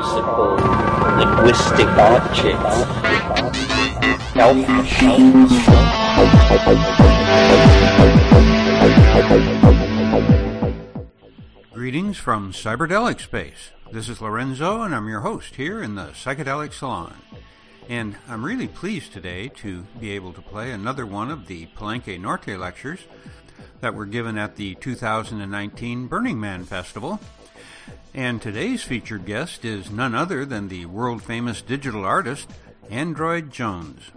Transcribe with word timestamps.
musical 0.00 0.56
linguistic 1.16 1.86
objects. 1.86 2.76
Greetings 11.72 12.18
from 12.18 12.52
Cyberdelic 12.52 13.20
Space. 13.20 13.70
This 13.92 14.08
is 14.08 14.20
Lorenzo, 14.20 14.82
and 14.82 14.92
I'm 14.92 15.08
your 15.08 15.20
host 15.20 15.54
here 15.54 15.80
in 15.82 15.94
the 15.94 16.06
Psychedelic 16.06 16.72
Salon. 16.72 17.14
And 17.88 18.16
I'm 18.28 18.44
really 18.44 18.68
pleased 18.68 19.12
today 19.12 19.48
to 19.56 19.82
be 20.00 20.10
able 20.10 20.32
to 20.32 20.42
play 20.42 20.72
another 20.72 21.06
one 21.06 21.30
of 21.30 21.46
the 21.46 21.66
Palenque 21.76 22.20
Norte 22.20 22.58
lectures 22.58 23.00
that 23.80 23.94
were 23.94 24.06
given 24.06 24.38
at 24.38 24.56
the 24.56 24.74
2019 24.76 26.06
Burning 26.06 26.40
Man 26.40 26.64
Festival. 26.64 27.20
And 28.14 28.42
today's 28.42 28.82
featured 28.82 29.24
guest 29.24 29.64
is 29.64 29.90
none 29.90 30.14
other 30.14 30.44
than 30.44 30.68
the 30.68 30.86
world 30.86 31.22
famous 31.22 31.62
digital 31.62 32.04
artist, 32.04 32.50
Android 32.90 33.52
Jones. 33.52 34.10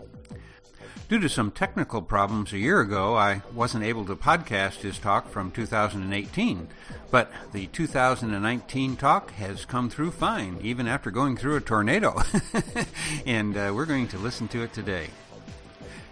Due 1.10 1.20
to 1.20 1.30
some 1.30 1.52
technical 1.52 2.02
problems 2.02 2.54
a 2.54 2.58
year 2.58 2.80
ago, 2.80 3.16
I 3.16 3.44
wasn't 3.54 3.84
able 3.84 4.04
to 4.06 4.16
podcast 4.16 4.78
his 4.78 4.98
talk 4.98 5.30
from 5.30 5.52
2018, 5.52 6.68
but 7.12 7.32
the 7.52 7.68
2019 7.68 8.96
talk 8.96 9.30
has 9.34 9.66
come 9.66 9.92
through 9.92 10.10
fine, 10.10 10.58
even 10.64 10.88
after 10.88 11.12
going 11.12 11.38
through 11.38 11.58
a 11.58 11.62
tornado. 11.62 12.20
and 13.28 13.56
uh, 13.56 13.72
we're 13.76 13.86
going 13.86 14.08
to 14.08 14.18
listen 14.18 14.48
to 14.48 14.64
it 14.64 14.74
today. 14.74 15.08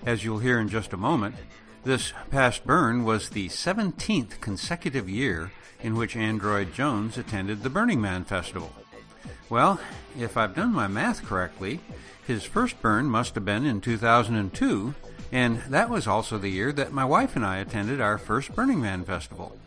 As 0.06 0.24
you'll 0.24 0.38
hear 0.38 0.60
in 0.60 0.70
just 0.70 0.94
a 0.94 0.98
moment, 0.98 1.34
this 1.84 2.14
past 2.30 2.66
burn 2.66 3.04
was 3.04 3.30
the 3.30 3.50
17th 3.50 4.40
consecutive 4.40 5.10
year 5.10 5.52
in 5.82 5.96
which 5.96 6.16
Android 6.16 6.74
Jones 6.74 7.18
attended 7.18 7.64
the 7.64 7.70
Burning 7.70 8.00
Man 8.00 8.24
Festival. 8.24 8.72
Well, 9.50 9.80
if 10.18 10.38
I've 10.38 10.56
done 10.56 10.74
my 10.74 10.88
math 10.88 11.26
correctly, 11.26 11.80
his 12.26 12.44
first 12.44 12.82
burn 12.82 13.08
must 13.08 13.36
have 13.36 13.46
been 13.46 13.66
in 13.66 13.82
2002, 13.82 14.94
and 15.32 15.58
that 15.70 15.90
was 15.90 16.08
also 16.08 16.38
the 16.38 16.50
year 16.50 16.72
that 16.72 16.94
my 16.94 17.04
wife 17.04 17.36
and 17.36 17.46
I 17.46 17.58
attended 17.58 18.00
our 18.00 18.18
first 18.18 18.54
Burning 18.56 18.80
Man 18.80 19.04
Festival. 19.04 19.58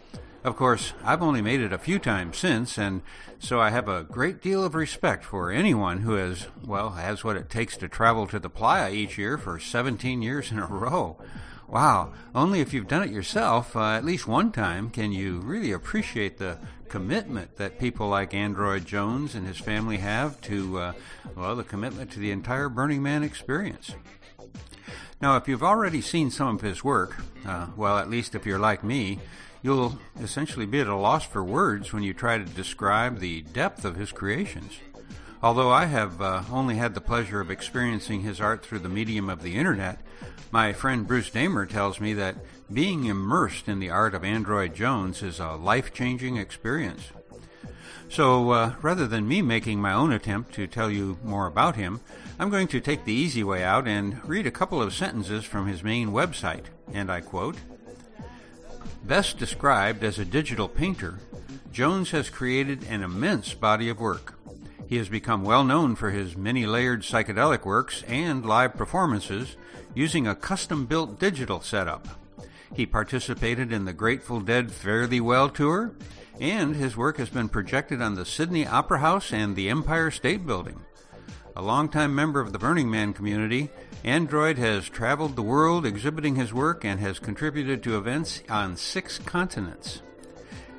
Of 0.45 0.57
course, 0.57 0.92
I've 1.03 1.23
only 1.23 1.41
made 1.41 1.61
it 1.61 1.73
a 1.73 1.79
few 1.79 1.98
times 1.98 2.37
since, 2.37 2.79
and 2.79 3.01
so 3.39 3.61
I 3.61 3.70
have 3.70 3.89
a 3.89 4.05
great 4.05 4.42
deal 4.42 4.62
of 4.62 4.75
respect 4.75 5.25
for 5.25 5.51
anyone 5.51 6.01
who 6.01 6.15
has, 6.15 6.47
well, 6.65 6.91
has 6.91 7.25
what 7.25 7.37
it 7.37 7.51
takes 7.51 7.77
to 7.79 7.89
travel 7.89 8.27
to 8.27 8.39
the 8.39 8.51
playa 8.51 8.92
each 8.92 9.19
year 9.19 9.39
for 9.39 9.59
17 9.59 10.23
years 10.23 10.53
in 10.53 10.59
a 10.59 10.67
row. 10.67 11.17
Wow, 11.69 12.12
only 12.34 12.61
if 12.61 12.73
you've 12.73 12.89
done 12.89 13.03
it 13.03 13.11
yourself 13.11 13.75
uh, 13.75 13.93
at 13.93 14.05
least 14.05 14.29
one 14.29 14.53
time 14.53 14.91
can 14.91 15.12
you 15.12 15.41
really 15.41 15.73
appreciate 15.73 16.39
the 16.39 16.59
commitment 16.89 17.57
that 17.57 17.79
people 17.79 18.09
like 18.09 18.34
Android 18.34 18.87
Jones 18.87 19.34
and 19.34 19.47
his 19.47 19.59
family 19.59 19.97
have 19.97 20.41
to, 20.42 20.79
uh, 20.79 20.92
well, 21.35 21.57
the 21.57 21.65
commitment 21.65 22.12
to 22.12 22.20
the 22.20 22.31
entire 22.31 22.69
Burning 22.69 23.03
Man 23.03 23.25
experience. 23.25 23.95
Now, 25.20 25.37
if 25.37 25.48
you've 25.48 25.62
already 25.62 26.01
seen 26.01 26.31
some 26.31 26.55
of 26.55 26.61
his 26.61 26.85
work, 26.85 27.17
uh, 27.47 27.69
well, 27.77 27.98
at 27.98 28.11
least 28.11 28.35
if 28.35 28.47
you're 28.47 28.59
like 28.59 28.85
me, 28.85 29.19
you'll 29.62 29.98
essentially 30.20 30.67
be 30.67 30.81
at 30.81 30.87
a 30.87 30.95
loss 30.95 31.25
for 31.25 31.42
words 31.42 31.92
when 31.92 32.03
you 32.03 32.12
try 32.12 32.39
to 32.39 32.45
describe 32.45 33.19
the 33.19 33.41
depth 33.41 33.85
of 33.85 33.97
his 33.97 34.12
creations. 34.12 34.79
Although 35.45 35.70
I 35.70 35.84
have 35.84 36.23
uh, 36.23 36.42
only 36.50 36.77
had 36.77 36.95
the 36.95 37.03
pleasure 37.03 37.39
of 37.39 37.50
experiencing 37.50 38.23
his 38.23 38.41
art 38.41 38.64
through 38.64 38.78
the 38.78 38.89
medium 38.89 39.28
of 39.28 39.42
the 39.42 39.56
internet, 39.56 39.98
my 40.51 40.73
friend 40.73 41.06
Bruce 41.06 41.28
Damer 41.28 41.67
tells 41.67 42.01
me 42.01 42.14
that 42.14 42.36
being 42.73 43.05
immersed 43.05 43.69
in 43.69 43.78
the 43.78 43.91
art 43.91 44.14
of 44.14 44.25
Android 44.25 44.75
Jones 44.75 45.23
is 45.23 45.39
a 45.39 45.53
life 45.53 45.92
changing 45.92 46.39
experience. 46.39 47.11
So, 48.09 48.53
uh, 48.53 48.75
rather 48.81 49.06
than 49.06 49.28
me 49.28 49.42
making 49.42 49.83
my 49.83 49.92
own 49.92 50.12
attempt 50.12 50.55
to 50.55 50.67
tell 50.67 50.91
you 50.91 51.19
more 51.23 51.47
about 51.47 51.77
him, 51.77 52.01
I'm 52.39 52.48
going 52.48 52.69
to 52.69 52.80
take 52.80 53.05
the 53.05 53.13
easy 53.13 53.45
way 53.45 53.63
out 53.63 53.86
and 53.86 54.27
read 54.27 54.46
a 54.46 54.51
couple 54.51 54.80
of 54.80 54.95
sentences 54.95 55.45
from 55.45 55.67
his 55.67 55.85
main 55.85 56.08
website, 56.08 56.64
and 56.90 57.13
I 57.13 57.20
quote 57.20 57.58
Best 59.05 59.36
described 59.36 60.05
as 60.05 60.19
a 60.19 60.24
digital 60.24 60.69
painter, 60.69 61.19
Jones 61.70 62.13
has 62.13 62.30
created 62.30 62.85
an 62.85 63.02
immense 63.02 63.52
body 63.52 63.90
of 63.90 64.01
work. 64.01 64.39
He 64.86 64.96
has 64.96 65.08
become 65.08 65.45
well 65.45 65.64
known 65.64 65.95
for 65.96 66.11
his 66.11 66.36
many 66.36 66.67
layered 66.67 67.02
psychedelic 67.02 67.64
works 67.64 68.02
and 68.06 68.45
live 68.45 68.74
performances 68.74 69.56
using 69.95 70.27
a 70.27 70.34
custom 70.34 70.86
built 70.86 71.18
digital 71.18 71.61
setup. 71.61 72.06
He 72.74 72.86
participated 72.86 73.72
in 73.72 73.84
the 73.84 73.92
Grateful 73.92 74.40
Dead 74.40 74.70
Fare 74.72 75.06
Thee 75.06 75.20
Well 75.20 75.48
tour, 75.48 75.92
and 76.40 76.74
his 76.74 76.96
work 76.96 77.18
has 77.18 77.28
been 77.28 77.48
projected 77.48 78.02
on 78.02 78.14
the 78.14 78.24
Sydney 78.24 78.67
Opera 78.67 78.98
House 78.98 79.33
and 79.33 79.55
the 79.55 79.68
Empire 79.68 80.11
State 80.11 80.45
Building. 80.45 80.80
A 81.56 81.62
longtime 81.62 82.14
member 82.14 82.40
of 82.40 82.52
the 82.52 82.58
Burning 82.58 82.90
Man 82.90 83.12
community, 83.12 83.70
Android 84.02 84.58
has 84.58 84.89
traveled 84.89 85.36
the 85.36 85.42
world 85.42 85.86
exhibiting 85.86 86.34
his 86.34 86.52
work 86.52 86.84
and 86.84 86.98
has 86.98 87.20
contributed 87.20 87.83
to 87.84 87.96
events 87.96 88.42
on 88.51 88.77
six 88.77 89.18
continents. 89.18 90.02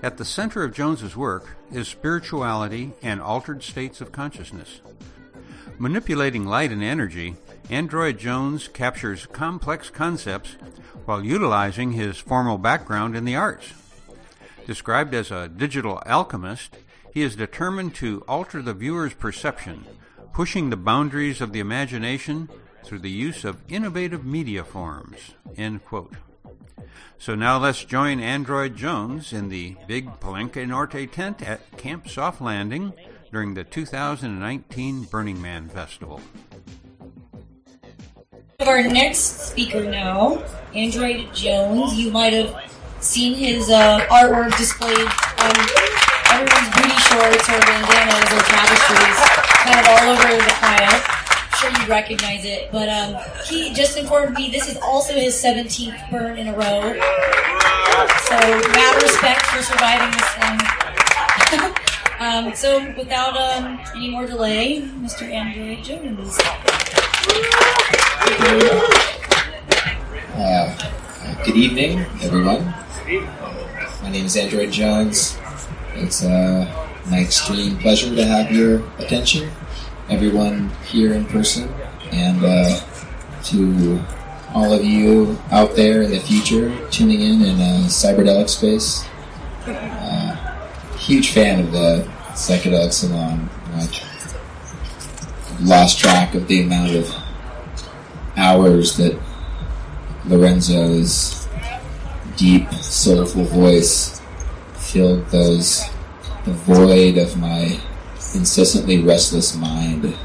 At 0.03 0.17
the 0.17 0.25
center 0.25 0.63
of 0.63 0.73
Jones's 0.73 1.15
work 1.15 1.55
is 1.71 1.87
spirituality 1.87 2.93
and 3.01 3.21
altered 3.21 3.63
states 3.63 4.01
of 4.01 4.11
consciousness. 4.11 4.81
Manipulating 5.77 6.45
light 6.45 6.71
and 6.71 6.83
energy, 6.83 7.35
Android 7.69 8.17
Jones 8.19 8.67
captures 8.67 9.25
complex 9.25 9.89
concepts 9.89 10.57
while 11.05 11.23
utilizing 11.23 11.91
his 11.91 12.17
formal 12.17 12.57
background 12.57 13.15
in 13.15 13.25
the 13.25 13.35
arts. 13.35 13.73
Described 14.67 15.13
as 15.13 15.31
a 15.31 15.47
digital 15.47 16.01
alchemist, 16.05 16.77
he 17.13 17.21
is 17.21 17.35
determined 17.35 17.95
to 17.95 18.23
alter 18.27 18.61
the 18.61 18.73
viewer's 18.73 19.13
perception, 19.13 19.85
pushing 20.33 20.69
the 20.69 20.77
boundaries 20.77 21.41
of 21.41 21.53
the 21.53 21.59
imagination 21.59 22.49
through 22.83 22.99
the 22.99 23.09
use 23.09 23.43
of 23.43 23.61
innovative 23.67 24.25
media 24.25 24.63
forms. 24.63 25.31
End 25.57 25.83
quote. 25.85 26.13
So 27.17 27.33
now 27.33 27.57
let's 27.57 27.83
join 27.83 28.19
Android 28.19 28.75
Jones 28.75 29.33
in 29.33 29.49
the 29.49 29.75
big 29.87 30.19
Palenque 30.19 30.67
Norte 30.67 31.11
tent 31.11 31.41
at 31.41 31.59
Camp 31.77 32.07
Soft 32.07 32.41
Landing 32.41 32.93
during 33.31 33.53
the 33.53 33.63
2019 33.63 35.03
Burning 35.03 35.41
Man 35.41 35.67
Festival. 35.69 36.21
Our 38.59 38.83
next 38.83 39.49
speaker 39.51 39.83
now, 39.83 40.43
Android 40.73 41.33
Jones. 41.33 41.95
You 41.95 42.11
might 42.11 42.33
have 42.33 42.71
seen 42.99 43.35
his 43.35 43.69
uh, 43.69 43.99
artwork 44.07 44.55
displayed 44.57 44.97
on 44.97 45.53
everyone's 46.31 46.69
booty 46.75 46.97
shorts 47.05 47.49
or 47.49 47.59
bandanas 47.61 48.31
or 48.31 48.41
tapestries, 48.43 49.19
kind 49.63 49.79
of 49.79 49.87
all 49.87 50.09
over. 50.09 50.44
Recognize 51.87 52.45
it. 52.45 52.71
But 52.71 52.89
um, 52.89 53.17
he 53.47 53.73
just 53.73 53.97
informed 53.97 54.35
me 54.35 54.49
this 54.49 54.67
is 54.67 54.77
also 54.77 55.13
his 55.13 55.35
17th 55.35 56.11
burn 56.11 56.37
in 56.37 56.47
a 56.47 56.53
row. 56.53 56.93
So 58.25 58.35
mad 58.35 59.01
respect 59.01 59.45
for 59.45 59.61
surviving 59.61 60.11
this 60.11 60.31
one. 60.41 60.59
um, 62.19 62.55
so 62.55 62.93
without 62.97 63.37
um, 63.37 63.79
any 63.95 64.09
more 64.09 64.25
delay, 64.25 64.81
Mr. 64.81 65.29
Android 65.29 65.83
Jones. 65.83 66.37
Uh, 70.37 71.43
good 71.45 71.55
evening, 71.55 71.99
everyone. 72.21 72.73
My 74.01 74.09
name 74.11 74.25
is 74.25 74.35
Android 74.35 74.71
Jones. 74.71 75.37
It's 75.93 76.23
uh, 76.23 76.65
my 77.09 77.21
extreme 77.21 77.77
pleasure 77.77 78.13
to 78.15 78.25
have 78.25 78.51
your 78.51 78.83
attention, 78.97 79.49
everyone 80.09 80.69
here 80.85 81.13
in 81.13 81.25
person, 81.25 81.69
and 82.11 82.43
uh, 82.43 82.79
to 83.43 83.99
all 84.53 84.73
of 84.73 84.83
you 84.83 85.37
out 85.51 85.75
there 85.75 86.01
in 86.03 86.11
the 86.11 86.19
future 86.19 86.73
tuning 86.89 87.21
in 87.21 87.41
in 87.41 87.61
uh, 87.61 87.87
cyberdelic 87.87 88.49
space. 88.49 89.05
Uh, 89.67 90.35
huge 90.97 91.31
fan 91.31 91.59
of 91.59 91.71
the 91.71 92.07
psychedelic 92.33 92.93
salon. 92.93 93.49
I've 93.73 95.61
lost 95.61 95.99
track 95.99 96.35
of 96.35 96.47
the 96.47 96.61
amount 96.61 96.95
of 96.95 97.13
hours 98.37 98.97
that 98.97 99.19
Lorenzo's 100.25 101.47
deep, 102.35 102.69
soulful 102.73 103.45
voice 103.45 104.21
filled 104.75 105.25
those 105.27 105.83
the 106.45 106.53
void 106.53 107.17
of 107.17 107.37
my 107.37 107.79
incessantly 108.35 109.01
restless 109.01 109.55
mind 109.55 110.15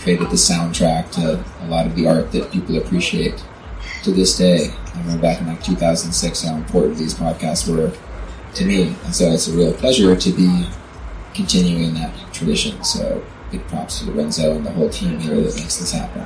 created 0.00 0.30
the 0.30 0.36
soundtrack 0.36 1.10
to 1.10 1.44
a 1.64 1.66
lot 1.66 1.86
of 1.86 1.96
the 1.96 2.06
art 2.06 2.30
that 2.32 2.52
people 2.52 2.76
appreciate 2.76 3.42
to 4.02 4.12
this 4.12 4.36
day. 4.36 4.68
I 4.94 5.00
remember 5.00 5.22
back 5.22 5.40
in 5.40 5.46
like 5.46 5.62
2006 5.62 6.42
how 6.42 6.54
important 6.54 6.96
these 6.96 7.14
podcasts 7.14 7.68
were 7.68 7.92
to 8.54 8.64
me, 8.64 8.94
and 9.04 9.14
so 9.14 9.30
it's 9.32 9.48
a 9.48 9.52
real 9.52 9.72
pleasure 9.72 10.14
to 10.14 10.32
be 10.32 10.66
continuing 11.34 11.94
that 11.94 12.12
tradition. 12.32 12.82
So 12.84 13.24
big 13.50 13.66
props 13.68 14.00
to 14.00 14.10
Lorenzo 14.10 14.54
and 14.54 14.64
the 14.64 14.70
whole 14.70 14.90
team 14.90 15.18
here 15.18 15.36
that 15.36 15.56
makes 15.56 15.76
this 15.78 15.92
happen. 15.92 16.22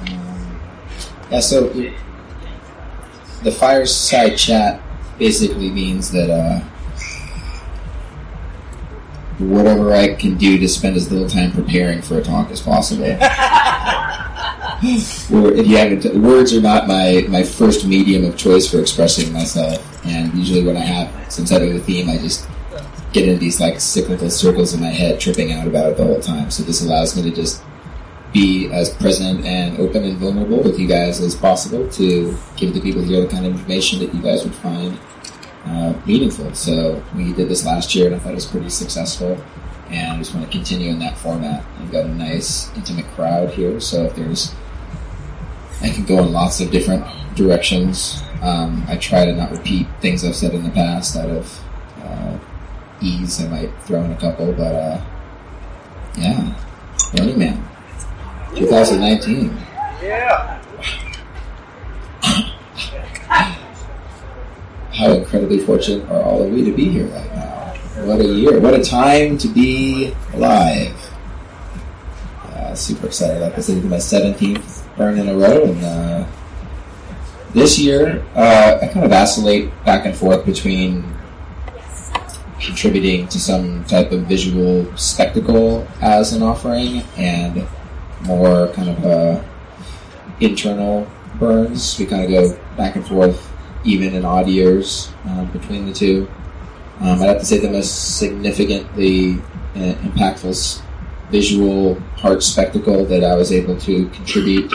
Um, 0.00 0.60
yeah, 1.30 1.40
so 1.40 1.68
the 3.42 3.50
fireside 3.50 4.36
chat 4.36 4.80
basically 5.22 5.70
means 5.70 6.10
that 6.10 6.28
uh, 6.28 6.58
whatever 9.38 9.92
I 9.92 10.16
can 10.16 10.36
do 10.36 10.58
to 10.58 10.68
spend 10.68 10.96
as 10.96 11.12
little 11.12 11.28
time 11.28 11.52
preparing 11.52 12.02
for 12.02 12.18
a 12.18 12.22
talk 12.24 12.50
as 12.50 12.60
possible. 12.60 13.04
or 15.32 15.52
if 15.52 15.64
you 15.64 15.76
haven't, 15.76 16.12
words 16.20 16.52
are 16.52 16.60
not 16.60 16.88
my, 16.88 17.24
my 17.28 17.44
first 17.44 17.86
medium 17.86 18.24
of 18.24 18.36
choice 18.36 18.68
for 18.68 18.80
expressing 18.80 19.32
myself. 19.32 19.80
And 20.04 20.34
usually 20.34 20.64
when 20.64 20.76
I 20.76 20.80
have 20.80 21.32
some 21.32 21.44
type 21.44 21.62
of 21.62 21.72
a 21.72 21.78
theme, 21.78 22.10
I 22.10 22.18
just 22.18 22.48
get 23.12 23.28
into 23.28 23.38
these 23.38 23.60
like 23.60 23.78
cyclical 23.78 24.28
circles 24.28 24.74
in 24.74 24.80
my 24.80 24.90
head, 24.90 25.20
tripping 25.20 25.52
out 25.52 25.68
about 25.68 25.92
it 25.92 25.98
the 25.98 26.04
whole 26.04 26.20
time. 26.20 26.50
So 26.50 26.64
this 26.64 26.82
allows 26.82 27.14
me 27.14 27.22
to 27.22 27.30
just 27.30 27.62
be 28.32 28.70
as 28.72 28.88
present 28.88 29.44
and 29.44 29.78
open 29.78 30.04
and 30.04 30.16
vulnerable 30.16 30.62
with 30.62 30.78
you 30.78 30.88
guys 30.88 31.20
as 31.20 31.34
possible 31.34 31.88
to 31.90 32.36
give 32.56 32.72
the 32.72 32.80
people 32.80 33.02
here 33.02 33.20
the 33.20 33.28
kind 33.28 33.44
of 33.44 33.52
information 33.52 33.98
that 33.98 34.14
you 34.14 34.22
guys 34.22 34.42
would 34.44 34.54
find 34.54 34.98
uh, 35.66 35.94
meaningful. 36.06 36.52
So 36.54 37.02
we 37.14 37.32
did 37.32 37.48
this 37.48 37.64
last 37.64 37.94
year, 37.94 38.06
and 38.06 38.16
I 38.16 38.18
thought 38.18 38.32
it 38.32 38.36
was 38.36 38.46
pretty 38.46 38.70
successful. 38.70 39.42
And 39.90 40.12
I 40.12 40.18
just 40.18 40.34
want 40.34 40.46
to 40.46 40.50
continue 40.50 40.90
in 40.90 40.98
that 41.00 41.18
format. 41.18 41.64
I've 41.78 41.92
got 41.92 42.06
a 42.06 42.08
nice, 42.08 42.74
intimate 42.74 43.06
crowd 43.08 43.50
here, 43.50 43.78
so 43.78 44.04
if 44.04 44.16
there's, 44.16 44.54
I 45.82 45.90
can 45.90 46.04
go 46.04 46.18
in 46.22 46.32
lots 46.32 46.60
of 46.60 46.70
different 46.70 47.04
directions. 47.36 48.22
Um, 48.40 48.84
I 48.88 48.96
try 48.96 49.26
to 49.26 49.34
not 49.34 49.52
repeat 49.52 49.86
things 50.00 50.24
I've 50.24 50.34
said 50.34 50.54
in 50.54 50.64
the 50.64 50.70
past 50.70 51.16
out 51.16 51.28
of 51.28 51.64
uh, 52.02 52.38
ease. 53.02 53.44
I 53.44 53.48
might 53.48 53.70
throw 53.82 54.02
in 54.02 54.12
a 54.12 54.16
couple, 54.16 54.52
but 54.52 54.74
uh, 54.74 55.04
yeah, 56.16 56.58
Burning 57.14 57.38
Man, 57.38 57.68
2019. 58.56 59.56
Yeah. 60.02 60.62
How 64.92 65.10
incredibly 65.12 65.58
fortunate 65.58 66.08
are 66.10 66.22
all 66.22 66.42
of 66.42 66.52
we 66.52 66.64
to 66.64 66.72
be 66.72 66.88
here 66.88 67.06
right 67.06 67.34
now. 67.34 67.74
What 68.04 68.20
a 68.20 68.24
year. 68.24 68.60
What 68.60 68.74
a 68.74 68.84
time 68.84 69.38
to 69.38 69.48
be 69.48 70.14
alive. 70.34 70.96
Uh, 72.44 72.74
super 72.74 73.06
excited. 73.06 73.40
Like 73.40 73.56
I 73.56 73.60
said, 73.60 73.78
it's 73.78 73.86
my 73.86 73.96
17th 73.96 74.96
burn 74.96 75.18
in 75.18 75.28
a 75.28 75.36
row. 75.36 75.64
And 75.64 75.84
uh, 75.84 76.26
this 77.54 77.78
year, 77.78 78.24
uh, 78.34 78.78
I 78.82 78.86
kind 78.88 79.04
of 79.04 79.10
vacillate 79.10 79.70
back 79.84 80.04
and 80.04 80.16
forth 80.16 80.44
between 80.44 81.04
contributing 82.60 83.26
to 83.28 83.40
some 83.40 83.84
type 83.84 84.12
of 84.12 84.22
visual 84.26 84.96
spectacle 84.96 85.86
as 86.00 86.32
an 86.32 86.42
offering 86.42 87.02
and 87.16 87.66
more 88.24 88.68
kind 88.68 88.88
of 88.88 89.04
uh, 89.04 89.42
internal 90.40 91.06
burns. 91.38 91.98
We 91.98 92.06
kind 92.06 92.24
of 92.24 92.30
go 92.30 92.58
back 92.76 92.96
and 92.96 93.06
forth 93.06 93.50
even 93.84 94.14
in 94.14 94.24
odd 94.24 94.48
years 94.48 95.12
um, 95.28 95.50
between 95.50 95.86
the 95.86 95.92
two. 95.92 96.30
Um, 97.00 97.20
I'd 97.22 97.28
have 97.28 97.38
to 97.40 97.44
say 97.44 97.58
the 97.58 97.70
most 97.70 98.18
significantly 98.18 99.34
uh, 99.74 99.94
impactful 100.04 100.82
visual 101.30 101.98
heart 102.16 102.42
spectacle 102.42 103.04
that 103.06 103.24
I 103.24 103.34
was 103.34 103.52
able 103.52 103.76
to 103.80 104.08
contribute 104.10 104.72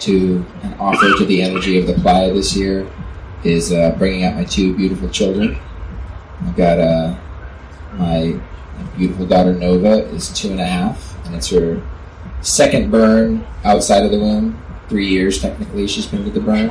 to 0.00 0.46
and 0.62 0.74
offer 0.80 1.12
to 1.18 1.24
the 1.24 1.42
energy 1.42 1.78
of 1.78 1.86
the 1.86 1.94
playa 1.94 2.32
this 2.32 2.56
year 2.56 2.88
is 3.44 3.72
uh, 3.72 3.94
bringing 3.98 4.24
out 4.24 4.36
my 4.36 4.44
two 4.44 4.76
beautiful 4.76 5.08
children. 5.08 5.58
I've 6.40 6.56
got 6.56 6.78
uh, 6.78 7.18
my 7.94 8.40
beautiful 8.96 9.26
daughter 9.26 9.52
Nova 9.52 10.04
is 10.14 10.32
two 10.32 10.52
and 10.52 10.60
a 10.60 10.66
half, 10.66 11.26
and 11.26 11.34
it's 11.34 11.50
her 11.50 11.82
second 12.40 12.90
burn 12.90 13.44
outside 13.64 14.04
of 14.04 14.10
the 14.10 14.18
womb. 14.18 14.62
Three 14.88 15.08
years 15.08 15.40
technically 15.40 15.86
she's 15.86 16.06
been 16.06 16.24
with 16.24 16.34
the 16.34 16.40
burn. 16.40 16.70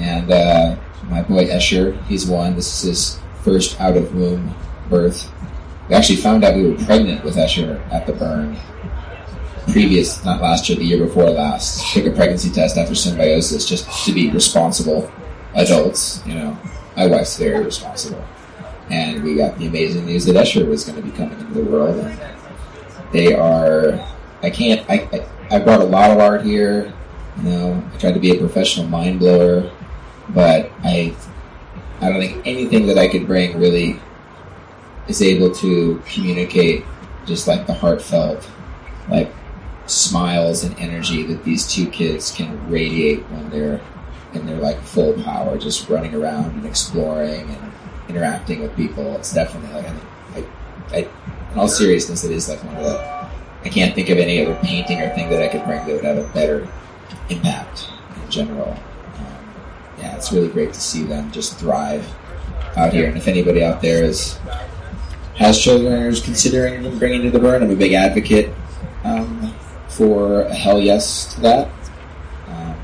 And 0.00 0.30
uh, 0.30 0.76
my 1.08 1.22
boy 1.22 1.46
Escher, 1.46 2.02
he's 2.04 2.26
one. 2.26 2.56
This 2.56 2.84
is 2.84 2.88
his 2.88 3.20
first 3.42 3.80
out 3.80 3.96
of 3.96 4.14
womb 4.14 4.54
birth. 4.88 5.30
We 5.88 5.94
actually 5.94 6.16
found 6.16 6.44
out 6.44 6.56
we 6.56 6.70
were 6.70 6.84
pregnant 6.84 7.24
with 7.24 7.36
Escher 7.36 7.80
at 7.92 8.06
the 8.06 8.12
burn. 8.12 8.56
Previous, 9.70 10.24
not 10.24 10.40
last 10.40 10.68
year, 10.68 10.78
the 10.78 10.84
year 10.84 11.04
before 11.04 11.30
last. 11.30 11.92
Took 11.94 12.06
a 12.06 12.10
pregnancy 12.10 12.50
test 12.50 12.76
after 12.76 12.94
symbiosis 12.94 13.64
just 13.64 14.04
to 14.04 14.12
be 14.12 14.30
responsible 14.30 15.10
adults. 15.54 16.22
You 16.26 16.34
know, 16.34 16.58
my 16.96 17.06
wife's 17.06 17.38
very 17.38 17.64
responsible. 17.64 18.24
And 18.90 19.22
we 19.22 19.36
got 19.36 19.58
the 19.58 19.66
amazing 19.66 20.06
news 20.06 20.24
that 20.26 20.36
Escher 20.36 20.66
was 20.66 20.84
going 20.84 20.96
to 20.96 21.02
be 21.02 21.16
coming 21.16 21.38
into 21.38 21.54
the 21.54 21.64
world. 21.64 21.96
And 21.96 22.20
they 23.12 23.34
are. 23.34 24.06
I 24.42 24.50
can't. 24.50 24.88
I, 24.90 25.08
I, 25.12 25.56
I 25.56 25.58
brought 25.60 25.80
a 25.80 25.84
lot 25.84 26.10
of 26.10 26.18
art 26.18 26.42
here. 26.42 26.92
You 27.38 27.42
know, 27.44 27.90
I 27.92 27.98
tried 27.98 28.12
to 28.12 28.20
be 28.20 28.30
a 28.30 28.38
professional 28.38 28.86
mind 28.86 29.20
blower, 29.20 29.70
but 30.30 30.70
I 30.82 31.14
I 32.00 32.08
don't 32.08 32.20
think 32.20 32.46
anything 32.46 32.86
that 32.86 32.98
I 32.98 33.08
could 33.08 33.26
bring 33.26 33.58
really 33.58 34.00
is 35.08 35.22
able 35.22 35.54
to 35.56 36.02
communicate 36.06 36.84
just 37.26 37.46
like 37.46 37.66
the 37.66 37.74
heartfelt, 37.74 38.50
like 39.08 39.32
smiles 39.86 40.64
and 40.64 40.78
energy 40.78 41.22
that 41.24 41.44
these 41.44 41.66
two 41.66 41.88
kids 41.90 42.30
can 42.32 42.68
radiate 42.68 43.20
when 43.30 43.50
they're 43.50 43.80
in 44.34 44.46
their 44.46 44.56
like 44.56 44.80
full 44.80 45.14
power, 45.22 45.56
just 45.58 45.88
running 45.88 46.14
around 46.14 46.46
and 46.56 46.66
exploring 46.66 47.48
and 47.50 47.72
interacting 48.08 48.62
with 48.62 48.74
people. 48.76 49.14
It's 49.16 49.32
definitely 49.32 49.72
like 49.72 49.86
I, 49.86 49.94
I, 50.34 50.44
I 50.98 51.08
in 51.52 51.58
all 51.58 51.68
seriousness, 51.68 52.24
it 52.24 52.32
is 52.32 52.48
like 52.48 52.62
one 52.64 52.76
of 52.76 52.84
the. 52.84 53.21
I 53.64 53.68
can't 53.68 53.94
think 53.94 54.08
of 54.08 54.18
any 54.18 54.44
other 54.44 54.54
painting 54.62 55.00
or 55.00 55.14
thing 55.14 55.30
that 55.30 55.42
I 55.42 55.48
could 55.48 55.64
bring 55.64 55.86
that 55.86 55.94
would 55.94 56.04
have 56.04 56.18
a 56.18 56.28
better 56.32 56.68
impact 57.28 57.88
in 58.22 58.30
general. 58.30 58.70
Um, 58.70 59.54
yeah, 59.98 60.16
it's 60.16 60.32
really 60.32 60.48
great 60.48 60.72
to 60.72 60.80
see 60.80 61.04
them 61.04 61.30
just 61.30 61.58
thrive 61.58 62.06
out 62.76 62.92
here. 62.92 63.06
And 63.06 63.16
if 63.16 63.28
anybody 63.28 63.62
out 63.62 63.80
there 63.80 64.02
is 64.02 64.38
has 65.36 65.60
children 65.60 65.92
or 65.92 66.08
is 66.08 66.20
considering 66.20 66.82
them 66.82 66.98
bringing 66.98 67.22
to 67.22 67.30
the 67.30 67.38
burn, 67.38 67.62
I'm 67.62 67.70
a 67.70 67.76
big 67.76 67.92
advocate 67.92 68.52
um, 69.04 69.54
for 69.88 70.42
a 70.42 70.54
hell 70.54 70.80
yes 70.80 71.34
to 71.34 71.40
that. 71.42 71.68
Um, 72.48 72.76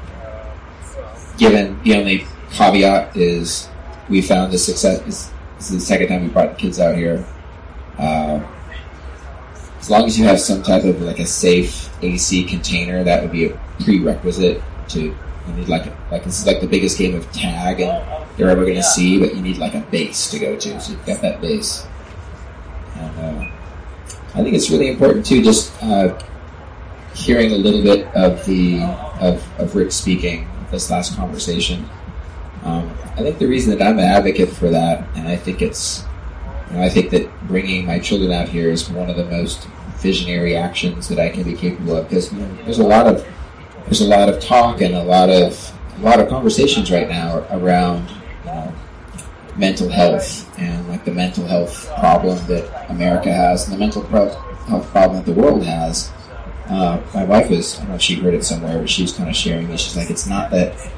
given 1.36 1.82
the 1.82 1.94
only 1.94 2.26
caveat 2.52 3.16
is 3.16 3.68
we 4.08 4.22
found 4.22 4.52
the 4.52 4.58
success. 4.58 5.00
This, 5.00 5.30
is 5.58 5.70
the 5.70 5.80
second 5.80 6.08
time 6.08 6.22
we 6.22 6.28
brought 6.28 6.50
the 6.50 6.56
kids 6.56 6.78
out 6.78 6.96
here. 6.96 7.24
Uh, 7.98 8.40
as 9.88 9.90
long 9.90 10.04
as 10.04 10.18
you 10.18 10.24
have 10.26 10.38
some 10.38 10.62
type 10.62 10.84
of 10.84 11.00
like 11.00 11.18
a 11.18 11.24
safe 11.24 11.88
AC 12.02 12.44
container, 12.44 13.02
that 13.04 13.22
would 13.22 13.32
be 13.32 13.46
a 13.46 13.58
prerequisite 13.80 14.62
to 14.88 15.00
you 15.00 15.54
need 15.54 15.66
like 15.66 15.86
a, 15.86 15.96
like 16.10 16.24
this 16.24 16.40
is 16.40 16.46
like 16.46 16.60
the 16.60 16.66
biggest 16.66 16.98
game 16.98 17.14
of 17.14 17.32
tag 17.32 17.80
and 17.80 18.28
you're 18.36 18.50
ever 18.50 18.64
going 18.64 18.76
to 18.76 18.82
see, 18.82 19.18
but 19.18 19.34
you 19.34 19.40
need 19.40 19.56
like 19.56 19.74
a 19.74 19.80
base 19.80 20.30
to 20.30 20.38
go 20.38 20.58
to, 20.58 20.78
so 20.78 20.92
you've 20.92 21.06
got 21.06 21.22
that 21.22 21.40
base. 21.40 21.86
And 22.96 23.18
uh, 23.18 23.50
I 24.34 24.42
think 24.42 24.54
it's 24.56 24.68
really 24.68 24.90
important 24.90 25.24
too, 25.24 25.42
just 25.42 25.72
uh, 25.82 26.20
hearing 27.14 27.52
a 27.52 27.56
little 27.56 27.82
bit 27.82 28.14
of 28.14 28.44
the 28.44 28.82
of, 29.22 29.42
of 29.58 29.74
Rick 29.74 29.92
speaking 29.92 30.46
this 30.70 30.90
last 30.90 31.16
conversation. 31.16 31.88
Um, 32.62 32.90
I 33.16 33.22
think 33.22 33.38
the 33.38 33.46
reason 33.46 33.70
that 33.70 33.82
I'm 33.82 33.98
an 33.98 34.04
advocate 34.04 34.50
for 34.50 34.68
that, 34.68 35.08
and 35.16 35.26
I 35.26 35.36
think 35.36 35.62
it's, 35.62 36.04
you 36.70 36.76
know, 36.76 36.82
I 36.82 36.90
think 36.90 37.08
that 37.12 37.48
bringing 37.48 37.86
my 37.86 37.98
children 37.98 38.32
out 38.32 38.50
here 38.50 38.70
is 38.70 38.90
one 38.90 39.08
of 39.08 39.16
the 39.16 39.24
most 39.24 39.66
visionary 39.98 40.56
actions 40.56 41.08
that 41.08 41.18
I 41.18 41.28
can 41.28 41.42
be 41.42 41.54
capable 41.54 41.96
of 41.96 42.08
because 42.08 42.32
you 42.32 42.38
know, 42.38 42.54
there's 42.64 42.78
a 42.78 42.86
lot 42.86 43.06
of 43.06 43.26
there's 43.84 44.00
a 44.00 44.06
lot 44.06 44.28
of 44.28 44.40
talk 44.42 44.80
and 44.80 44.94
a 44.94 45.02
lot 45.02 45.30
of 45.30 45.72
a 45.96 46.00
lot 46.00 46.20
of 46.20 46.28
conversations 46.28 46.90
right 46.90 47.08
now 47.08 47.46
around 47.50 48.08
mental 49.58 49.88
health 49.88 50.58
and 50.58 50.88
like 50.88 51.04
the 51.04 51.10
mental 51.10 51.44
health 51.44 51.92
problem 51.98 52.38
that 52.46 52.90
America 52.90 53.32
has 53.32 53.64
and 53.64 53.74
the 53.74 53.78
mental 53.78 54.02
health 54.06 54.86
problem 54.90 55.16
that 55.16 55.26
the 55.26 55.38
world 55.38 55.64
has. 55.64 56.10
Uh, 56.66 57.00
my 57.14 57.24
wife 57.24 57.50
was 57.50 57.76
I 57.76 57.78
don't 57.80 57.88
know 57.88 57.94
if 57.96 58.02
she 58.02 58.14
heard 58.16 58.34
it 58.34 58.44
somewhere, 58.44 58.78
but 58.78 58.88
she 58.88 59.02
was 59.02 59.12
kind 59.12 59.28
of 59.28 59.36
sharing 59.36 59.68
me. 59.68 59.76
She's 59.76 59.96
like, 59.96 60.10
it's 60.10 60.26
not 60.26 60.50
that 60.50 60.90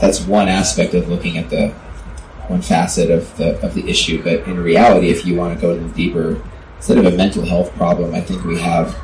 that's 0.00 0.20
one 0.20 0.48
aspect 0.48 0.94
of 0.94 1.08
looking 1.08 1.38
at 1.38 1.48
the 1.50 1.70
one 2.48 2.62
facet 2.62 3.10
of 3.10 3.36
the 3.36 3.60
of 3.64 3.74
the 3.74 3.88
issue, 3.88 4.22
but 4.22 4.46
in 4.46 4.58
reality, 4.58 5.10
if 5.10 5.24
you 5.24 5.36
want 5.36 5.54
to 5.54 5.60
go 5.60 5.72
a 5.72 5.74
little 5.74 5.88
deeper, 5.90 6.42
instead 6.76 6.98
of 6.98 7.06
a 7.06 7.16
mental 7.16 7.44
health 7.44 7.72
problem, 7.74 8.14
I 8.14 8.20
think 8.20 8.44
we 8.44 8.60
have 8.60 8.96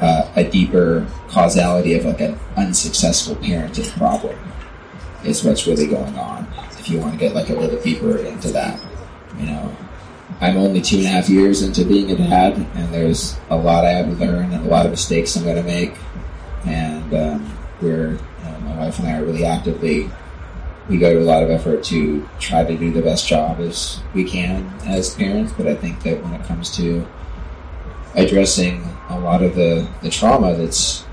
uh, 0.00 0.30
a 0.36 0.44
deeper 0.44 1.06
causality 1.28 1.94
of 1.94 2.04
like 2.04 2.20
an 2.20 2.38
unsuccessful 2.56 3.36
parenting 3.36 3.90
problem 3.96 4.38
is 5.24 5.42
what's 5.44 5.66
really 5.66 5.86
going 5.86 6.16
on. 6.18 6.46
If 6.78 6.88
you 6.88 6.98
want 7.00 7.12
to 7.14 7.18
get 7.18 7.34
like 7.34 7.48
a 7.48 7.54
little 7.54 7.80
deeper 7.80 8.18
into 8.18 8.48
that, 8.52 8.80
you 9.38 9.46
know, 9.46 9.76
I'm 10.40 10.56
only 10.56 10.82
two 10.82 10.98
and 10.98 11.06
a 11.06 11.08
half 11.08 11.28
years 11.28 11.62
into 11.62 11.84
being 11.84 12.10
a 12.10 12.16
dad, 12.16 12.54
and 12.74 12.92
there's 12.92 13.36
a 13.48 13.56
lot 13.56 13.84
I 13.84 13.90
have 13.90 14.06
to 14.06 14.12
learn 14.12 14.52
and 14.52 14.66
a 14.66 14.68
lot 14.68 14.84
of 14.84 14.90
mistakes 14.90 15.36
I'm 15.36 15.44
going 15.44 15.56
to 15.56 15.62
make, 15.62 15.94
and 16.66 17.14
um, 17.14 17.58
we're 17.80 18.10
you 18.10 18.44
know, 18.44 18.58
my 18.60 18.76
wife 18.76 18.98
and 18.98 19.08
I 19.08 19.18
are 19.18 19.24
really 19.24 19.44
actively. 19.44 20.10
We 20.88 20.98
go 20.98 21.12
to 21.12 21.20
a 21.20 21.24
lot 21.24 21.42
of 21.42 21.50
effort 21.50 21.82
to 21.84 22.28
try 22.38 22.64
to 22.64 22.76
do 22.76 22.92
the 22.92 23.02
best 23.02 23.26
job 23.26 23.60
as 23.60 24.00
we 24.14 24.24
can 24.24 24.72
as 24.86 25.14
parents, 25.14 25.52
but 25.56 25.66
I 25.66 25.74
think 25.74 26.02
that 26.02 26.22
when 26.22 26.32
it 26.34 26.44
comes 26.46 26.74
to 26.76 27.06
addressing 28.14 28.84
a 29.08 29.18
lot 29.18 29.42
of 29.42 29.54
the, 29.54 29.88
the 30.02 30.10
trauma 30.10 30.54
that's 30.54 31.04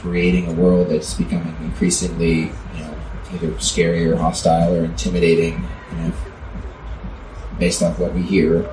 creating 0.00 0.48
a 0.48 0.52
world 0.52 0.88
that's 0.88 1.14
becoming 1.14 1.56
increasingly, 1.62 2.40
you 2.40 2.80
know, 2.80 2.94
either 3.32 3.58
scary 3.60 4.04
or 4.06 4.16
hostile 4.16 4.74
or 4.74 4.84
intimidating, 4.84 5.64
you 5.92 5.98
know, 5.98 6.12
based 7.58 7.82
off 7.82 7.98
what 7.98 8.12
we 8.12 8.22
hear. 8.22 8.68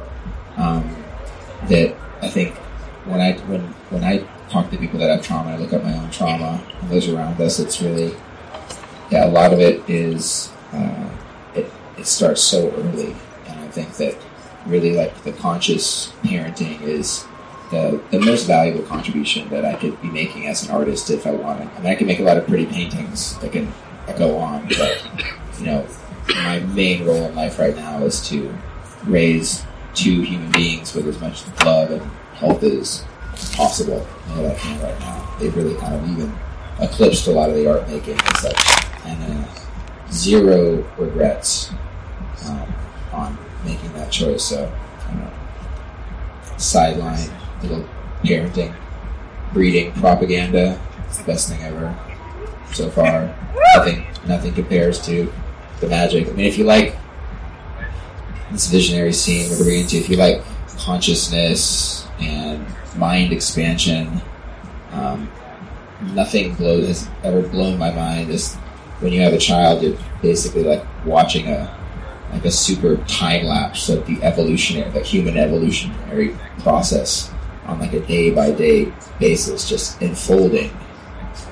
Um, 0.58 0.96
that 1.68 1.96
I 2.22 2.30
think 2.30 2.56
when 3.06 3.22
I 3.22 3.34
when 3.48 3.62
when 3.92 4.04
I 4.04 4.26
talk 4.50 4.72
to 4.72 4.78
people 4.78 5.00
that 5.00 5.10
have 5.10 5.24
trauma, 5.24 5.52
I 5.52 5.58
look 5.58 5.74
at 5.74 5.84
my 5.84 5.94
own 5.94 6.10
trauma 6.10 6.62
and 6.82 6.90
those 6.90 7.08
around 7.08 7.40
us. 7.40 7.60
It's 7.60 7.82
really 7.82 8.16
yeah, 9.12 9.26
a 9.26 9.32
lot 9.32 9.54
of 9.54 9.60
it 9.60 9.88
is 9.90 10.52
uh, 10.74 11.10
it 11.56 11.72
it 11.98 12.06
starts 12.06 12.42
so 12.42 12.72
early, 12.72 13.16
and 13.48 13.60
I 13.60 13.68
think 13.70 13.96
that 13.98 14.16
really 14.66 14.94
like 14.96 15.24
the 15.24 15.32
conscious 15.34 16.12
parenting 16.24 16.82
is 16.82 17.26
the, 17.72 18.02
the 18.12 18.20
most 18.20 18.46
valuable 18.46 18.84
contribution 18.84 19.48
that 19.50 19.64
I 19.64 19.76
could 19.76 20.02
be 20.02 20.10
making 20.10 20.48
as 20.48 20.68
an 20.68 20.72
artist 20.72 21.10
if 21.10 21.28
I 21.28 21.32
wanted. 21.32 21.68
I 21.68 21.80
mean, 21.80 21.92
I 21.92 21.96
can 21.96 22.08
make 22.08 22.20
a 22.20 22.24
lot 22.24 22.38
of 22.38 22.48
pretty 22.48 22.66
paintings 22.66 23.38
that 23.40 23.52
can 23.52 23.72
go 24.18 24.38
on, 24.38 24.68
but 24.70 25.04
you 25.60 25.66
know, 25.66 25.88
my 26.30 26.60
main 26.60 27.06
role 27.06 27.26
in 27.26 27.36
life 27.36 27.60
right 27.60 27.76
now 27.76 28.04
is 28.04 28.28
to 28.30 28.54
raise 29.06 29.64
two 29.94 30.22
human 30.22 30.52
beings 30.52 30.94
with 30.94 31.08
as 31.08 31.20
much 31.20 31.44
love 31.64 31.92
and 31.92 32.02
health 32.34 32.64
as 32.64 33.04
possible. 33.54 34.06
You 34.30 34.36
know, 34.36 34.44
that 34.44 34.84
right 34.84 35.00
now. 35.00 35.36
They've 35.40 35.56
really 35.56 35.76
kind 35.76 35.96
of 35.96 36.10
even 36.10 36.38
eclipsed 36.80 37.28
a 37.28 37.32
lot 37.32 37.50
of 37.50 37.56
the 37.56 37.70
art 37.70 37.88
making 37.88 38.20
and 38.20 38.38
such, 38.38 38.89
and 39.10 39.44
uh, 39.44 39.48
zero 40.12 40.84
regrets 40.98 41.72
um, 42.46 42.74
on 43.12 43.38
making 43.66 43.92
that 43.94 44.12
choice. 44.12 44.46
So, 44.46 44.72
sideline 46.58 47.30
little 47.62 47.88
parenting, 48.24 48.76
breeding 49.54 49.92
propaganda. 49.94 50.80
It's 51.08 51.18
the 51.18 51.24
best 51.24 51.50
thing 51.50 51.62
ever 51.64 51.98
so 52.74 52.90
far. 52.90 53.36
Nothing, 53.76 54.06
nothing 54.28 54.54
compares 54.54 55.04
to 55.06 55.32
the 55.80 55.88
magic. 55.88 56.28
I 56.28 56.32
mean, 56.32 56.46
if 56.46 56.58
you 56.58 56.66
like 56.66 56.96
this 58.52 58.68
visionary 58.68 59.14
scene 59.14 59.50
we're 59.52 59.72
into, 59.72 59.98
if 59.98 60.10
you 60.10 60.18
like 60.18 60.44
consciousness 60.78 62.08
and 62.20 62.66
mind 62.96 63.32
expansion, 63.32 64.22
um, 64.92 65.32
nothing 66.14 66.56
blow, 66.56 66.82
has 66.82 67.08
ever 67.24 67.42
blown 67.42 67.78
my 67.78 67.92
mind. 67.92 68.30
Is 68.30 68.58
when 69.00 69.14
you 69.14 69.22
have 69.22 69.34
a 69.34 69.38
child, 69.38 69.82
you're 69.82 69.98
basically 70.22 70.64
like 70.64 70.86
watching 71.06 71.48
a 71.48 71.76
like 72.32 72.46
a 72.46 72.52
super 72.52 72.98
time 73.06 73.46
lapse 73.46 73.90
of 73.90 74.06
the 74.06 74.22
evolutionary, 74.22 74.90
the 74.92 75.02
human 75.02 75.38
evolutionary 75.38 76.36
process 76.60 77.32
on 77.66 77.80
like 77.80 77.94
a 77.94 78.00
day 78.02 78.30
by 78.30 78.52
day 78.52 78.92
basis, 79.20 79.68
just 79.68 80.02
unfolding 80.02 80.72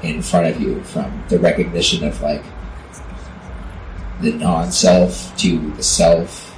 in 0.04 0.22
front 0.22 0.48
of 0.48 0.62
you 0.62 0.84
from 0.84 1.24
the 1.30 1.40
recognition 1.40 2.04
of 2.04 2.22
like 2.22 2.44
the 4.22 4.34
non 4.34 4.72
self 4.72 5.36
to 5.38 5.72
the 5.72 5.84
self. 5.84 6.56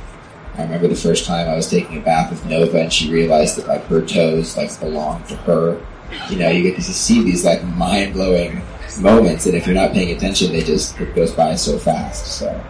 I 0.55 0.63
remember 0.63 0.87
the 0.89 0.95
first 0.95 1.25
time 1.25 1.47
I 1.47 1.55
was 1.55 1.69
taking 1.69 1.97
a 1.97 2.01
bath 2.01 2.31
with 2.31 2.45
Nova 2.45 2.81
and 2.81 2.91
she 2.91 3.11
realized 3.11 3.57
that 3.57 3.67
like 3.67 3.85
her 3.85 4.01
toes 4.01 4.57
like 4.57 4.77
belonged 4.79 5.27
to 5.27 5.35
her. 5.37 5.81
You 6.29 6.37
know, 6.37 6.49
you 6.49 6.63
get 6.63 6.75
to 6.75 6.81
see 6.81 7.23
these 7.23 7.45
like 7.45 7.63
mind 7.63 8.13
blowing 8.13 8.61
moments 8.99 9.45
and 9.45 9.55
if 9.55 9.65
you're 9.65 9.75
not 9.75 9.91
paying 9.91 10.15
attention 10.15 10.51
they 10.51 10.61
just 10.61 10.99
it 10.99 11.15
goes 11.15 11.31
by 11.31 11.55
so 11.55 11.77
fast. 11.77 12.39
So 12.39 12.63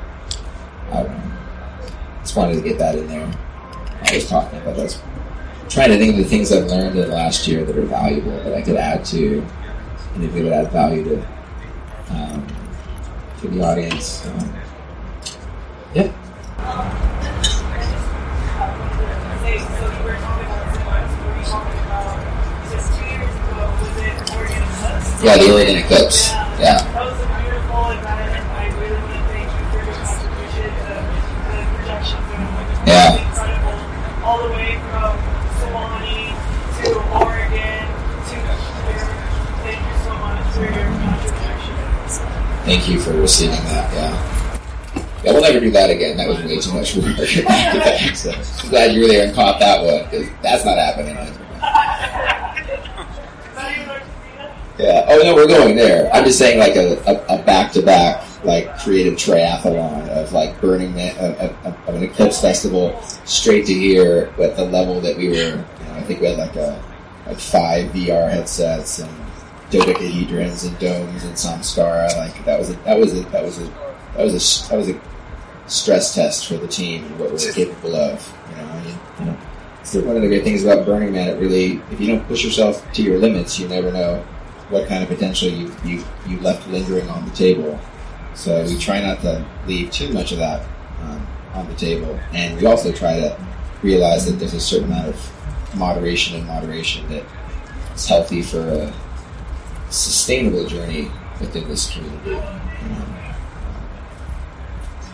I 0.92 1.04
don't 1.04 1.12
know. 1.12 1.32
Just 2.22 2.36
wanted 2.36 2.56
to 2.56 2.62
get 2.62 2.78
that 2.78 2.96
in 2.96 3.08
there. 3.08 3.32
I 4.04 4.16
was 4.16 4.28
talking 4.28 4.60
about 4.60 4.76
those 4.76 5.02
trying 5.70 5.90
to 5.90 5.98
think 5.98 6.12
of 6.12 6.18
the 6.18 6.26
things 6.26 6.52
I've 6.52 6.66
learned 6.66 6.98
in 6.98 7.10
the 7.10 7.16
last 7.16 7.48
year 7.48 7.64
that 7.64 7.78
are 7.78 7.82
valuable 7.84 8.32
that 8.44 8.54
I 8.54 8.62
could 8.62 8.76
add 8.76 9.06
to, 9.06 9.46
and 10.16 10.24
if 10.24 10.36
it 10.36 10.44
would 10.44 10.54
add 10.54 10.72
value 10.72 11.04
to 11.04 11.28
um, 12.10 12.48
to 13.42 13.48
the 13.48 13.64
audience. 13.64 14.26
Um, 14.26 14.54
yeah. 15.94 17.39
Yeah, 25.22 25.36
the 25.36 25.52
Oregon 25.52 25.76
Eclipse. 25.76 26.32
Yeah. 26.64 26.80
That 26.80 27.04
was 27.04 27.20
a 27.20 27.28
beautiful 27.44 27.92
event. 27.92 28.40
I 28.56 28.72
really 28.80 29.04
want 29.04 29.20
to 29.20 29.28
thank 29.36 29.52
you 29.52 29.64
for 29.68 29.84
your 29.84 29.92
contribution 30.00 30.72
to 30.80 30.96
the 31.44 31.60
production 31.76 32.24
room. 32.32 32.48
Yeah. 32.88 34.24
All 34.24 34.40
the 34.48 34.56
way 34.56 34.80
from 34.80 35.20
Sewanee 35.60 36.32
to 36.80 36.96
Oregon 37.20 37.84
to. 38.32 38.38
Thank 39.60 39.84
you 39.84 39.96
so 40.08 40.16
much 40.24 40.40
for 40.56 40.64
your 40.64 40.88
contribution. 40.88 41.76
Thank 42.64 42.88
you 42.88 43.00
for 43.02 43.12
receiving 43.12 43.60
that. 43.76 43.92
Yeah. 43.92 44.16
Yeah, 45.26 45.34
we'll 45.34 45.42
never 45.42 45.60
do 45.60 45.70
that 45.72 45.90
again. 45.90 46.16
That 46.16 46.30
was 46.30 46.40
way 46.46 46.62
too 46.62 46.72
much 46.72 46.96
work. 46.96 47.28
so, 48.16 48.32
I'm 48.32 48.70
glad 48.70 48.94
you 48.96 49.02
were 49.02 49.10
there 49.10 49.28
and 49.28 49.36
caught 49.36 49.60
that 49.60 49.84
one 49.84 50.10
because 50.10 50.30
that's 50.42 50.64
not 50.64 50.78
happening. 50.78 51.18
Yeah. 54.80 55.06
Oh 55.10 55.20
no, 55.22 55.36
we're 55.36 55.46
going 55.46 55.76
there. 55.76 56.10
I'm 56.14 56.24
just 56.24 56.40
saying, 56.40 56.58
like 56.58 56.78
a, 56.78 56.98
a, 57.06 57.42
a 57.42 57.44
back-to-back, 57.44 58.46
like 58.46 58.80
creative 58.80 59.16
triathlon 59.16 60.08
of 60.08 60.32
like 60.32 60.60
Burning 60.62 60.96
Man, 60.96 61.18
of, 61.18 61.38
of, 61.66 61.90
of 61.90 61.96
an 61.96 62.04
Eclipse 62.04 62.40
festival, 62.40 62.98
straight 63.26 63.66
to 63.66 63.74
here 63.74 64.34
at 64.42 64.56
the 64.56 64.64
level 64.64 65.02
that 65.02 65.18
we 65.18 65.28
were. 65.28 65.36
You 65.36 65.56
know, 65.56 65.66
I 65.96 66.02
think 66.04 66.22
we 66.22 66.28
had 66.28 66.38
like 66.38 66.56
a 66.56 66.82
like 67.28 67.40
five 67.40 67.92
VR 67.92 68.32
headsets 68.32 69.00
and 69.00 69.12
dodecahedrons 69.70 70.66
and 70.66 70.80
domes 70.80 71.26
and 71.26 71.34
samskara. 71.34 72.16
Like 72.16 72.46
that 72.46 72.58
was 72.58 72.70
a 72.70 72.74
that 72.84 72.98
was 72.98 73.18
a 73.18 73.24
that 73.32 73.44
was 73.44 73.58
a 73.60 73.64
that 74.16 74.24
was 74.24 74.34
a 74.34 74.70
that 74.70 74.78
was 74.78 74.90
a 74.90 75.02
stress 75.68 76.16
test 76.16 76.48
for 76.48 76.56
the 76.56 76.68
team 76.68 77.04
and 77.04 77.20
what 77.20 77.34
we're 77.34 77.52
capable 77.52 77.98
of. 77.98 78.34
You 78.50 78.56
know, 78.56 78.64
I 78.64 78.84
mean, 78.86 79.00
you 79.20 79.26
know. 79.26 79.38
So 79.84 80.02
one 80.04 80.16
of 80.16 80.22
the 80.22 80.30
great 80.30 80.46
things 80.46 80.64
about 80.64 80.86
Burning 80.86 81.12
Man, 81.12 81.28
it 81.28 81.40
really, 81.40 81.82
if 81.92 82.00
you 82.00 82.08
don't 82.08 82.26
push 82.28 82.46
yourself 82.46 82.90
to 82.94 83.02
your 83.02 83.18
limits, 83.18 83.60
you 83.60 83.68
never 83.68 83.92
know 83.92 84.24
what 84.70 84.88
kind 84.88 85.04
of 85.04 85.10
potential 85.10 85.50
you, 85.50 85.72
you, 85.84 86.04
you 86.28 86.40
left 86.40 86.68
lingering 86.70 87.10
on 87.10 87.26
the 87.26 87.32
table. 87.36 87.80
So 88.36 88.64
we 88.66 88.78
try 88.78 89.02
not 89.02 89.22
to 89.22 89.46
leave 89.66 89.92
too 89.92 90.14
much 90.14 90.32
of 90.32 90.38
that 90.38 90.66
um, 91.02 91.28
on 91.54 91.68
the 91.68 91.76
table. 91.76 92.20
And 92.34 92.58
we 92.60 92.66
also 92.66 92.92
try 92.92 93.20
to 93.20 93.38
realize 93.82 94.26
that 94.26 94.34
there's 94.34 94.54
a 94.54 94.60
certain 94.60 94.92
amount 94.92 95.08
of 95.10 95.76
moderation 95.76 96.38
and 96.38 96.48
moderation 96.48 97.08
that 97.10 97.24
is 97.96 98.08
healthy 98.08 98.42
for 98.42 98.60
a 98.60 98.94
sustainable 99.90 100.66
journey 100.68 101.10
within 101.40 101.68
this 101.68 101.92
community. 101.92 102.36
Um, 102.36 103.16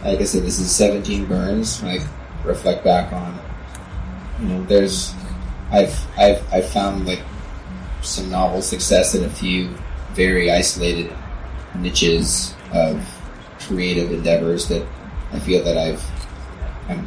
like 0.03 0.19
I 0.19 0.23
said, 0.23 0.43
this 0.43 0.59
is 0.59 0.69
17 0.75 1.25
burns. 1.25 1.83
I 1.83 1.99
reflect 2.43 2.83
back 2.83 3.11
on, 3.13 3.39
you 4.41 4.47
know, 4.49 4.63
there's, 4.65 5.13
I've, 5.71 5.97
I've, 6.17 6.53
I've 6.53 6.69
found 6.69 7.07
like 7.07 7.21
some 8.05 8.29
novel 8.29 8.61
success 8.61 9.15
in 9.15 9.23
a 9.23 9.29
few 9.29 9.69
very 10.13 10.51
isolated 10.51 11.11
niches 11.75 12.53
of 12.73 13.03
creative 13.59 14.11
endeavors 14.11 14.67
that 14.69 14.85
I 15.31 15.39
feel 15.39 15.63
that 15.63 15.77
I've. 15.77 16.03
I'm, 16.87 17.05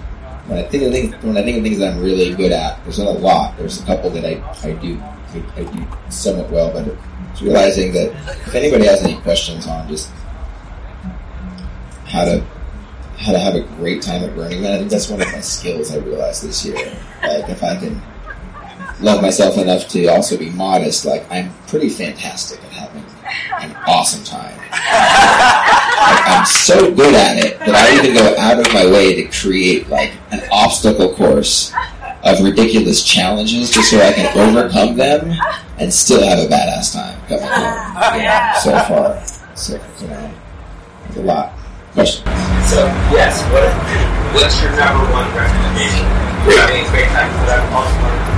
when 0.48 0.58
I 0.58 0.62
think 0.62 0.82
of 0.84 0.92
things, 0.92 1.14
when 1.22 1.36
I 1.36 1.42
think 1.42 1.58
of 1.58 1.62
things 1.62 1.78
that 1.78 1.92
I'm 1.92 2.00
really 2.00 2.34
good 2.34 2.52
at, 2.52 2.82
there's 2.84 2.98
not 2.98 3.08
a 3.08 3.18
lot. 3.18 3.56
There's 3.56 3.82
a 3.82 3.86
couple 3.86 4.10
that 4.10 4.24
I, 4.24 4.42
I 4.68 4.72
do 4.72 5.00
I, 5.00 5.60
I 5.60 5.64
do 5.64 5.86
somewhat 6.10 6.50
well, 6.50 6.72
but 6.72 6.96
it's 7.32 7.42
realizing 7.42 7.92
that 7.92 8.10
if 8.46 8.54
anybody 8.54 8.86
has 8.86 9.02
any 9.02 9.16
questions 9.20 9.66
on 9.66 9.88
just 9.88 10.10
how 12.06 12.24
to 12.24 12.44
how 13.18 13.32
to 13.32 13.38
have 13.38 13.54
a 13.54 13.62
great 13.76 14.00
time 14.00 14.22
at 14.22 14.34
Burning 14.34 14.62
Man, 14.62 14.72
I 14.72 14.78
think 14.78 14.90
that's 14.90 15.08
one 15.08 15.20
of 15.20 15.30
my 15.32 15.40
skills 15.40 15.92
I 15.92 15.98
realized 15.98 16.44
this 16.44 16.64
year. 16.64 16.76
Like 17.22 17.48
if 17.48 17.62
I 17.62 17.76
can 17.76 18.00
love 19.00 19.22
myself 19.22 19.56
enough 19.58 19.88
to 19.88 20.06
also 20.06 20.36
be 20.36 20.50
modest. 20.50 21.04
Like 21.04 21.30
I'm 21.30 21.52
pretty 21.66 21.88
fantastic 21.88 22.62
at 22.64 22.72
having 22.72 23.04
an 23.60 23.76
awesome 23.86 24.24
time. 24.24 24.56
Like, 24.58 26.28
I'm 26.28 26.46
so 26.46 26.94
good 26.94 27.14
at 27.14 27.44
it 27.44 27.58
that 27.60 27.74
I 27.74 27.98
even 27.98 28.14
go 28.14 28.36
out 28.38 28.58
of 28.58 28.72
my 28.72 28.86
way 28.86 29.14
to 29.14 29.28
create 29.40 29.88
like 29.88 30.12
an 30.30 30.40
obstacle 30.50 31.14
course 31.14 31.72
of 32.24 32.40
ridiculous 32.42 33.04
challenges 33.04 33.70
just 33.70 33.90
so 33.90 34.00
I 34.00 34.12
can 34.12 34.36
overcome 34.38 34.96
them 34.96 35.32
and 35.78 35.92
still 35.92 36.26
have 36.26 36.38
a 36.38 36.46
badass 36.46 36.92
time 36.92 37.18
coming 37.26 37.46
home. 37.46 38.18
You 38.18 38.24
know, 38.24 38.52
so 38.62 38.78
far, 38.88 39.26
so 39.56 39.74
you 40.00 40.08
know, 40.08 40.34
there's 41.04 41.16
a 41.16 41.22
lot. 41.22 41.52
Question. 41.92 42.24
So 42.68 42.86
yes, 43.10 43.42
what 43.50 43.64
what's 44.34 44.60
your 44.62 44.70
number 44.76 45.04
one 45.12 45.26
recommendation? 45.34 46.06
You're 46.46 46.60
having 46.60 46.86
great 46.90 47.08
time, 47.08 47.28
I'm 47.28 47.74
also 47.74 47.94
wanted 48.00 48.18
to 48.18 48.24
thank 48.24 48.32
you 48.32 48.37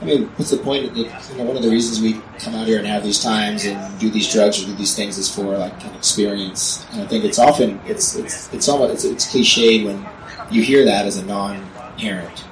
I 0.00 0.04
mean, 0.04 0.26
what's 0.36 0.50
the 0.50 0.56
point? 0.56 0.96
You 0.96 1.04
know, 1.04 1.44
one 1.44 1.56
of 1.56 1.62
the 1.62 1.68
reasons 1.68 2.00
we 2.00 2.20
come 2.38 2.54
out 2.54 2.66
here 2.66 2.78
and 2.78 2.86
have 2.86 3.02
these 3.02 3.22
times 3.22 3.66
and 3.66 3.98
do 4.00 4.08
these 4.08 4.32
drugs 4.32 4.62
or 4.62 4.66
do 4.66 4.74
these 4.74 4.96
things 4.96 5.18
is 5.18 5.32
for 5.32 5.58
like 5.58 5.84
an 5.84 5.94
experience. 5.94 6.86
And 6.92 7.02
I 7.02 7.06
think 7.06 7.24
it's 7.24 7.38
often 7.38 7.78
it's 7.84 8.16
it's 8.16 8.52
it's 8.52 8.68
almost 8.68 8.94
it's, 8.94 9.04
it's 9.04 9.30
cliche 9.30 9.84
when 9.84 10.06
you 10.50 10.62
hear 10.62 10.86
that 10.86 11.04
as 11.04 11.18
a 11.18 11.24
non-parent, 11.26 12.44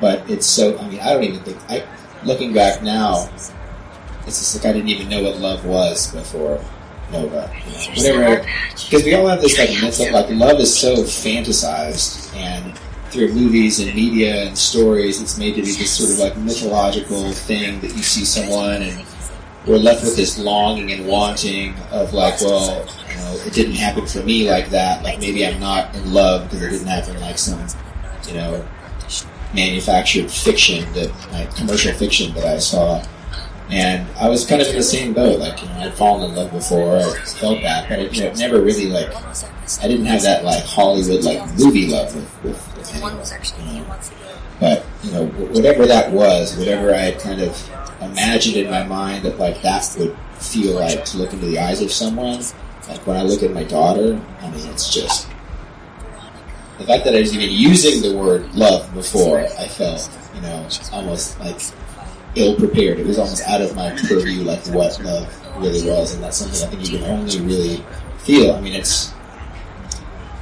but 0.00 0.28
it's 0.28 0.46
so. 0.46 0.76
I 0.78 0.88
mean, 0.88 0.98
I 0.98 1.12
don't 1.12 1.22
even 1.22 1.40
think. 1.40 1.58
I 1.68 1.86
looking 2.24 2.52
back 2.52 2.82
now, 2.82 3.30
it's 3.34 3.52
just 4.26 4.56
like 4.56 4.66
I 4.66 4.72
didn't 4.72 4.88
even 4.88 5.08
know 5.08 5.22
what 5.22 5.36
love 5.36 5.64
was 5.64 6.12
before 6.12 6.60
Nova. 7.12 7.48
You 7.64 8.12
know, 8.12 8.18
whatever, 8.18 8.46
because 8.72 9.04
we 9.04 9.14
all 9.14 9.28
have 9.28 9.40
this 9.40 9.56
like 9.56 9.70
mental 9.80 10.12
like 10.12 10.30
love 10.30 10.58
is 10.58 10.76
so 10.76 10.96
fantasized 10.96 12.34
and 12.34 12.76
through 13.10 13.32
movies 13.32 13.80
and 13.80 13.94
media 13.94 14.44
and 14.44 14.56
stories, 14.56 15.20
it's 15.20 15.38
made 15.38 15.54
to 15.54 15.62
be 15.62 15.72
this 15.72 15.96
sort 15.96 16.10
of 16.10 16.18
like 16.18 16.36
mythological 16.44 17.32
thing 17.32 17.80
that 17.80 17.96
you 17.96 18.02
see 18.02 18.24
someone 18.24 18.82
and 18.82 19.06
we're 19.66 19.78
left 19.78 20.02
with 20.02 20.16
this 20.16 20.38
longing 20.38 20.92
and 20.92 21.06
wanting 21.06 21.74
of 21.90 22.14
like, 22.14 22.40
well, 22.40 22.86
you 23.08 23.16
know, 23.16 23.38
it 23.46 23.52
didn't 23.52 23.74
happen 23.74 24.06
for 24.06 24.22
me 24.22 24.50
like 24.50 24.70
that. 24.70 25.02
Like 25.02 25.18
maybe 25.18 25.46
I'm 25.46 25.60
not 25.60 25.94
in 25.94 26.12
love 26.12 26.44
because 26.44 26.62
it 26.62 26.70
didn't 26.70 26.86
happen 26.86 27.20
like 27.20 27.38
some, 27.38 27.66
you 28.26 28.34
know, 28.34 28.66
manufactured 29.54 30.30
fiction 30.30 30.90
that 30.94 31.12
like 31.32 31.54
commercial 31.54 31.92
fiction 31.94 32.34
that 32.34 32.44
I 32.44 32.58
saw. 32.58 33.04
And 33.70 34.08
I 34.16 34.28
was 34.28 34.46
kind 34.46 34.62
of 34.62 34.68
in 34.68 34.76
the 34.76 34.82
same 34.82 35.12
boat. 35.12 35.38
Like, 35.38 35.60
you 35.60 35.68
know, 35.68 35.80
I'd 35.80 35.94
fallen 35.94 36.30
in 36.30 36.36
love 36.36 36.50
before, 36.52 36.96
I 36.96 37.12
felt 37.24 37.60
that, 37.62 37.88
but 37.88 37.98
it, 37.98 38.14
you 38.14 38.24
know, 38.24 38.32
never 38.34 38.60
really 38.60 38.86
like 38.86 39.14
I 39.82 39.86
didn't 39.86 40.06
have 40.06 40.22
that 40.22 40.44
like 40.44 40.64
Hollywood 40.64 41.24
like 41.24 41.42
movie 41.58 41.88
love 41.88 42.14
with, 42.14 42.44
with, 42.44 42.76
with 42.76 42.94
anyone, 42.94 43.18
you 43.18 43.84
know. 43.84 43.98
But 44.60 44.86
you 45.02 45.12
know, 45.12 45.26
whatever 45.26 45.86
that 45.86 46.10
was, 46.10 46.56
whatever 46.56 46.94
I 46.94 46.98
had 46.98 47.20
kind 47.20 47.42
of 47.42 47.70
imagined 48.00 48.56
in 48.56 48.70
my 48.70 48.84
mind 48.84 49.24
that 49.24 49.38
like 49.38 49.60
that 49.62 49.94
would 49.98 50.16
feel 50.38 50.74
like 50.76 51.04
to 51.04 51.18
look 51.18 51.32
into 51.32 51.46
the 51.46 51.58
eyes 51.58 51.82
of 51.82 51.92
someone. 51.92 52.42
Like 52.88 53.06
when 53.06 53.16
I 53.18 53.22
look 53.22 53.42
at 53.42 53.52
my 53.52 53.64
daughter, 53.64 54.20
I 54.40 54.50
mean, 54.50 54.66
it's 54.68 54.92
just 54.92 55.28
the 56.78 56.84
fact 56.84 57.04
that 57.04 57.14
I 57.14 57.20
was 57.20 57.34
even 57.34 57.50
using 57.50 58.00
the 58.00 58.16
word 58.16 58.52
love 58.54 58.92
before. 58.94 59.40
I 59.40 59.68
felt, 59.68 60.08
you 60.34 60.40
know, 60.40 60.66
almost 60.92 61.38
like 61.40 61.60
ill 62.38 62.56
prepared. 62.56 62.98
It 62.98 63.06
was 63.06 63.18
almost 63.18 63.46
out 63.46 63.60
of 63.60 63.74
my 63.74 63.90
purview, 63.90 64.42
like 64.42 64.64
what 64.68 64.98
love 65.00 65.26
really 65.58 65.88
was, 65.88 66.14
and 66.14 66.22
that's 66.22 66.38
something 66.38 66.62
I 66.62 66.70
think 66.70 66.90
you 66.90 66.98
can 66.98 67.10
only 67.10 67.40
really 67.40 67.84
feel. 68.18 68.54
I 68.54 68.60
mean, 68.60 68.74
it's 68.74 69.12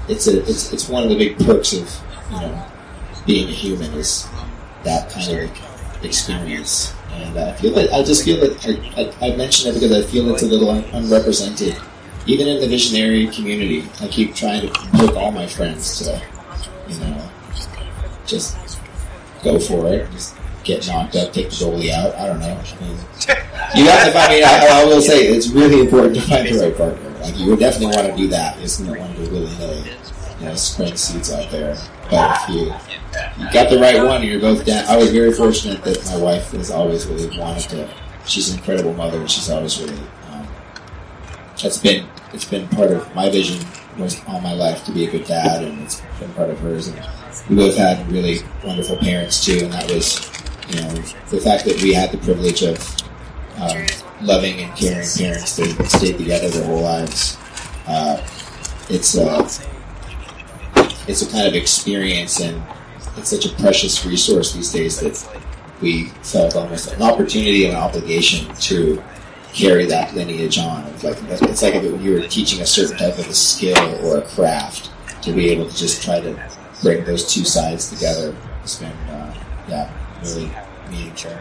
it's 0.09 0.27
a 0.27 0.41
it's 0.49 0.73
it's 0.73 0.89
one 0.89 1.03
of 1.03 1.09
the 1.09 1.17
big 1.17 1.39
perks 1.39 1.73
of 1.73 1.91
you 2.31 2.41
know 2.41 2.67
being 3.27 3.49
a 3.49 3.53
human 3.53 3.93
is 3.95 4.29
that 4.85 5.11
kind 5.11 5.31
of 5.31 6.05
experience. 6.05 6.95
And 7.13 7.39
I 7.39 7.53
feel 7.55 7.73
that 7.75 7.93
I 7.93 8.03
just 8.03 8.25
feel 8.25 8.41
that 8.41 8.55
I, 8.67 9.27
I, 9.27 9.33
I 9.33 9.37
mention 9.37 9.71
it 9.71 9.75
because 9.75 9.93
I 9.93 10.03
feel 10.03 10.33
it's 10.33 10.43
a 10.43 10.47
little 10.47 10.71
un- 10.71 10.85
unrepresented, 10.93 11.77
even 12.27 12.47
in 12.47 12.61
the 12.61 12.69
visionary 12.69 13.27
community. 13.29 13.89
I 14.01 14.09
keep 14.09 14.35
trying 14.35 14.63
to 14.63 14.69
poke 14.93 15.17
all 15.17 15.33
my 15.33 15.47
friends 15.47 15.99
to, 16.01 16.23
you 16.89 16.99
know, 17.01 17.31
just 18.27 18.79
go 19.43 19.59
for 19.59 19.87
it. 19.89 20.11
Just 20.13 20.37
get 20.67 20.87
knocked 20.87 21.17
up, 21.17 21.33
take 21.33 21.49
the 21.49 21.57
goalie 21.57 21.91
out. 21.91 22.15
I 22.17 22.27
don't 22.27 22.41
know. 22.41 22.61
You 23.75 23.87
have 23.87 24.13
to. 24.13 24.19
I 24.19 24.29
mean, 24.29 24.45
I, 24.45 24.83
I 24.83 24.85
will 24.85 25.01
say 25.01 25.29
it's 25.29 25.49
really 25.49 25.81
important 25.81 26.17
to 26.17 26.21
find 26.23 26.49
the 26.49 26.59
right 26.59 26.77
partner. 26.77 27.11
Like 27.21 27.39
you 27.39 27.51
would 27.51 27.59
definitely 27.59 27.97
want 27.97 28.09
to 28.11 28.17
do 28.17 28.29
that. 28.29 28.59
It's 28.61 28.81
not 28.81 28.99
one 28.99 29.15
to 29.15 29.21
willy 29.31 29.85
you 30.41 30.47
know, 30.47 30.55
spread 30.55 30.99
seeds 30.99 31.33
out 31.33 31.51
there. 31.51 31.77
But 32.11 32.41
if 32.43 32.55
you 32.55 32.65
you 33.39 33.53
got 33.53 33.71
the 33.71 33.79
right 33.79 34.03
one, 34.03 34.23
and 34.23 34.25
you're 34.25 34.41
both 34.41 34.65
down. 34.65 34.85
I 34.87 34.97
was 34.97 35.11
very 35.11 35.33
fortunate 35.33 35.83
that 35.85 36.05
my 36.07 36.19
wife 36.19 36.51
has 36.53 36.71
always 36.71 37.07
really 37.07 37.37
wanted 37.39 37.69
to. 37.71 37.89
She's 38.27 38.51
an 38.51 38.59
incredible 38.59 38.93
mother, 38.95 39.19
and 39.19 39.31
she's 39.31 39.49
always 39.49 39.81
really. 39.81 39.99
Um, 40.31 40.47
that's 41.63 41.79
been 41.79 42.07
it's 42.33 42.45
been 42.45 42.69
part 42.69 42.91
of 42.91 43.15
my 43.15 43.31
vision 43.31 43.65
most 43.97 44.23
all 44.29 44.41
my 44.41 44.53
life 44.53 44.85
to 44.85 44.93
be 44.93 45.07
a 45.07 45.11
good 45.11 45.25
dad, 45.25 45.65
and 45.65 45.83
it's 45.83 46.03
been 46.19 46.33
part 46.35 46.51
of 46.51 46.59
hers. 46.61 46.89
And 46.89 47.01
we 47.49 47.57
both 47.57 47.77
had 47.77 48.11
really 48.11 48.41
wonderful 48.65 48.97
parents 48.97 49.45
too, 49.45 49.61
and 49.65 49.73
that 49.73 49.91
was, 49.91 50.31
you 50.69 50.81
know, 50.81 50.89
the 51.31 51.41
fact 51.41 51.65
that 51.65 51.81
we 51.83 51.95
had 51.95 52.11
the 52.11 52.19
privilege 52.19 52.63
of 52.63 52.79
um, 53.59 53.87
loving 54.21 54.61
and 54.61 54.75
caring 54.77 55.07
parents 55.17 55.57
that 55.57 55.87
stayed 55.89 56.19
together 56.19 56.49
their 56.49 56.65
whole 56.65 56.83
lives. 56.83 57.37
Uh, 57.87 58.25
it's 58.89 59.17
a 59.17 59.45
it's 61.09 61.23
a 61.23 61.31
kind 61.31 61.47
of 61.47 61.55
experience, 61.55 62.41
and 62.41 62.63
it's 63.17 63.31
such 63.31 63.47
a 63.47 63.55
precious 63.55 64.05
resource 64.05 64.53
these 64.53 64.73
days 64.73 65.01
that 65.01 65.41
we 65.81 66.07
felt 66.23 66.57
almost 66.57 66.93
an 66.93 67.03
opportunity 67.03 67.65
and 67.65 67.75
an 67.75 67.83
obligation 67.83 68.53
to 68.57 69.03
carry 69.53 69.87
that 69.87 70.15
lineage 70.15 70.59
on. 70.59 70.85
It's 70.87 71.05
like 71.05 71.17
it's 71.23 71.63
like 71.63 71.75
if 71.75 72.03
you 72.03 72.15
were 72.15 72.27
teaching 72.27 72.61
a 72.61 72.67
certain 72.67 72.99
type 72.99 73.19
of 73.19 73.29
a 73.29 73.35
skill 73.35 74.05
or 74.05 74.19
a 74.19 74.23
craft 74.23 74.91
to 75.23 75.33
be 75.33 75.49
able 75.51 75.69
to 75.69 75.77
just 75.77 76.03
try 76.03 76.21
to 76.21 76.51
bring 76.83 77.05
those 77.05 77.33
two 77.33 77.45
sides 77.45 77.91
together. 77.91 78.37
It's 78.63 78.77
been 78.77 78.91
uh, 78.91 79.35
yeah 79.69 80.06
really 80.23 80.51
meaningful. 80.91 81.33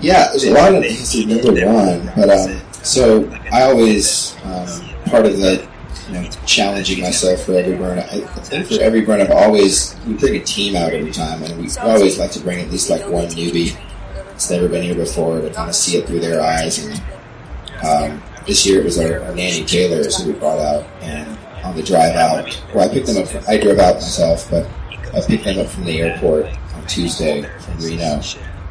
Yeah, 0.00 0.28
there's 0.28 0.44
a 0.44 0.52
lot 0.52 0.74
of 0.74 0.82
to 0.82 1.26
number 1.26 1.66
one, 1.66 2.12
but 2.14 2.28
um, 2.28 2.60
so 2.82 3.30
I 3.52 3.62
always 3.62 4.36
um, 4.44 4.90
part 5.06 5.24
of 5.24 5.38
the 5.38 5.66
you 6.08 6.14
know 6.14 6.30
challenging 6.44 7.00
myself 7.00 7.44
for 7.44 7.54
every 7.54 7.76
burn. 7.76 7.98
I, 7.98 8.20
for 8.64 8.82
every 8.82 9.00
burn, 9.00 9.20
I've 9.20 9.30
always 9.30 9.96
we 10.06 10.14
bring 10.14 10.36
a 10.36 10.44
team 10.44 10.76
out 10.76 10.92
every 10.92 11.10
time, 11.10 11.42
and 11.42 11.58
we 11.58 11.70
always 11.78 12.18
like 12.18 12.32
to 12.32 12.40
bring 12.40 12.60
at 12.60 12.70
least 12.70 12.90
like 12.90 13.08
one 13.08 13.28
newbie 13.28 13.74
that's 14.14 14.50
never 14.50 14.68
been 14.68 14.82
here 14.82 14.94
before 14.94 15.40
to 15.40 15.50
kind 15.50 15.70
of 15.70 15.74
see 15.74 15.96
it 15.96 16.06
through 16.06 16.20
their 16.20 16.42
eyes. 16.42 16.84
And 16.84 17.02
um, 17.82 18.22
this 18.46 18.66
year 18.66 18.80
it 18.80 18.84
was 18.84 18.98
our, 18.98 19.20
our 19.20 19.34
nanny 19.34 19.64
Taylors 19.64 20.20
who 20.20 20.32
we 20.32 20.38
brought 20.38 20.58
out, 20.58 20.84
and 21.00 21.38
on 21.64 21.74
the 21.76 21.82
drive 21.82 22.14
out, 22.14 22.62
well, 22.74 22.88
I 22.88 22.92
picked 22.92 23.06
them 23.06 23.22
up. 23.22 23.28
From, 23.28 23.42
I 23.48 23.56
drove 23.56 23.78
out 23.78 23.94
myself, 23.94 24.50
but 24.50 24.68
I 25.14 25.20
picked 25.26 25.44
them 25.44 25.58
up 25.58 25.68
from 25.68 25.84
the 25.84 26.00
airport 26.00 26.46
on 26.74 26.86
Tuesday 26.86 27.42
from 27.60 27.78
Reno, 27.78 28.20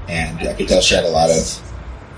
and 0.10 0.40
I 0.48 0.54
could 0.54 0.68
tell 0.68 0.82
she 0.82 0.96
had 0.96 1.06
a 1.06 1.10
lot 1.10 1.30
of 1.30 1.62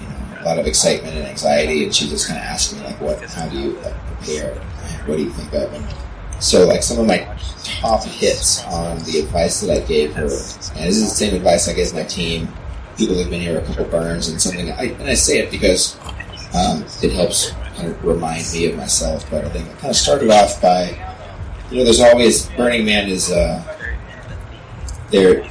you 0.01 0.07
know, 0.07 0.41
a 0.41 0.45
lot 0.45 0.59
of 0.59 0.65
excitement 0.65 1.15
and 1.15 1.27
anxiety, 1.27 1.83
and 1.83 1.93
she 1.93 2.09
just 2.09 2.27
kind 2.27 2.39
of 2.39 2.45
asked 2.45 2.73
me 2.73 2.81
like, 2.81 2.99
"What? 2.99 3.21
How 3.21 3.47
do 3.47 3.59
you 3.59 3.71
like, 3.81 3.93
prepare? 4.07 4.55
What 5.05 5.17
do 5.17 5.23
you 5.23 5.29
think 5.29 5.53
of?" 5.53 5.71
And 5.73 5.85
so, 6.43 6.65
like 6.65 6.81
some 6.81 6.99
of 6.99 7.05
my 7.05 7.19
top 7.63 8.03
hits 8.03 8.63
on 8.65 8.97
the 9.03 9.19
advice 9.19 9.61
that 9.61 9.69
I 9.69 9.85
gave 9.85 10.15
her, 10.15 10.23
and 10.23 10.29
this 10.29 10.97
is 10.97 11.09
the 11.09 11.15
same 11.15 11.35
advice 11.35 11.67
I 11.67 11.73
gave 11.73 11.93
my 11.93 12.03
team. 12.03 12.47
People 12.97 13.15
who've 13.15 13.29
been 13.29 13.41
here 13.41 13.59
a 13.59 13.65
couple 13.65 13.85
burns, 13.85 14.27
and 14.29 14.41
something. 14.41 14.71
I, 14.71 14.85
and 14.85 15.03
I 15.03 15.13
say 15.13 15.39
it 15.39 15.51
because 15.51 15.97
um, 16.55 16.85
it 17.03 17.11
helps 17.11 17.51
kind 17.75 17.91
of 17.91 18.03
remind 18.03 18.51
me 18.53 18.71
of 18.71 18.77
myself. 18.77 19.29
But 19.29 19.45
I 19.45 19.49
think 19.49 19.69
I 19.69 19.73
kind 19.73 19.91
of 19.91 19.95
started 19.95 20.31
off 20.31 20.61
by, 20.61 20.89
you 21.69 21.77
know, 21.77 21.83
there's 21.83 21.99
always 21.99 22.47
Burning 22.51 22.85
Man 22.85 23.09
is 23.09 23.31
uh, 23.31 23.74
there. 25.15 25.43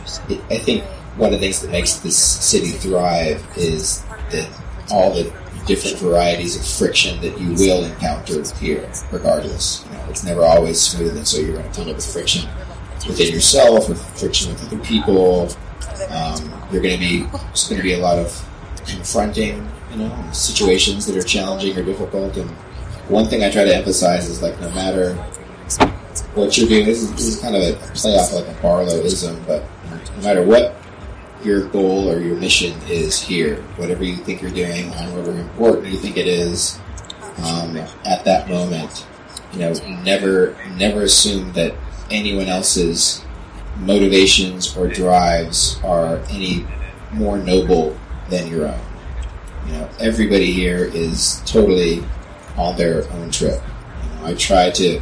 I 0.50 0.58
think 0.58 0.84
one 1.16 1.32
of 1.32 1.40
the 1.40 1.46
things 1.46 1.60
that 1.60 1.70
makes 1.70 1.96
this 1.96 2.16
city 2.16 2.70
thrive 2.70 3.46
is 3.56 4.02
that 4.30 4.48
all 4.90 5.14
the 5.14 5.32
different 5.66 5.98
varieties 5.98 6.56
of 6.56 6.66
friction 6.66 7.20
that 7.22 7.40
you 7.40 7.54
will 7.54 7.84
encounter 7.84 8.42
here, 8.56 8.90
regardless. 9.10 9.84
You 9.86 9.92
know, 9.96 10.06
it's 10.10 10.24
never 10.24 10.42
always 10.42 10.80
smooth, 10.80 11.16
and 11.16 11.26
so 11.26 11.38
you're 11.38 11.56
going 11.56 11.70
to 11.70 11.84
deal 11.84 11.94
with 11.94 12.04
friction 12.04 12.48
within 13.06 13.32
yourself, 13.32 13.88
with 13.88 14.02
friction 14.18 14.52
with 14.52 14.66
other 14.66 14.82
people. 14.84 15.48
Um, 16.10 16.52
you're 16.70 16.82
going 16.82 16.94
to 16.94 17.00
be 17.00 17.22
there's 17.22 17.68
going 17.68 17.80
to 17.80 17.82
be 17.82 17.94
a 17.94 17.98
lot 17.98 18.18
of 18.18 18.28
confronting, 18.86 19.66
you 19.90 19.96
know, 19.96 20.30
situations 20.32 21.06
that 21.06 21.16
are 21.16 21.22
challenging 21.22 21.76
or 21.78 21.82
difficult. 21.82 22.36
And 22.36 22.50
one 23.08 23.26
thing 23.26 23.42
I 23.42 23.50
try 23.50 23.64
to 23.64 23.74
emphasize 23.74 24.28
is 24.28 24.42
like 24.42 24.60
no 24.60 24.70
matter 24.70 25.16
what 26.34 26.56
you're 26.58 26.68
doing, 26.68 26.84
this 26.84 27.02
is, 27.02 27.12
this 27.12 27.26
is 27.26 27.40
kind 27.40 27.54
of 27.56 27.62
a 27.62 27.72
play 27.94 28.16
off 28.16 28.32
like 28.32 28.46
a 28.46 28.54
Barlowism, 28.60 29.46
but 29.46 29.62
no 30.16 30.22
matter 30.22 30.42
what 30.42 30.74
your 31.44 31.68
goal 31.68 32.10
or 32.10 32.18
your 32.20 32.36
mission 32.36 32.76
is 32.88 33.20
here, 33.20 33.56
whatever 33.76 34.04
you 34.04 34.16
think 34.16 34.42
you're 34.42 34.50
doing, 34.50 34.90
however 34.90 35.32
important 35.32 35.86
you 35.86 35.98
think 35.98 36.16
it 36.16 36.26
is, 36.26 36.78
um, 37.44 37.76
at 38.04 38.24
that 38.24 38.48
moment, 38.48 39.06
you 39.52 39.60
know, 39.60 39.72
never 40.02 40.56
never 40.76 41.02
assume 41.02 41.52
that 41.52 41.74
anyone 42.10 42.46
else's 42.46 43.24
motivations 43.80 44.76
or 44.76 44.88
drives 44.88 45.80
are 45.84 46.18
any 46.30 46.66
more 47.12 47.38
noble 47.38 47.98
than 48.28 48.48
your 48.50 48.68
own. 48.68 48.80
You 49.66 49.72
know, 49.72 49.90
everybody 50.00 50.52
here 50.52 50.84
is 50.84 51.42
totally 51.46 52.04
on 52.56 52.76
their 52.76 53.10
own 53.12 53.30
trip. 53.30 53.60
You 54.02 54.20
know, 54.20 54.26
I 54.26 54.34
try 54.34 54.70
to 54.70 55.00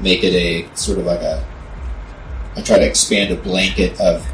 make 0.00 0.22
it 0.22 0.34
a 0.34 0.76
sort 0.76 0.98
of 0.98 1.06
like 1.06 1.20
a 1.20 1.44
I 2.56 2.62
try 2.62 2.78
to 2.78 2.86
expand 2.86 3.32
a 3.32 3.36
blanket 3.36 4.00
of 4.00 4.26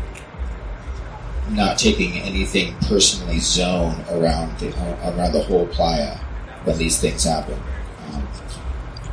not 1.50 1.78
taking 1.78 2.18
anything 2.18 2.74
personally 2.88 3.38
zone 3.38 4.02
around 4.10 4.58
the 4.58 4.68
around 5.08 5.32
the 5.32 5.42
whole 5.42 5.66
playa 5.66 6.16
when 6.64 6.78
these 6.78 6.98
things 7.00 7.24
happen. 7.24 7.60
Um, 8.12 8.26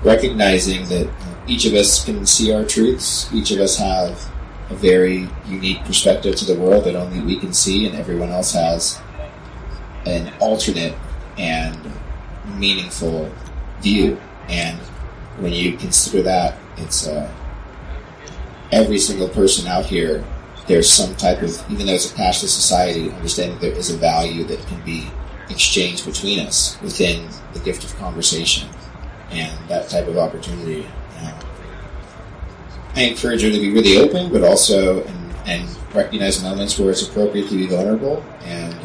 recognizing 0.03 0.87
that 0.87 1.09
each 1.47 1.65
of 1.65 1.73
us 1.73 2.05
can 2.05 2.25
see 2.25 2.53
our 2.53 2.63
truths. 2.63 3.31
Each 3.33 3.51
of 3.51 3.59
us 3.59 3.77
have 3.77 4.31
a 4.69 4.75
very 4.75 5.27
unique 5.45 5.83
perspective 5.83 6.35
to 6.37 6.45
the 6.45 6.55
world 6.55 6.85
that 6.85 6.95
only 6.95 7.19
we 7.19 7.37
can 7.37 7.53
see, 7.53 7.85
and 7.85 7.95
everyone 7.95 8.29
else 8.29 8.53
has 8.53 9.01
an 10.05 10.31
alternate 10.39 10.95
and 11.37 11.77
meaningful 12.57 13.29
view. 13.81 14.19
And 14.47 14.79
when 15.41 15.51
you 15.51 15.75
consider 15.75 16.21
that, 16.21 16.57
it's 16.77 17.07
uh, 17.07 17.29
every 18.71 18.99
single 18.99 19.27
person 19.27 19.67
out 19.67 19.85
here. 19.85 20.23
There's 20.67 20.89
some 20.89 21.15
type 21.15 21.41
of, 21.41 21.49
even 21.71 21.87
though 21.87 21.93
it's 21.93 22.11
a 22.11 22.15
cashless 22.15 22.49
society, 22.49 23.11
understanding 23.11 23.57
there 23.59 23.71
is 23.71 23.89
a 23.89 23.97
value 23.97 24.43
that 24.45 24.65
can 24.67 24.79
be 24.85 25.09
exchanged 25.49 26.05
between 26.05 26.39
us 26.39 26.79
within 26.81 27.27
the 27.53 27.59
gift 27.59 27.83
of 27.83 27.93
conversation 27.97 28.69
and 29.31 29.51
that 29.67 29.89
type 29.89 30.07
of 30.07 30.17
opportunity. 30.17 30.87
Uh, 31.17 31.41
I 32.95 33.01
encourage 33.01 33.41
her 33.41 33.49
to 33.49 33.59
be 33.59 33.71
really 33.73 33.97
open, 33.97 34.31
but 34.31 34.43
also 34.43 35.03
and, 35.03 35.35
and 35.47 35.95
recognize 35.95 36.41
moments 36.43 36.77
where 36.77 36.91
it's 36.91 37.05
appropriate 37.05 37.49
to 37.49 37.57
be 37.57 37.65
vulnerable, 37.65 38.23
and 38.43 38.77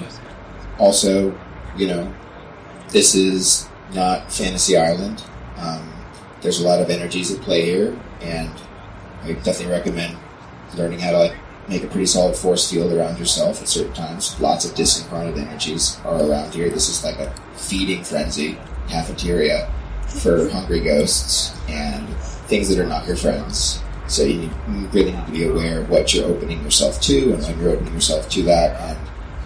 also, 0.79 1.39
you 1.77 1.87
know, 1.89 2.13
this 2.89 3.15
is 3.15 3.69
not 3.93 4.33
Fantasy 4.33 4.77
Island. 4.77 5.23
Um, 5.57 5.93
there's 6.43 6.61
a 6.61 6.67
lot 6.67 6.81
of 6.81 6.91
energies 6.91 7.33
at 7.33 7.41
play 7.41 7.65
here, 7.65 7.99
and 8.21 8.53
I 9.23 9.33
definitely 9.33 9.73
recommend 9.73 10.17
learning 10.77 10.99
how 10.99 11.13
to 11.13 11.19
like 11.19 11.37
make 11.69 11.83
a 11.83 11.89
pretty 11.89 12.07
solid 12.07 12.37
force 12.37 12.71
field 12.71 12.93
around 12.93 13.19
yourself 13.19 13.61
at 13.61 13.69
certain 13.69 13.93
times. 13.93 14.39
Lots 14.41 14.65
of 14.65 14.77
disincarnate 14.77 15.39
energies 15.39 15.99
are 16.05 16.23
around 16.23 16.55
here. 16.55 16.71
This 16.71 16.89
is 16.89 17.05
like 17.05 17.19
a 17.19 17.35
feeding 17.57 18.05
frenzy 18.05 18.59
cafeteria 18.89 19.73
for 20.07 20.49
hungry 20.51 20.81
ghosts 20.81 21.59
and 21.69 22.09
things 22.49 22.69
that 22.69 22.79
are 22.79 22.87
not 22.87 23.07
your 23.07 23.17
friends. 23.17 23.83
So 24.07 24.23
you, 24.23 24.39
need, 24.39 24.53
you 24.69 24.87
really 24.93 25.13
need 25.13 25.27
to 25.27 25.33
be 25.33 25.45
aware 25.45 25.81
of 25.81 25.91
what 25.91 26.15
you're 26.15 26.27
opening 26.27 26.63
yourself 26.63 27.01
to 27.03 27.33
and 27.33 27.43
when 27.43 27.59
you're 27.59 27.71
opening 27.71 27.95
yourself 27.95 28.29
to 28.31 28.43
that. 28.45 28.81
And 28.81 28.99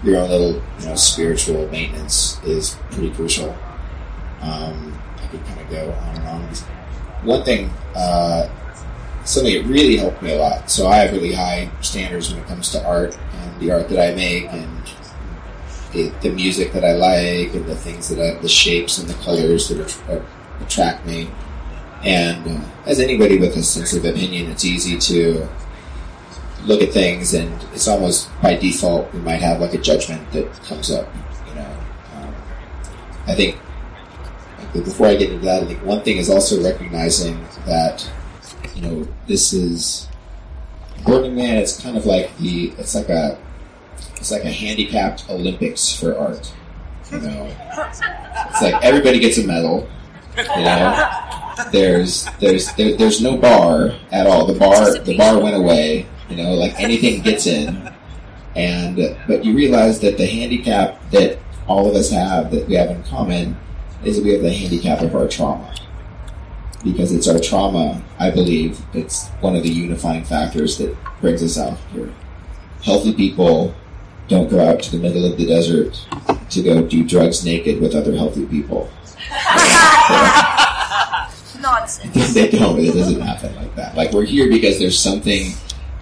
your 0.04 0.18
own 0.18 0.28
little, 0.28 0.62
you 0.80 0.86
know, 0.86 0.94
spiritual 0.96 1.66
maintenance 1.68 2.42
is 2.44 2.76
pretty 2.90 3.10
crucial. 3.10 3.56
Um, 4.42 4.98
I 5.22 5.26
could 5.28 5.44
kind 5.46 5.60
of 5.60 5.70
go 5.70 5.92
on 5.92 6.16
and 6.16 6.28
on. 6.28 6.48
One 7.22 7.44
thing, 7.44 7.70
uh, 7.94 8.48
something 9.24 9.54
that 9.54 9.68
really 9.68 9.96
helped 9.96 10.22
me 10.22 10.32
a 10.32 10.38
lot. 10.38 10.70
So 10.70 10.88
I 10.88 10.96
have 10.98 11.12
really 11.12 11.32
high 11.32 11.70
standards 11.80 12.32
when 12.32 12.42
it 12.42 12.46
comes 12.46 12.70
to 12.70 12.84
art 12.84 13.16
and 13.32 13.60
the 13.60 13.70
art 13.72 13.88
that 13.88 14.00
I 14.00 14.14
make 14.14 14.44
and 14.52 14.82
the, 15.92 16.08
the 16.22 16.30
music 16.30 16.72
that 16.72 16.84
I 16.84 16.92
like 16.92 17.54
and 17.54 17.66
the 17.66 17.76
things 17.76 18.08
that 18.08 18.20
I, 18.20 18.40
the 18.40 18.48
shapes 18.48 18.98
and 18.98 19.08
the 19.08 19.14
colors 19.22 19.68
that 19.68 19.80
att- 19.80 20.22
attract 20.60 21.06
me. 21.06 21.30
And 22.04 22.46
uh, 22.46 22.64
as 22.86 23.00
anybody 23.00 23.38
with 23.38 23.56
a 23.56 23.62
sense 23.62 23.92
of 23.92 24.04
opinion, 24.04 24.50
it's 24.50 24.64
easy 24.64 24.98
to 24.98 25.48
look 26.64 26.82
at 26.82 26.92
things 26.92 27.34
and 27.34 27.52
it's 27.72 27.88
almost 27.88 28.30
by 28.42 28.54
default 28.54 29.12
we 29.14 29.20
might 29.20 29.40
have 29.40 29.60
like 29.60 29.74
a 29.74 29.78
judgment 29.78 30.30
that 30.32 30.52
comes 30.64 30.90
up. 30.90 31.08
You 31.48 31.54
know, 31.54 31.76
um, 32.16 32.34
I 33.26 33.34
think 33.34 33.58
but 34.72 34.84
before 34.84 35.08
I 35.08 35.16
get 35.16 35.30
into 35.30 35.44
that, 35.46 35.62
I 35.62 35.66
think 35.66 35.84
one 35.84 36.02
thing 36.02 36.18
is 36.18 36.30
also 36.30 36.62
recognizing 36.62 37.40
that 37.66 38.08
you 38.74 38.82
know 38.82 39.08
this 39.26 39.52
is 39.52 40.08
Burning 41.04 41.34
Man. 41.34 41.58
It's 41.58 41.80
kind 41.80 41.96
of 41.96 42.06
like 42.06 42.36
the 42.38 42.72
it's 42.78 42.94
like 42.94 43.08
a 43.08 43.38
it's 44.16 44.30
like 44.30 44.44
a 44.44 44.50
handicapped 44.50 45.28
Olympics 45.28 45.92
for 45.92 46.16
art. 46.16 46.52
You 47.10 47.20
know, 47.20 47.56
it's 48.48 48.62
like 48.62 48.82
everybody 48.84 49.18
gets 49.18 49.38
a 49.38 49.46
medal. 49.46 49.88
You 50.36 50.44
know, 50.64 51.10
there's 51.72 52.26
there's 52.38 52.72
there, 52.74 52.96
there's 52.96 53.20
no 53.20 53.36
bar 53.36 53.92
at 54.12 54.26
all. 54.26 54.46
The 54.46 54.58
bar 54.58 54.98
the 54.98 55.16
bar 55.16 55.40
went 55.40 55.56
away. 55.56 56.06
You 56.28 56.36
know, 56.36 56.54
like 56.54 56.78
anything 56.78 57.22
gets 57.22 57.46
in, 57.46 57.90
and 58.54 59.16
but 59.26 59.44
you 59.44 59.54
realize 59.54 59.98
that 60.00 60.16
the 60.16 60.26
handicap 60.26 61.10
that 61.10 61.38
all 61.66 61.88
of 61.88 61.96
us 61.96 62.10
have 62.10 62.50
that 62.52 62.68
we 62.68 62.74
have 62.74 62.90
in 62.90 63.02
common 63.04 63.56
is 64.04 64.16
that 64.16 64.24
we 64.24 64.32
have 64.32 64.42
the 64.42 64.52
handicap 64.52 65.00
of 65.00 65.14
our 65.14 65.28
trauma. 65.28 65.74
Because 66.82 67.12
it's 67.12 67.28
our 67.28 67.38
trauma, 67.38 68.02
I 68.18 68.30
believe, 68.30 68.80
it's 68.94 69.28
one 69.40 69.54
of 69.54 69.62
the 69.62 69.68
unifying 69.68 70.24
factors 70.24 70.78
that 70.78 70.96
brings 71.20 71.42
us 71.42 71.58
out 71.58 71.78
here. 71.92 72.12
Healthy 72.82 73.14
people 73.14 73.74
don't 74.28 74.48
go 74.48 74.66
out 74.66 74.80
to 74.80 74.92
the 74.92 74.98
middle 74.98 75.30
of 75.30 75.36
the 75.36 75.46
desert 75.46 76.06
to 76.50 76.62
go 76.62 76.86
do 76.86 77.06
drugs 77.06 77.44
naked 77.44 77.80
with 77.80 77.94
other 77.94 78.16
healthy 78.16 78.46
people. 78.46 78.90
Nonsense. 81.60 82.32
they 82.32 82.50
don't. 82.50 82.78
It 82.78 82.94
doesn't 82.94 83.20
happen 83.20 83.54
like 83.56 83.74
that. 83.76 83.94
Like 83.94 84.12
we're 84.12 84.24
here 84.24 84.48
because 84.48 84.78
there's 84.78 84.98
something 84.98 85.52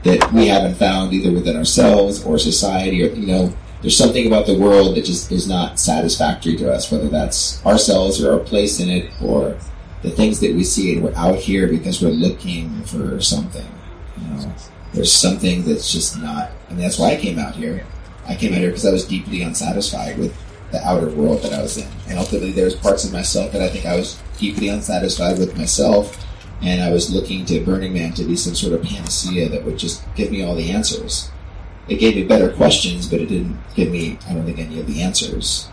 that 0.05 0.33
we 0.33 0.47
haven't 0.47 0.77
found 0.77 1.13
either 1.13 1.33
within 1.33 1.57
ourselves 1.57 2.25
or 2.25 2.39
society, 2.39 3.03
or 3.03 3.13
you 3.13 3.27
know, 3.27 3.53
there's 3.81 3.97
something 3.97 4.27
about 4.27 4.47
the 4.47 4.59
world 4.59 4.97
that 4.97 5.05
just 5.05 5.31
is 5.31 5.49
not 5.49 5.79
satisfactory 5.79 6.57
to 6.57 6.73
us. 6.73 6.91
Whether 6.91 7.09
that's 7.09 7.65
ourselves 7.65 8.23
or 8.23 8.33
our 8.33 8.39
place 8.41 8.81
in 8.81 8.89
it, 8.89 9.13
or 9.23 9.57
the 10.03 10.11
things 10.11 10.41
that 10.41 10.55
we 10.55 10.65
see, 10.65 10.95
and 10.95 11.03
we're 11.03 11.15
out 11.15 11.37
here 11.37 11.69
because 11.69 12.03
we're 12.03 12.11
looking 12.11 12.83
for 12.83 13.21
something. 13.21 13.67
You 14.21 14.29
know, 14.29 14.55
there's 14.93 15.13
something 15.13 15.65
that's 15.65 15.93
just 15.93 16.19
not. 16.21 16.51
Mean, 16.71 16.81
that's 16.81 16.99
why 16.99 17.13
I 17.13 17.17
came 17.17 17.39
out 17.39 17.55
here. 17.55 17.87
I 18.27 18.35
came 18.35 18.53
out 18.53 18.59
here 18.59 18.69
because 18.69 18.87
I 18.87 18.93
was 18.93 19.07
deeply 19.07 19.43
unsatisfied 19.43 20.19
with 20.19 20.37
the 20.71 20.87
outer 20.87 21.09
world 21.09 21.43
that 21.43 21.53
I 21.53 21.63
was 21.63 21.79
in, 21.79 21.89
and 22.09 22.19
ultimately 22.19 22.53
there's 22.53 22.75
parts 22.75 23.05
of 23.05 23.13
myself 23.13 23.53
that 23.53 23.63
I 23.63 23.69
think 23.69 23.87
I 23.87 23.97
was 23.97 24.21
deeply 24.39 24.69
unsatisfied 24.69 25.39
with 25.39 25.57
myself, 25.57 26.27
and 26.61 26.83
I 26.83 26.91
was 26.91 27.11
looking 27.13 27.47
to 27.47 27.65
Burning 27.65 27.95
Man 27.95 28.13
to 28.15 28.25
be 28.25 28.37
some 28.37 28.55
sort 28.55 28.75
of 28.75 28.83
panacea 28.83 29.49
that 29.49 29.65
would 29.65 29.79
just 29.79 30.05
give 30.15 30.31
me 30.31 30.43
all 30.43 30.55
the 30.55 30.71
answers. 30.71 31.31
It 31.89 31.99
gave 31.99 32.17
me 32.17 32.25
better 32.25 32.51
questions, 32.53 33.09
but 33.09 33.21
it 33.21 33.27
didn't 33.27 33.59
give 33.75 33.91
me, 33.91 34.19
I 34.29 34.35
don't 34.35 34.45
think, 34.45 34.59
any 34.59 34.79
of 34.81 34.87
the 34.87 35.03
answers. 35.03 35.69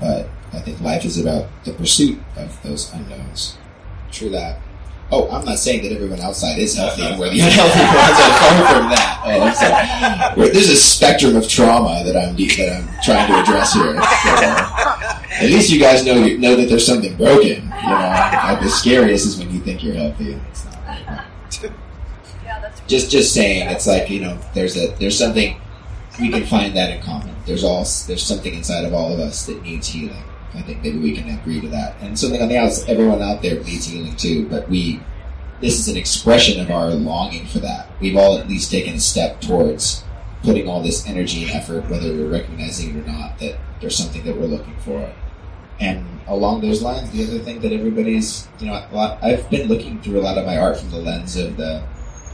But 0.00 0.28
I 0.52 0.58
think 0.58 0.80
life 0.80 1.04
is 1.04 1.18
about 1.18 1.46
the 1.64 1.72
pursuit 1.72 2.18
of 2.36 2.60
those 2.62 2.92
unknowns. 2.92 3.56
True 4.10 4.30
that. 4.30 4.58
Oh, 5.12 5.28
I'm 5.30 5.44
not 5.44 5.58
saying 5.58 5.82
that 5.82 5.92
everyone 5.92 6.20
outside 6.20 6.58
is 6.58 6.76
healthy 6.76 7.02
and 7.02 7.20
the 7.20 7.24
unhealthy 7.30 7.80
ones. 7.80 8.18
I'm 8.18 8.32
far 8.38 8.74
from 8.74 8.90
that. 8.90 9.22
Oh, 9.24 9.40
I'm 9.42 10.36
sorry. 10.36 10.50
There's 10.50 10.68
a 10.70 10.76
spectrum 10.76 11.36
of 11.36 11.48
trauma 11.48 12.04
that 12.04 12.16
I'm 12.16 12.36
that 12.36 12.76
I'm 12.76 13.02
trying 13.02 13.26
to 13.28 13.40
address 13.40 13.74
here. 13.74 13.96
At 13.96 15.50
least 15.50 15.70
you 15.70 15.80
guys 15.80 16.04
know 16.04 16.14
know 16.36 16.54
that 16.54 16.68
there's 16.68 16.86
something 16.86 17.16
broken. 17.16 17.64
You 17.64 17.88
know, 17.88 18.40
like 18.44 18.60
the 18.60 18.68
scariest 18.68 19.26
is 19.26 19.38
when 19.38 19.50
you 19.52 19.60
think 19.60 19.82
you're 19.82 19.94
healthy 19.94 20.38
Just 22.86 23.10
just 23.10 23.32
saying, 23.32 23.68
it's 23.68 23.86
like 23.86 24.10
you 24.10 24.20
know, 24.20 24.38
there's 24.54 24.76
a 24.76 24.88
there's 24.98 25.18
something 25.18 25.60
we 26.20 26.28
can 26.28 26.44
find 26.44 26.76
that 26.76 26.90
in 26.90 27.02
common. 27.02 27.34
There's 27.46 27.64
all 27.64 27.84
there's 28.06 28.22
something 28.22 28.54
inside 28.54 28.84
of 28.84 28.92
all 28.92 29.12
of 29.12 29.20
us 29.20 29.46
that 29.46 29.62
needs 29.62 29.88
healing. 29.88 30.24
I 30.54 30.62
think 30.62 30.82
maybe 30.82 30.98
we 30.98 31.16
can 31.16 31.38
agree 31.38 31.60
to 31.60 31.68
that. 31.68 31.96
And 32.00 32.18
something 32.18 32.42
on 32.42 32.48
the 32.48 32.58
outside, 32.58 32.90
everyone 32.90 33.22
out 33.22 33.42
there 33.42 33.62
needs 33.62 33.86
healing 33.86 34.16
too. 34.16 34.48
But 34.48 34.68
we, 34.68 35.00
this 35.60 35.78
is 35.78 35.88
an 35.88 35.96
expression 35.96 36.60
of 36.60 36.70
our 36.70 36.90
longing 36.90 37.46
for 37.46 37.60
that. 37.60 37.88
We've 38.00 38.16
all 38.16 38.38
at 38.38 38.48
least 38.48 38.70
taken 38.70 38.94
a 38.94 39.00
step 39.00 39.40
towards 39.40 40.04
putting 40.42 40.68
all 40.68 40.82
this 40.82 41.06
energy 41.06 41.44
and 41.44 41.52
effort, 41.52 41.88
whether 41.88 42.12
we're 42.12 42.30
recognizing 42.30 42.96
it 42.96 43.02
or 43.02 43.06
not, 43.06 43.38
that 43.38 43.58
there's 43.80 43.96
something 43.96 44.24
that 44.24 44.36
we're 44.36 44.46
looking 44.46 44.76
for. 44.78 45.12
And 45.78 46.04
along 46.26 46.62
those 46.62 46.82
lines, 46.82 47.10
the 47.10 47.24
other 47.24 47.38
thing 47.38 47.60
that 47.60 47.72
everybody's, 47.72 48.48
you 48.58 48.66
know, 48.66 48.72
a 48.72 48.94
lot, 48.94 49.22
I've 49.22 49.48
been 49.50 49.68
looking 49.68 50.00
through 50.00 50.20
a 50.20 50.22
lot 50.22 50.36
of 50.36 50.46
my 50.46 50.58
art 50.58 50.78
from 50.78 50.90
the 50.90 50.98
lens 50.98 51.36
of 51.36 51.56
the 51.56 51.82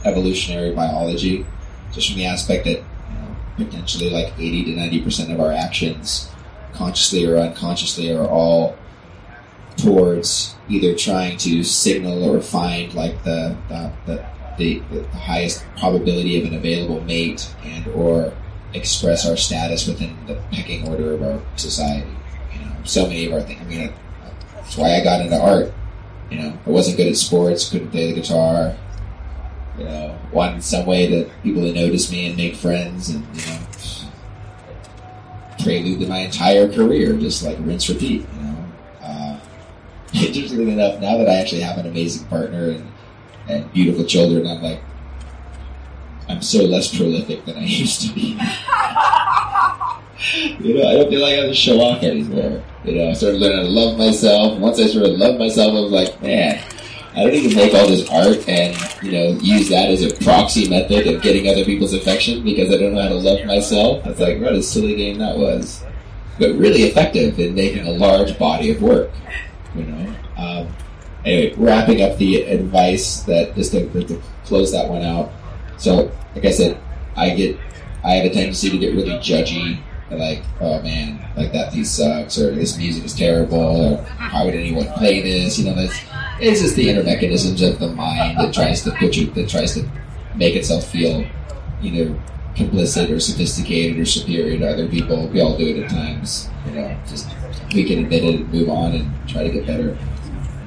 evolutionary 0.05 0.73
biology, 0.73 1.45
just 1.91 2.09
from 2.09 2.17
the 2.17 2.25
aspect 2.25 2.65
that, 2.65 2.77
you 2.77 3.15
know, 3.15 3.35
potentially 3.57 4.09
like 4.09 4.33
80 4.37 4.65
to 4.65 4.71
90% 4.71 5.33
of 5.33 5.39
our 5.39 5.51
actions, 5.51 6.29
consciously 6.73 7.25
or 7.25 7.37
unconsciously, 7.37 8.11
are 8.13 8.27
all 8.27 8.77
towards 9.77 10.55
either 10.69 10.95
trying 10.95 11.37
to 11.37 11.63
signal 11.63 12.23
or 12.23 12.41
find 12.41 12.93
like 12.93 13.23
the, 13.23 13.55
the, 13.69 13.91
the, 14.05 14.25
the, 14.57 14.79
the 14.91 15.07
highest 15.09 15.63
probability 15.77 16.39
of 16.41 16.51
an 16.51 16.57
available 16.57 17.01
mate 17.01 17.53
and 17.63 17.87
or 17.89 18.33
express 18.73 19.27
our 19.27 19.37
status 19.37 19.87
within 19.87 20.17
the 20.25 20.35
pecking 20.51 20.87
order 20.87 21.13
of 21.13 21.23
our 21.23 21.41
society. 21.55 22.09
You 22.53 22.65
know, 22.65 22.75
so 22.83 23.03
many 23.07 23.25
of 23.25 23.33
our 23.33 23.41
things. 23.41 23.61
I 23.61 23.65
mean, 23.65 23.93
that's 24.55 24.77
why 24.77 24.95
I 24.95 25.03
got 25.03 25.21
into 25.21 25.39
art. 25.39 25.73
You 26.29 26.39
know, 26.39 26.59
I 26.65 26.69
wasn't 26.69 26.97
good 26.97 27.07
at 27.07 27.15
sports, 27.15 27.69
couldn't 27.69 27.91
play 27.91 28.11
the 28.11 28.19
guitar. 28.19 28.75
You 29.77 29.85
know, 29.85 30.17
wanted 30.31 30.63
some 30.63 30.85
way 30.85 31.07
to 31.07 31.29
people 31.43 31.61
to 31.61 31.73
notice 31.73 32.11
me 32.11 32.27
and 32.27 32.35
make 32.35 32.55
friends, 32.55 33.09
and 33.09 33.23
you 33.35 33.45
know, 33.45 33.59
prelude 35.63 35.99
to 35.99 36.07
my 36.07 36.19
entire 36.19 36.71
career, 36.71 37.15
just 37.17 37.43
like 37.43 37.57
rinse 37.59 37.87
repeat. 37.89 38.25
You 38.35 38.41
know, 38.41 38.65
uh, 39.01 39.39
interestingly 40.13 40.71
enough, 40.71 40.99
now 40.99 41.17
that 41.17 41.29
I 41.29 41.35
actually 41.35 41.61
have 41.61 41.77
an 41.77 41.85
amazing 41.85 42.27
partner 42.27 42.71
and 42.71 42.91
and 43.47 43.71
beautiful 43.71 44.03
children, 44.03 44.47
I'm 44.47 44.61
like, 44.61 44.81
I'm 46.29 46.41
so 46.41 46.63
less 46.63 46.95
prolific 46.95 47.45
than 47.45 47.57
I 47.57 47.63
used 47.63 48.01
to 48.01 48.13
be. 48.13 48.31
you 50.59 50.73
know, 50.73 50.89
I 50.89 50.95
don't 50.95 51.09
feel 51.09 51.21
like 51.21 51.33
I 51.33 51.41
have 51.41 51.49
to 51.49 51.55
show 51.55 51.79
off 51.79 52.03
anymore. 52.03 52.63
You 52.83 52.95
know, 52.95 53.09
I 53.09 53.13
started 53.13 53.39
learning 53.39 53.65
to 53.65 53.69
love 53.69 53.97
myself. 53.97 54.59
Once 54.59 54.79
I 54.79 54.87
started 54.87 55.09
to 55.09 55.17
love 55.17 55.39
myself, 55.39 55.69
I 55.69 55.79
was 55.79 55.91
like, 55.91 56.21
man, 56.21 56.61
I 57.17 57.23
don't 57.23 57.33
even 57.33 57.57
make 57.57 57.73
all 57.73 57.87
this 57.87 58.07
art 58.11 58.47
and 58.47 58.77
you 59.01 59.11
know 59.11 59.39
use 59.41 59.69
that 59.69 59.89
as 59.89 60.03
a 60.03 60.15
proxy 60.23 60.69
method 60.69 61.07
of 61.07 61.23
getting 61.23 61.47
other 61.47 61.65
people's 61.65 61.95
affection 61.95 62.43
because 62.43 62.71
I 62.71 62.77
don't 62.77 62.93
know 62.93 63.01
how 63.01 63.09
to 63.09 63.15
love 63.15 63.43
myself. 63.47 64.05
It's 64.05 64.19
like 64.19 64.39
what 64.39 64.53
a 64.53 64.61
silly 64.61 64.95
game 64.95 65.17
that 65.17 65.35
was, 65.35 65.83
but 66.37 66.55
really 66.55 66.83
effective 66.83 67.39
in 67.39 67.55
making 67.55 67.87
a 67.87 67.91
large 67.91 68.37
body 68.37 68.69
of 68.69 68.83
work. 68.83 69.09
You 69.73 69.85
know. 69.85 70.15
Um, 70.37 70.67
anyway, 71.25 71.55
wrapping 71.57 72.03
up 72.03 72.19
the 72.19 72.43
advice 72.43 73.21
that 73.23 73.55
just 73.55 73.71
to, 73.71 73.89
to 73.89 74.21
close 74.45 74.71
that 74.73 74.87
one 74.87 75.01
out. 75.01 75.31
So, 75.77 76.11
like 76.35 76.45
I 76.45 76.51
said, 76.51 76.79
I 77.15 77.31
get 77.31 77.57
I 78.03 78.11
have 78.11 78.25
a 78.25 78.29
tendency 78.29 78.69
to 78.69 78.77
get 78.77 78.93
really 78.93 79.17
judgy. 79.17 79.81
Like, 80.11 80.43
oh 80.61 80.83
man, 80.83 81.19
like 81.35 81.51
that 81.53 81.73
piece 81.73 81.89
sucks, 81.89 82.37
or 82.37 82.53
this 82.53 82.77
music 82.77 83.05
is 83.05 83.15
terrible, 83.15 83.57
or 83.57 84.03
how 84.03 84.45
would 84.45 84.53
anyone 84.53 84.85
play 84.93 85.21
this? 85.23 85.57
You 85.57 85.65
know, 85.65 85.75
that's 85.75 85.99
it's 86.39 86.61
just 86.61 86.75
the 86.75 86.89
inner 86.89 87.03
mechanisms 87.03 87.61
of 87.61 87.79
the 87.79 87.89
mind 87.89 88.37
that 88.37 88.53
tries 88.53 88.83
to 88.83 88.91
put 88.91 89.15
you, 89.15 89.27
that 89.31 89.49
tries 89.49 89.73
to 89.73 89.89
make 90.35 90.55
itself 90.55 90.85
feel 90.87 91.25
either 91.81 92.19
complicit 92.55 93.09
or 93.11 93.19
sophisticated 93.19 93.99
or 93.99 94.05
superior 94.05 94.57
to 94.57 94.67
other 94.67 94.87
people. 94.87 95.27
We 95.27 95.41
all 95.41 95.57
do 95.57 95.67
it 95.67 95.83
at 95.83 95.89
times. 95.89 96.49
You 96.65 96.73
know, 96.73 96.97
just 97.07 97.27
we 97.73 97.83
can 97.83 97.99
admit 97.99 98.23
it 98.23 98.35
and 98.41 98.51
move 98.51 98.69
on 98.69 98.93
and 98.93 99.29
try 99.29 99.43
to 99.43 99.49
get 99.49 99.67
better. 99.67 99.97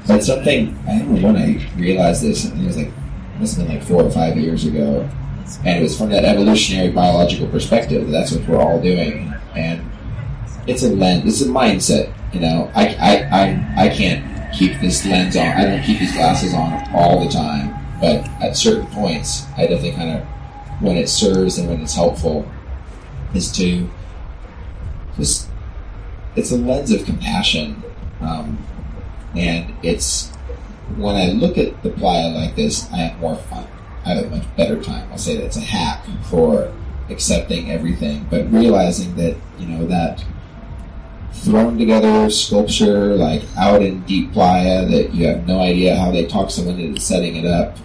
But 0.07 0.25
something 0.25 0.77
I 0.89 0.99
don't 0.99 1.15
know 1.15 1.29
when 1.29 1.37
I 1.37 1.67
realized 1.77 2.23
this, 2.23 2.45
and 2.45 2.63
it 2.63 2.67
was 2.67 2.77
like 2.77 2.89
it 2.89 3.41
must 3.41 3.57
have 3.57 3.67
been 3.67 3.77
like 3.77 3.87
four 3.87 4.03
or 4.03 4.11
five 4.11 4.37
years 4.37 4.65
ago, 4.65 5.09
and 5.65 5.79
it 5.79 5.83
was 5.83 5.97
from 5.97 6.11
that 6.11 6.25
evolutionary 6.25 6.91
biological 6.91 7.49
perspective. 7.49 8.07
that 8.07 8.13
That's 8.13 8.33
what 8.33 8.49
we're 8.49 8.61
all 8.61 8.81
doing, 8.81 9.33
and 9.55 9.83
it's 10.67 10.83
a 10.83 10.89
lens, 10.89 11.27
it's 11.27 11.43
a 11.43 11.53
mindset. 11.53 12.15
You 12.33 12.41
know, 12.41 12.71
I 12.75 12.87
I 12.95 13.15
I, 13.41 13.85
I 13.87 13.89
can't 13.89 14.30
keep 14.53 14.81
this 14.81 15.07
lens 15.07 15.37
on. 15.37 15.47
I 15.47 15.65
don't 15.65 15.83
keep 15.83 15.99
these 15.99 16.13
glasses 16.13 16.55
on 16.55 16.89
all 16.95 17.25
the 17.25 17.31
time, 17.31 17.75
but 18.01 18.29
at 18.43 18.57
certain 18.57 18.87
points, 18.89 19.47
I 19.57 19.63
definitely 19.63 19.93
kind 19.93 20.19
of 20.19 20.27
when 20.81 20.97
it 20.97 21.09
serves 21.09 21.59
and 21.59 21.69
when 21.69 21.83
it's 21.83 21.95
helpful 21.95 22.51
is 23.35 23.53
to 23.53 23.89
just 25.17 25.49
it's 26.37 26.51
a 26.51 26.57
lens 26.57 26.91
of 26.91 27.05
compassion. 27.05 27.83
Um, 28.21 28.59
and 29.37 29.75
it's 29.83 30.29
when 30.97 31.17
I 31.17 31.33
look 31.33 31.59
at 31.59 31.83
the 31.83 31.91
playa 31.91 32.29
like 32.29 32.57
this, 32.57 32.91
I 32.93 32.99
have 32.99 33.21
more 33.21 33.37
fun. 33.37 33.67
I 34.05 34.15
have 34.15 34.25
a 34.25 34.31
much 34.31 34.57
better 34.57 34.83
time. 34.83 35.09
I'll 35.11 35.19
say 35.19 35.37
that's 35.37 35.57
a 35.57 35.61
hack 35.61 36.05
for 36.25 36.73
accepting 37.09 37.71
everything, 37.71 38.27
but 38.31 38.51
realizing 38.51 39.15
that 39.17 39.37
you 39.59 39.67
know 39.67 39.87
that 39.87 40.25
thrown 41.45 41.79
together 41.79 42.29
sculpture 42.31 43.15
like 43.17 43.43
out 43.57 43.83
in 43.83 44.01
deep 44.03 44.33
playa 44.33 44.87
that 44.87 45.15
you 45.15 45.27
have 45.27 45.47
no 45.47 45.61
idea 45.61 45.97
how 45.97 46.11
they 46.11 46.27
talk 46.27 46.51
someone 46.51 46.79
into 46.79 47.01
setting 47.01 47.37
it 47.37 47.47
up, 47.47 47.77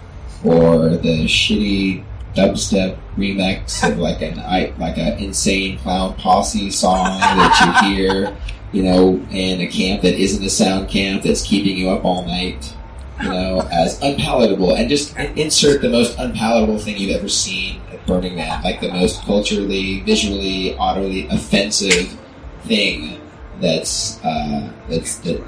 or 0.44 0.90
the 0.90 1.24
shitty 1.26 2.04
dubstep 2.34 2.98
remix 3.16 3.88
of 3.88 3.98
like 4.06 4.20
an 4.22 4.36
like 4.78 4.98
an 4.98 5.18
insane 5.18 5.78
clown 5.78 6.14
posse 6.14 6.70
song 6.70 7.18
that 7.18 7.82
you 7.82 7.88
hear 7.88 8.36
you 8.72 8.82
know, 8.82 9.14
in 9.30 9.60
a 9.60 9.66
camp 9.66 10.02
that 10.02 10.20
isn't 10.20 10.44
a 10.44 10.50
sound 10.50 10.88
camp 10.88 11.22
that's 11.22 11.42
keeping 11.42 11.76
you 11.76 11.88
up 11.88 12.04
all 12.04 12.26
night, 12.26 12.74
you 13.22 13.28
know, 13.28 13.60
as 13.72 14.00
unpalatable. 14.02 14.74
And 14.74 14.88
just 14.88 15.16
insert 15.16 15.80
the 15.80 15.88
most 15.88 16.18
unpalatable 16.18 16.78
thing 16.78 16.98
you've 16.98 17.16
ever 17.16 17.28
seen 17.28 17.80
at 17.90 18.04
Burning 18.06 18.34
Man, 18.34 18.62
like 18.62 18.80
the 18.80 18.92
most 18.92 19.22
culturally, 19.22 20.00
visually, 20.00 20.76
audibly 20.76 21.26
offensive 21.28 22.18
thing 22.64 23.20
that's 23.60 24.22
uh, 24.24 24.72
that's 24.88 25.16
that 25.18 25.40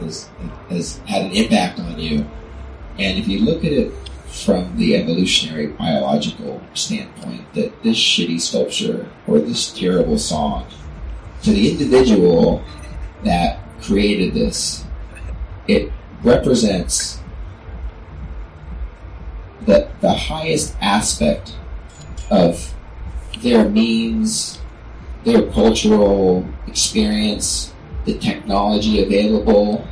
has, 0.00 0.28
has 0.68 0.98
had 1.06 1.26
an 1.26 1.32
impact 1.32 1.78
on 1.80 1.98
you. 1.98 2.26
And 2.98 3.18
if 3.18 3.26
you 3.26 3.40
look 3.40 3.64
at 3.64 3.72
it 3.72 3.92
from 4.26 4.76
the 4.76 4.96
evolutionary 4.96 5.68
biological 5.68 6.60
standpoint, 6.74 7.52
that 7.54 7.82
this 7.82 7.96
shitty 7.96 8.40
sculpture 8.40 9.08
or 9.26 9.38
this 9.38 9.72
terrible 9.72 10.18
song 10.18 10.66
to 11.42 11.50
the 11.50 11.70
individual 11.70 12.62
that 13.22 13.60
created 13.80 14.34
this, 14.34 14.84
it 15.66 15.92
represents 16.22 17.20
the, 19.66 19.88
the 20.00 20.12
highest 20.12 20.76
aspect 20.80 21.54
of 22.30 22.74
their 23.40 23.68
means, 23.68 24.58
their 25.24 25.50
cultural 25.52 26.46
experience, 26.66 27.72
the 28.04 28.18
technology 28.18 29.02
available, 29.02 29.86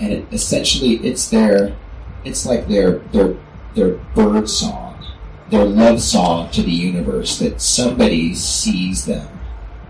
and 0.00 0.12
it, 0.12 0.26
essentially 0.32 0.96
it's 0.96 1.28
their, 1.28 1.76
it's 2.24 2.44
like 2.44 2.66
their, 2.68 2.98
their, 3.12 3.36
their 3.74 3.94
bird 4.14 4.48
song, 4.48 5.04
their 5.50 5.64
love 5.64 6.00
song 6.00 6.50
to 6.50 6.62
the 6.62 6.70
universe 6.70 7.38
that 7.38 7.60
somebody 7.60 8.34
sees 8.34 9.04
them 9.04 9.28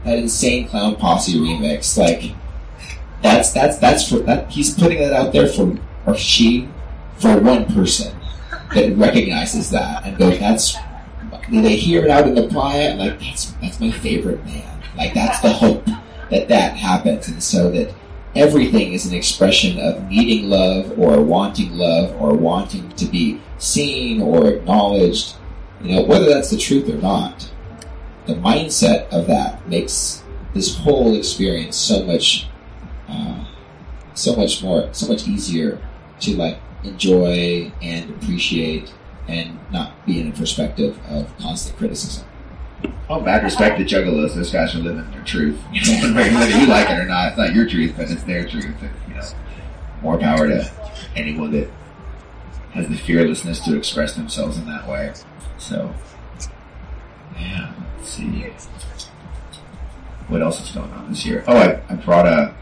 that 0.04 0.18
insane 0.18 0.68
clown 0.68 0.96
posse 0.96 1.34
remix. 1.34 1.96
Like 1.96 2.34
that's 3.22 3.52
that's 3.52 3.78
that's 3.78 4.08
for 4.08 4.18
that 4.20 4.50
he's 4.50 4.74
putting 4.74 4.98
that 5.00 5.12
out 5.12 5.32
there 5.32 5.48
for 5.48 5.76
or 6.06 6.16
she 6.16 6.68
for 7.18 7.38
one 7.40 7.66
person 7.66 8.16
that 8.74 8.96
recognizes 8.96 9.70
that 9.70 10.04
and 10.06 10.16
goes 10.18 10.38
that's 10.38 10.76
they 11.50 11.76
hear 11.76 12.04
it 12.04 12.10
out 12.10 12.26
in 12.26 12.34
the 12.34 12.48
playa 12.48 12.90
and 12.90 12.98
like 12.98 13.18
that's 13.18 13.52
that's 13.62 13.80
my 13.80 13.90
favorite 13.90 14.44
man. 14.44 14.82
Like 14.96 15.14
that's 15.14 15.40
the 15.40 15.52
hope 15.52 15.84
that 16.30 16.48
that 16.48 16.76
happens 16.76 17.28
and 17.28 17.42
so 17.42 17.70
that 17.70 17.94
everything 18.34 18.92
is 18.92 19.06
an 19.06 19.14
expression 19.14 19.78
of 19.78 20.02
needing 20.08 20.48
love 20.48 20.98
or 20.98 21.22
wanting 21.22 21.72
love 21.72 22.14
or 22.20 22.34
wanting 22.34 22.90
to 22.90 23.06
be 23.06 23.40
seen 23.58 24.20
or 24.20 24.48
acknowledged. 24.48 25.34
You 25.82 25.96
know, 25.96 26.02
whether 26.02 26.26
that's 26.26 26.50
the 26.50 26.58
truth 26.58 26.88
or 26.88 26.96
not 26.96 27.50
the 28.28 28.34
mindset 28.34 29.08
of 29.08 29.26
that 29.26 29.66
makes 29.68 30.22
this 30.52 30.76
whole 30.76 31.16
experience 31.16 31.76
so 31.76 32.04
much, 32.04 32.46
uh, 33.08 33.44
so 34.14 34.36
much 34.36 34.62
more, 34.62 34.88
so 34.92 35.08
much 35.08 35.26
easier 35.26 35.80
to 36.20 36.36
like 36.36 36.58
enjoy 36.84 37.72
and 37.80 38.10
appreciate 38.10 38.92
and 39.28 39.58
not 39.70 40.04
be 40.06 40.20
in 40.20 40.28
a 40.28 40.32
perspective 40.32 40.98
of 41.08 41.36
constant 41.38 41.76
criticism. 41.76 42.26
Oh, 43.10 43.20
bad 43.20 43.42
respect 43.42 43.78
to 43.78 43.84
juggalos. 43.84 44.34
Those 44.34 44.52
guys 44.52 44.74
are 44.74 44.78
living 44.78 45.10
their 45.10 45.24
truth. 45.24 45.58
Whether 45.72 46.58
you 46.58 46.66
like 46.66 46.90
it 46.90 46.98
or 46.98 47.06
not, 47.06 47.28
it's 47.28 47.38
not 47.38 47.54
your 47.54 47.66
truth, 47.66 47.94
but 47.96 48.10
it's 48.10 48.22
their 48.24 48.46
truth. 48.46 48.76
And, 48.80 48.90
you 49.08 49.14
know, 49.14 49.22
more 50.02 50.18
power 50.18 50.46
to 50.46 50.70
anyone 51.16 51.52
that 51.52 51.68
has 52.72 52.88
the 52.88 52.96
fearlessness 52.96 53.60
to 53.60 53.76
express 53.76 54.14
themselves 54.14 54.58
in 54.58 54.66
that 54.66 54.86
way. 54.86 55.12
So, 55.58 55.94
yeah. 57.36 57.72
Let's 57.98 58.10
see. 58.10 58.46
What 60.28 60.42
else 60.42 60.60
is 60.60 60.70
going 60.70 60.90
on 60.92 61.08
this 61.08 61.24
year? 61.24 61.44
Oh, 61.48 61.56
I, 61.56 61.80
I 61.88 61.94
brought 61.96 62.26
a. 62.26 62.54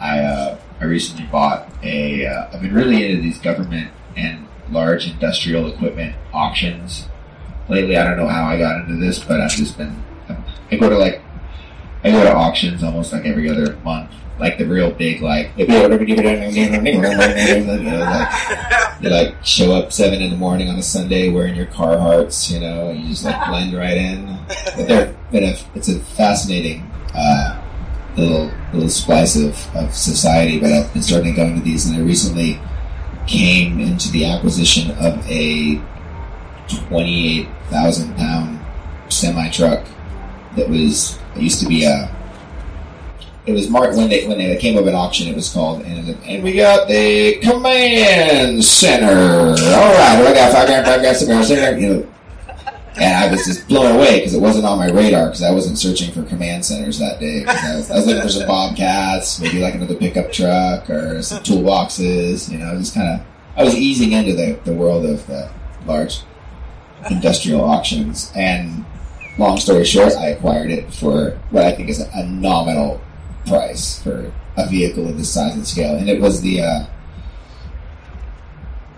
I 0.00 0.18
uh, 0.18 0.58
I 0.80 0.84
recently 0.84 1.26
bought 1.26 1.70
a. 1.82 2.26
Uh, 2.26 2.50
I've 2.52 2.60
been 2.60 2.74
really 2.74 3.04
into 3.08 3.22
these 3.22 3.38
government 3.38 3.92
and 4.16 4.46
large 4.72 5.08
industrial 5.08 5.72
equipment 5.72 6.16
auctions 6.32 7.08
lately. 7.68 7.96
I 7.96 8.04
don't 8.04 8.16
know 8.16 8.28
how 8.28 8.44
I 8.44 8.58
got 8.58 8.80
into 8.80 8.96
this, 8.96 9.18
but 9.18 9.40
I've 9.40 9.50
just 9.50 9.78
been. 9.78 10.02
I 10.70 10.76
go 10.76 10.88
to 10.88 10.96
like. 10.96 11.20
I 12.04 12.10
go 12.10 12.24
to 12.24 12.34
auctions 12.34 12.82
almost 12.82 13.12
like 13.12 13.26
every 13.26 13.48
other 13.48 13.76
month 13.84 14.10
like 14.38 14.58
the 14.58 14.66
real 14.66 14.90
big 14.90 15.22
like 15.22 15.50
like 17.16 19.00
you 19.00 19.08
like 19.08 19.44
show 19.44 19.72
up 19.72 19.92
seven 19.92 20.20
in 20.20 20.30
the 20.30 20.36
morning 20.36 20.68
on 20.68 20.76
a 20.76 20.82
Sunday 20.82 21.28
wearing 21.28 21.54
your 21.54 21.66
Carhartts, 21.66 22.50
you 22.50 22.60
know, 22.60 22.88
and 22.88 23.00
you 23.00 23.10
just 23.10 23.24
like 23.24 23.46
blend 23.46 23.74
right 23.74 23.96
in. 23.96 24.38
But 24.76 24.88
they're 24.88 25.14
but 25.30 25.42
it's 25.74 25.88
a 25.88 26.00
fascinating 26.00 26.90
uh, 27.14 27.62
little 28.16 28.50
little 28.72 28.88
splice 28.88 29.36
of, 29.36 29.76
of 29.76 29.94
society. 29.94 30.58
But 30.58 30.72
I've 30.72 30.92
been 30.92 31.02
starting 31.02 31.34
going 31.34 31.56
to 31.56 31.62
these, 31.62 31.86
and 31.86 31.96
I 31.96 32.00
recently 32.00 32.60
came 33.26 33.80
into 33.80 34.10
the 34.10 34.24
acquisition 34.24 34.90
of 34.92 35.24
a 35.30 35.80
twenty 36.68 37.40
eight 37.40 37.48
thousand 37.68 38.14
pound 38.16 38.60
semi 39.08 39.48
truck 39.50 39.84
that 40.56 40.68
was 40.68 41.18
it 41.36 41.42
used 41.42 41.60
to 41.60 41.66
be 41.66 41.84
a 41.84 42.14
it 43.44 43.52
was 43.52 43.68
marked 43.68 43.96
when 43.96 44.08
they 44.08 44.26
when 44.26 44.38
they 44.38 44.56
came 44.56 44.78
up 44.78 44.86
at 44.86 44.94
auction. 44.94 45.26
It 45.26 45.34
was 45.34 45.52
called, 45.52 45.82
and, 45.82 46.16
and 46.24 46.44
we 46.44 46.52
got 46.52 46.86
the 46.86 47.38
command 47.38 48.64
center. 48.64 49.50
All 49.50 49.56
right, 49.56 50.26
I 50.26 50.34
got 50.34 50.52
five 50.52 50.66
grand, 50.68 50.86
five 50.86 51.00
grand, 51.00 51.16
seven 51.16 51.56
grand, 51.56 51.82
you 51.82 51.88
know. 51.88 52.11
And 52.94 53.16
I 53.16 53.30
was 53.30 53.44
just 53.46 53.68
blown 53.68 53.96
away 53.96 54.18
because 54.18 54.34
it 54.34 54.40
wasn't 54.40 54.66
on 54.66 54.78
my 54.78 54.90
radar 54.90 55.26
because 55.26 55.42
I 55.42 55.50
wasn't 55.50 55.78
searching 55.78 56.12
for 56.12 56.22
command 56.24 56.64
centers 56.64 56.98
that 56.98 57.20
day. 57.20 57.44
I 57.46 57.76
was, 57.76 57.90
I 57.90 57.96
was 57.96 58.06
looking 58.06 58.22
for 58.22 58.28
some 58.28 58.46
bobcats, 58.46 59.40
maybe 59.40 59.60
like 59.60 59.74
another 59.74 59.94
pickup 59.94 60.30
truck 60.30 60.90
or 60.90 61.22
some 61.22 61.42
toolboxes. 61.42 62.50
You 62.50 62.58
know, 62.58 62.76
just 62.76 62.94
kind 62.94 63.20
of 63.20 63.26
I 63.56 63.64
was 63.64 63.74
easing 63.74 64.12
into 64.12 64.34
the, 64.34 64.58
the 64.64 64.74
world 64.74 65.06
of 65.06 65.26
the 65.26 65.50
large 65.86 66.20
industrial 67.10 67.62
auctions. 67.64 68.30
And 68.34 68.84
long 69.38 69.58
story 69.58 69.84
short, 69.84 70.12
I 70.14 70.28
acquired 70.28 70.70
it 70.70 70.92
for 70.92 71.38
what 71.50 71.64
I 71.64 71.72
think 71.72 71.88
is 71.88 72.00
a 72.00 72.26
nominal 72.26 73.00
price 73.46 74.02
for 74.02 74.32
a 74.56 74.68
vehicle 74.68 75.08
of 75.08 75.16
this 75.16 75.32
size 75.32 75.54
and 75.54 75.66
scale, 75.66 75.96
and 75.96 76.08
it 76.08 76.20
was 76.20 76.42
the 76.42 76.60
uh, 76.60 76.86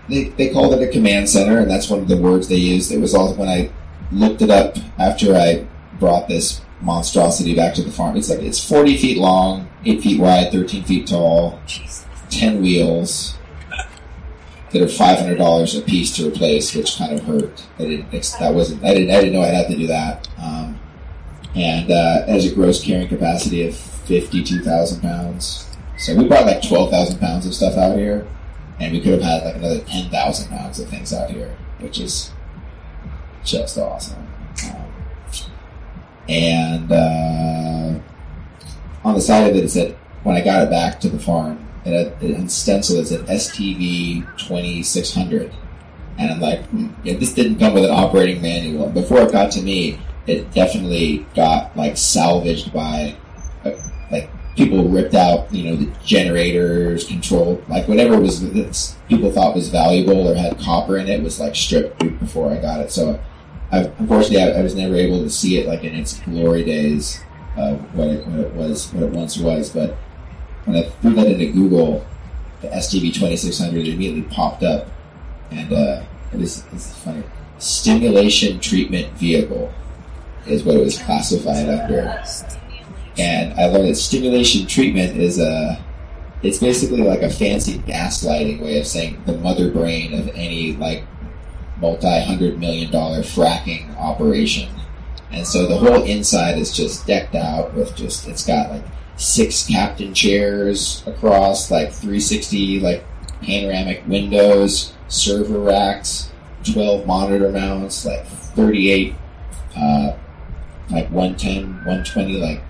they, 0.09 0.25
they 0.25 0.49
called 0.49 0.73
it 0.73 0.87
a 0.87 0.91
command 0.91 1.29
center, 1.29 1.59
and 1.59 1.69
that's 1.69 1.89
one 1.89 1.99
of 1.99 2.07
the 2.07 2.17
words 2.17 2.47
they 2.47 2.55
used. 2.55 2.91
It 2.91 2.99
was 2.99 3.15
also 3.15 3.35
when 3.35 3.49
I 3.49 3.71
looked 4.11 4.41
it 4.41 4.49
up 4.49 4.77
after 4.99 5.35
I 5.35 5.67
brought 5.99 6.27
this 6.27 6.61
monstrosity 6.81 7.55
back 7.55 7.73
to 7.75 7.83
the 7.83 7.91
farm. 7.91 8.17
It's 8.17 8.29
like 8.29 8.39
it's 8.39 8.63
40 8.63 8.97
feet 8.97 9.17
long, 9.17 9.69
8 9.85 10.01
feet 10.01 10.19
wide, 10.19 10.51
13 10.51 10.83
feet 10.83 11.07
tall, 11.07 11.59
10 12.29 12.61
wheels 12.61 13.35
that 14.71 14.81
are 14.81 14.85
$500 14.85 15.79
a 15.79 15.81
piece 15.81 16.15
to 16.17 16.27
replace, 16.27 16.75
which 16.75 16.97
kind 16.97 17.17
of 17.17 17.25
hurt. 17.25 17.65
I 17.79 17.83
didn't, 17.83 18.11
that 18.11 18.53
wasn't, 18.53 18.83
I 18.83 18.93
didn't, 18.93 19.11
I 19.11 19.21
didn't 19.21 19.33
know 19.33 19.41
I'd 19.41 19.53
have 19.53 19.67
to 19.67 19.77
do 19.77 19.87
that. 19.87 20.27
Um, 20.37 20.79
and 21.55 21.89
uh, 21.89 22.25
has 22.27 22.45
a 22.45 22.53
gross 22.53 22.83
carrying 22.83 23.07
capacity 23.07 23.65
of 23.65 23.75
52,000 23.77 25.01
pounds. 25.01 25.69
So 25.97 26.13
we 26.15 26.27
brought 26.27 26.45
like 26.45 26.61
12,000 26.61 27.19
pounds 27.19 27.45
of 27.45 27.55
stuff 27.55 27.77
out 27.77 27.97
here, 27.97 28.27
and 28.79 28.91
we 28.91 28.99
could 28.99 29.13
have 29.13 29.21
had 29.21 29.43
like 29.45 29.55
another 29.55 29.79
10,000 29.79 30.49
pounds 30.49 30.79
of 30.79 30.89
things 30.89 31.13
out 31.13 31.31
here, 31.31 31.55
which 31.79 31.99
is 31.99 32.31
just 33.45 33.77
awesome. 33.77 34.27
Um, 34.65 34.91
and 36.27 36.91
uh, 36.91 37.99
on 39.03 39.13
the 39.13 39.21
side 39.21 39.49
of 39.49 39.55
it, 39.55 39.63
it 39.63 39.69
said, 39.69 39.95
when 40.23 40.35
I 40.35 40.41
got 40.41 40.63
it 40.63 40.69
back 40.69 40.99
to 41.01 41.09
the 41.09 41.19
farm, 41.19 41.65
it, 41.85 41.93
had, 41.93 42.23
it 42.23 42.35
had 42.35 42.45
it 42.45 42.51
said 42.51 42.81
STV 42.81 44.37
2600. 44.37 45.53
And 46.17 46.31
I'm 46.31 46.39
like, 46.39 46.65
hmm, 46.67 46.87
yeah, 47.03 47.15
this 47.17 47.33
didn't 47.33 47.59
come 47.59 47.73
with 47.73 47.83
an 47.83 47.91
operating 47.91 48.41
manual. 48.41 48.89
Before 48.89 49.21
it 49.21 49.31
got 49.31 49.51
to 49.51 49.61
me, 49.61 49.99
it 50.27 50.51
definitely 50.51 51.25
got 51.35 51.75
like 51.77 51.97
salvaged 51.97 52.73
by 52.73 53.15
uh, 53.63 53.71
like 54.09 54.29
people 54.55 54.87
ripped 54.87 55.13
out, 55.13 55.53
you 55.53 55.69
know, 55.69 55.75
the 55.75 55.91
generators, 56.03 57.05
control, 57.05 57.61
like 57.67 57.87
whatever 57.87 58.19
was 58.19 58.95
people 59.09 59.31
thought 59.31 59.53
was 59.53 59.69
valuable 59.69 60.27
or 60.27 60.35
had 60.35 60.57
copper 60.59 60.97
in 60.97 61.07
it 61.07 61.21
was 61.21 61.39
like 61.39 61.55
stripped 61.55 61.99
before 62.19 62.51
I 62.51 62.57
got 62.57 62.79
it. 62.79 62.91
So, 62.91 63.19
I, 63.71 63.79
unfortunately, 63.99 64.41
I, 64.41 64.59
I 64.59 64.61
was 64.61 64.75
never 64.75 64.95
able 64.95 65.19
to 65.21 65.29
see 65.29 65.57
it 65.57 65.67
like 65.67 65.83
in 65.83 65.95
its 65.95 66.19
glory 66.19 66.63
days, 66.63 67.19
uh, 67.57 67.73
what 67.93 68.07
it, 68.07 68.25
what 68.27 68.39
it 68.39 68.53
was, 68.53 68.93
what 68.93 69.03
it 69.03 69.11
once 69.11 69.37
was. 69.37 69.69
But 69.69 69.97
when 70.65 70.77
I 70.77 70.89
threw 70.89 71.13
that 71.15 71.27
into 71.27 71.51
Google, 71.51 72.05
the 72.61 72.67
STV 72.69 73.17
twenty 73.17 73.37
six 73.37 73.57
hundred 73.57 73.87
immediately 73.87 74.23
popped 74.23 74.63
up, 74.63 74.87
and 75.51 75.71
uh, 75.71 76.03
it 76.31 76.39
was 76.39 76.63
it's 76.71 76.95
funny. 76.99 77.23
Stimulation 77.57 78.59
treatment 78.59 79.11
vehicle 79.13 79.73
is 80.45 80.63
what 80.63 80.75
it 80.75 80.83
was 80.83 80.97
classified 80.99 81.69
under. 81.69 82.23
And 83.17 83.53
I 83.59 83.67
learned 83.67 83.89
that 83.89 83.95
stimulation 83.95 84.67
treatment 84.67 85.17
is 85.17 85.39
a, 85.39 85.81
it's 86.43 86.59
basically 86.59 87.01
like 87.01 87.21
a 87.21 87.29
fancy 87.29 87.79
gaslighting 87.79 88.61
way 88.61 88.79
of 88.79 88.85
saying 88.85 89.23
the 89.25 89.37
mother 89.37 89.71
brain 89.71 90.13
of 90.19 90.27
any 90.35 90.73
like 90.73 91.05
multi-hundred 91.77 92.59
million 92.59 92.91
dollar 92.91 93.19
fracking 93.19 93.95
operation. 93.97 94.69
And 95.31 95.45
so 95.45 95.65
the 95.65 95.77
whole 95.77 96.03
inside 96.03 96.57
is 96.57 96.75
just 96.75 97.05
decked 97.07 97.35
out 97.35 97.73
with 97.73 97.95
just, 97.95 98.27
it's 98.27 98.45
got 98.45 98.69
like 98.69 98.83
six 99.17 99.65
captain 99.67 100.13
chairs 100.13 101.03
across, 101.07 101.71
like 101.71 101.91
360, 101.91 102.79
like 102.79 103.03
panoramic 103.41 104.07
windows, 104.07 104.93
server 105.07 105.59
racks, 105.59 106.31
12 106.63 107.05
monitor 107.05 107.51
mounts, 107.51 108.05
like 108.05 108.25
38, 108.25 109.13
uh, 109.75 110.13
like 110.89 111.09
110, 111.11 111.65
120, 111.85 112.37
like 112.37 112.61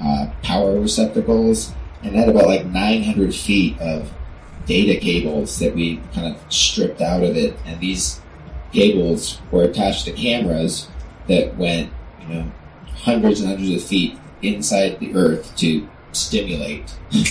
uh, 0.00 0.30
power 0.42 0.78
receptacles, 0.80 1.72
and 2.02 2.14
had 2.14 2.28
about 2.28 2.46
like 2.46 2.66
900 2.66 3.34
feet 3.34 3.78
of 3.80 4.12
data 4.66 4.98
cables 5.00 5.58
that 5.58 5.74
we 5.74 5.96
kind 6.14 6.34
of 6.34 6.52
stripped 6.52 7.00
out 7.00 7.22
of 7.22 7.36
it. 7.36 7.56
And 7.64 7.80
these 7.80 8.20
cables 8.72 9.40
were 9.50 9.64
attached 9.64 10.04
to 10.04 10.12
cameras 10.12 10.88
that 11.28 11.56
went, 11.56 11.92
you 12.22 12.28
know, 12.28 12.50
hundreds 12.94 13.40
and 13.40 13.48
hundreds 13.48 13.82
of 13.82 13.88
feet 13.88 14.18
inside 14.42 14.98
the 15.00 15.14
earth 15.14 15.54
to 15.56 15.88
stimulate 16.12 16.94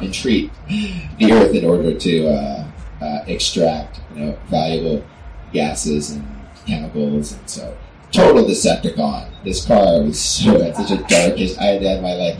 and 0.00 0.12
treat 0.12 0.50
the 0.68 1.32
earth 1.32 1.54
in 1.54 1.64
order 1.64 1.94
to 1.94 2.28
uh, 2.28 2.66
uh, 3.00 3.24
extract, 3.26 4.00
you 4.14 4.24
know, 4.24 4.38
valuable 4.48 5.04
gases 5.52 6.10
and 6.10 6.26
chemicals. 6.66 7.32
And 7.32 7.48
so, 7.48 7.76
total 8.12 8.44
Decepticon. 8.44 9.30
This 9.44 9.64
car 9.64 10.02
was 10.02 10.20
so 10.20 10.60
had 10.60 10.76
such 10.76 10.90
a 10.90 11.02
dark 11.04 11.36
his 11.36 11.58
I 11.58 11.64
had 11.64 11.80
to 11.82 11.88
have 11.88 12.02
my 12.02 12.14
like 12.14 12.36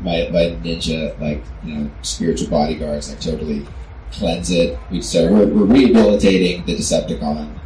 my 0.00 0.28
my 0.30 0.56
ninja 0.62 1.18
like 1.20 1.42
you 1.64 1.74
know 1.74 1.90
spiritual 2.02 2.48
bodyguards 2.50 3.08
like 3.08 3.20
totally 3.20 3.66
cleanse 4.14 4.50
it. 4.50 4.78
We 4.90 5.02
so 5.02 5.30
we're, 5.30 5.46
we're 5.46 5.64
rehabilitating 5.64 6.64
the 6.66 6.76
Decepticon, 6.76 7.58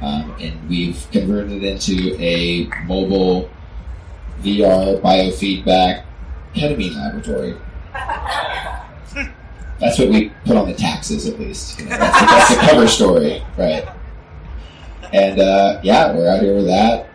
um, 0.00 0.36
and 0.40 0.68
we've 0.68 1.06
converted 1.10 1.62
it 1.62 1.64
into 1.64 2.16
a 2.20 2.68
mobile 2.84 3.50
VR 4.42 5.00
biofeedback 5.00 6.04
ketamine 6.54 6.96
laboratory. 6.96 7.56
That's 9.78 9.98
what 9.98 10.10
we 10.10 10.28
put 10.44 10.56
on 10.56 10.68
the 10.68 10.74
taxes, 10.74 11.26
at 11.26 11.40
least. 11.40 11.80
You 11.80 11.86
know, 11.86 11.96
that's, 11.96 12.54
the, 12.54 12.60
cover 12.60 12.86
story, 12.86 13.42
right? 13.58 13.84
And 15.12 15.40
uh, 15.40 15.80
yeah, 15.82 16.14
we're 16.14 16.28
out 16.28 16.40
here 16.40 16.54
with 16.54 16.66
that. 16.66 17.10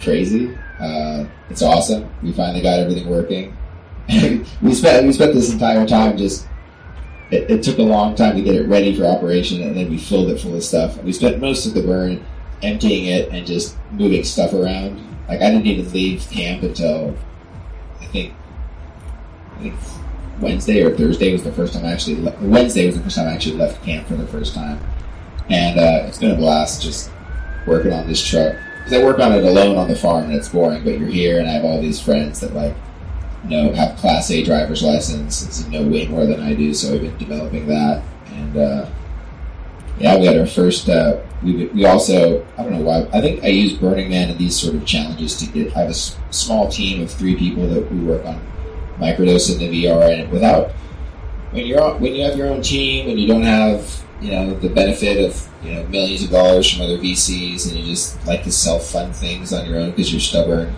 Crazy. 0.00 0.56
Uh, 0.80 1.26
it's 1.50 1.62
awesome. 1.62 2.12
We 2.22 2.32
finally 2.32 2.62
got 2.62 2.80
everything 2.80 3.08
working. 3.08 3.56
we 4.62 4.74
spent 4.74 5.06
we 5.06 5.12
spent 5.12 5.34
this 5.34 5.52
entire 5.52 5.86
time 5.86 6.16
just. 6.16 6.48
It, 7.30 7.50
it 7.50 7.62
took 7.62 7.78
a 7.78 7.82
long 7.82 8.14
time 8.14 8.36
to 8.36 8.42
get 8.42 8.56
it 8.56 8.66
ready 8.66 8.94
for 8.94 9.04
operation, 9.04 9.62
and 9.62 9.76
then 9.76 9.88
we 9.88 9.98
filled 9.98 10.30
it 10.30 10.40
full 10.40 10.54
of 10.54 10.64
stuff. 10.64 11.02
We 11.02 11.12
spent 11.12 11.40
most 11.40 11.66
of 11.66 11.74
the 11.74 11.82
burn 11.82 12.24
emptying 12.62 13.06
it 13.06 13.28
and 13.30 13.46
just 13.46 13.76
moving 13.92 14.24
stuff 14.24 14.52
around. 14.52 14.98
Like 15.28 15.40
I 15.40 15.50
didn't 15.50 15.66
even 15.66 15.92
leave 15.92 16.28
camp 16.30 16.62
until 16.62 17.16
I 18.00 18.06
think 18.06 18.34
I 19.56 19.62
think 19.62 19.74
Wednesday 20.40 20.82
or 20.82 20.96
Thursday 20.96 21.32
was 21.32 21.44
the 21.44 21.52
first 21.52 21.74
time 21.74 21.84
I 21.84 21.92
actually 21.92 22.20
le- 22.20 22.36
Wednesday 22.40 22.86
was 22.86 22.96
the 22.96 23.02
first 23.02 23.16
time 23.16 23.28
I 23.28 23.32
actually 23.32 23.56
left 23.56 23.82
camp 23.84 24.08
for 24.08 24.14
the 24.14 24.26
first 24.26 24.54
time, 24.54 24.80
and 25.48 25.78
uh, 25.78 26.06
it's 26.06 26.18
been 26.18 26.32
a 26.32 26.36
blast 26.36 26.82
just 26.82 27.10
working 27.66 27.92
on 27.92 28.06
this 28.08 28.24
truck 28.24 28.56
because 28.78 28.92
I 28.92 29.04
work 29.04 29.18
on 29.20 29.32
it 29.32 29.44
alone 29.44 29.76
on 29.76 29.88
the 29.88 29.94
farm 29.94 30.24
and 30.24 30.34
it's 30.34 30.48
boring. 30.48 30.82
But 30.82 30.98
you're 30.98 31.08
here 31.08 31.38
and 31.38 31.48
I 31.48 31.52
have 31.52 31.64
all 31.64 31.80
these 31.80 32.00
friends 32.00 32.40
that 32.40 32.54
like 32.54 32.74
know 33.44 33.72
have 33.72 33.96
Class 33.96 34.30
A 34.30 34.42
driver's 34.44 34.82
license 34.82 35.62
and 35.62 35.72
know 35.72 35.86
way 35.86 36.06
more 36.08 36.26
than 36.26 36.40
I 36.40 36.54
do, 36.54 36.74
so 36.74 36.94
I've 36.94 37.00
been 37.02 37.16
developing 37.18 37.66
that 37.68 38.02
and. 38.26 38.56
Uh, 38.56 38.86
yeah, 39.98 40.18
we 40.18 40.24
had 40.24 40.38
our 40.38 40.46
first. 40.46 40.88
Uh, 40.88 41.20
we 41.42 41.66
we 41.66 41.84
also 41.84 42.46
I 42.56 42.62
don't 42.62 42.72
know 42.72 42.80
why 42.80 43.06
I 43.12 43.20
think 43.20 43.44
I 43.44 43.48
use 43.48 43.74
Burning 43.74 44.08
Man 44.08 44.30
and 44.30 44.38
these 44.38 44.58
sort 44.58 44.74
of 44.74 44.86
challenges 44.86 45.36
to 45.36 45.46
get. 45.46 45.76
I 45.76 45.80
have 45.80 45.88
a 45.88 45.90
s- 45.90 46.16
small 46.30 46.70
team 46.70 47.02
of 47.02 47.10
three 47.10 47.36
people 47.36 47.68
that 47.68 47.92
we 47.92 47.98
work 47.98 48.24
on 48.24 48.40
microdose 48.98 49.52
in 49.52 49.58
the 49.58 49.84
VR, 49.84 50.22
and 50.22 50.32
without 50.32 50.70
when 51.50 51.66
you're 51.66 51.82
on, 51.82 52.00
when 52.00 52.14
you 52.14 52.24
have 52.24 52.34
your 52.34 52.46
own 52.46 52.62
team 52.62 53.10
and 53.10 53.20
you 53.20 53.26
don't 53.28 53.42
have 53.42 54.02
you 54.22 54.30
know 54.30 54.54
the 54.54 54.70
benefit 54.70 55.22
of 55.22 55.46
you 55.62 55.74
know 55.74 55.86
millions 55.88 56.22
of 56.22 56.30
dollars 56.30 56.72
from 56.72 56.80
other 56.82 56.96
VCs, 56.96 57.68
and 57.68 57.78
you 57.78 57.84
just 57.92 58.26
like 58.26 58.42
to 58.44 58.52
self 58.52 58.86
fund 58.86 59.14
things 59.14 59.52
on 59.52 59.68
your 59.68 59.78
own 59.78 59.90
because 59.90 60.10
you're 60.10 60.20
stubborn. 60.20 60.74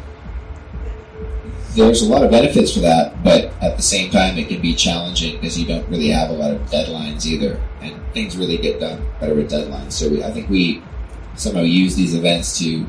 There's 1.75 2.03
a 2.03 2.09
lot 2.09 2.23
of 2.23 2.31
benefits 2.31 2.75
for 2.75 2.81
that, 2.81 3.23
but 3.25 3.45
at 3.63 3.77
the 3.77 3.83
same 3.83 4.11
time, 4.11 4.37
it 4.37 4.49
can 4.49 4.61
be 4.61 4.75
challenging 4.75 5.37
because 5.37 5.59
you 5.59 5.67
don't 5.67 5.89
really 5.89 6.09
have 6.09 6.29
a 6.29 6.35
lot 6.35 6.51
of 6.51 6.61
deadlines 6.63 7.25
either, 7.25 7.61
and 7.81 7.99
things 8.13 8.37
really 8.37 8.59
get 8.59 8.79
done 8.79 9.07
better 9.21 9.35
with 9.35 9.51
deadlines. 9.51 9.93
So 9.93 10.11
we, 10.11 10.23
I 10.23 10.31
think 10.31 10.51
we 10.51 10.83
somehow 11.35 11.63
use 11.63 11.97
these 11.97 12.15
events 12.15 12.59
to 12.59 12.87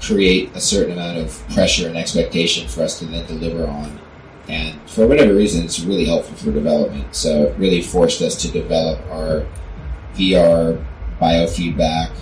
create 0.00 0.54
a 0.54 0.60
certain 0.60 0.92
amount 0.92 1.18
of 1.18 1.48
pressure 1.50 1.88
and 1.88 1.96
expectation 1.96 2.68
for 2.68 2.82
us 2.82 2.98
to 3.00 3.06
then 3.06 3.26
deliver 3.26 3.66
on. 3.66 3.98
And 4.48 4.78
for 4.88 5.08
whatever 5.08 5.34
reason, 5.34 5.64
it's 5.64 5.80
really 5.80 6.04
helpful 6.04 6.36
for 6.36 6.52
development. 6.52 7.16
So 7.16 7.44
it 7.44 7.58
really 7.58 7.82
forced 7.82 8.20
us 8.22 8.40
to 8.42 8.50
develop 8.50 9.00
our 9.10 9.46
VR 10.14 10.84
biofeedback 11.20 12.12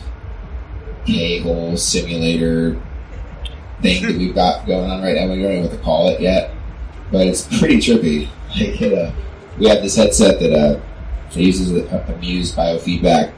K-hole 1.05 1.77
simulator 1.77 2.81
thing 3.83 4.07
that 4.07 4.17
we've 4.17 4.35
got 4.35 4.67
going 4.67 4.91
on 4.91 5.03
right 5.03 5.15
now. 5.15 5.29
We 5.29 5.43
don't 5.43 5.57
know 5.57 5.61
what 5.63 5.71
to 5.73 5.79
call 5.79 6.09
it 6.09 6.21
yet, 6.21 6.55
but 7.11 7.27
it's 7.27 7.47
pretty 7.59 7.77
trippy. 7.77 8.29
Like, 8.53 8.83
it, 8.83 8.93
uh, 8.93 9.11
we 9.59 9.67
have 9.67 9.83
this 9.83 9.97
headset 9.97 10.39
that 10.41 10.53
uh, 10.53 10.79
uses 11.33 11.73
a, 11.73 11.87
a 12.07 12.19
Muse 12.19 12.53
biofeedback 12.53 13.33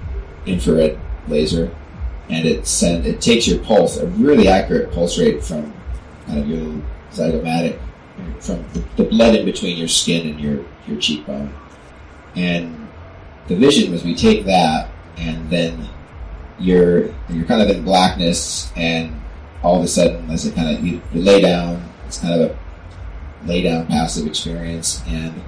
infrared 0.44 0.98
laser, 1.28 1.72
and 2.28 2.44
it 2.44 2.66
send 2.66 3.06
it 3.06 3.20
takes 3.20 3.46
your 3.46 3.60
pulse, 3.60 3.96
a 3.96 4.08
really 4.08 4.48
accurate 4.48 4.92
pulse 4.92 5.16
rate 5.20 5.44
from 5.44 5.72
kind 6.26 6.40
of 6.40 6.48
your 6.48 6.82
zygomatic, 7.12 7.78
from 8.40 8.64
the, 8.72 8.84
the 8.96 9.04
blood 9.04 9.36
in 9.36 9.44
between 9.44 9.76
your 9.76 9.86
skin 9.86 10.26
and 10.28 10.40
your 10.40 10.64
your 10.88 10.98
cheekbone, 11.00 11.54
and 12.34 12.88
the 13.46 13.54
vision 13.54 13.92
was 13.92 14.02
we 14.02 14.16
take 14.16 14.44
that 14.46 14.90
and 15.16 15.48
then 15.50 15.88
you're 16.58 17.06
you're 17.28 17.44
kind 17.46 17.62
of 17.62 17.68
in 17.70 17.84
blackness 17.84 18.72
and 18.76 19.20
all 19.64 19.78
of 19.78 19.82
a 19.82 19.88
sudden 19.88 20.30
as 20.30 20.46
it 20.46 20.54
kind 20.54 20.76
of 20.76 20.84
you, 20.84 21.00
you 21.12 21.20
lay 21.20 21.40
down 21.40 21.82
it's 22.06 22.18
kind 22.18 22.40
of 22.40 22.50
a 22.50 22.58
lay 23.46 23.62
down 23.62 23.86
passive 23.86 24.26
experience 24.26 25.02
and 25.08 25.42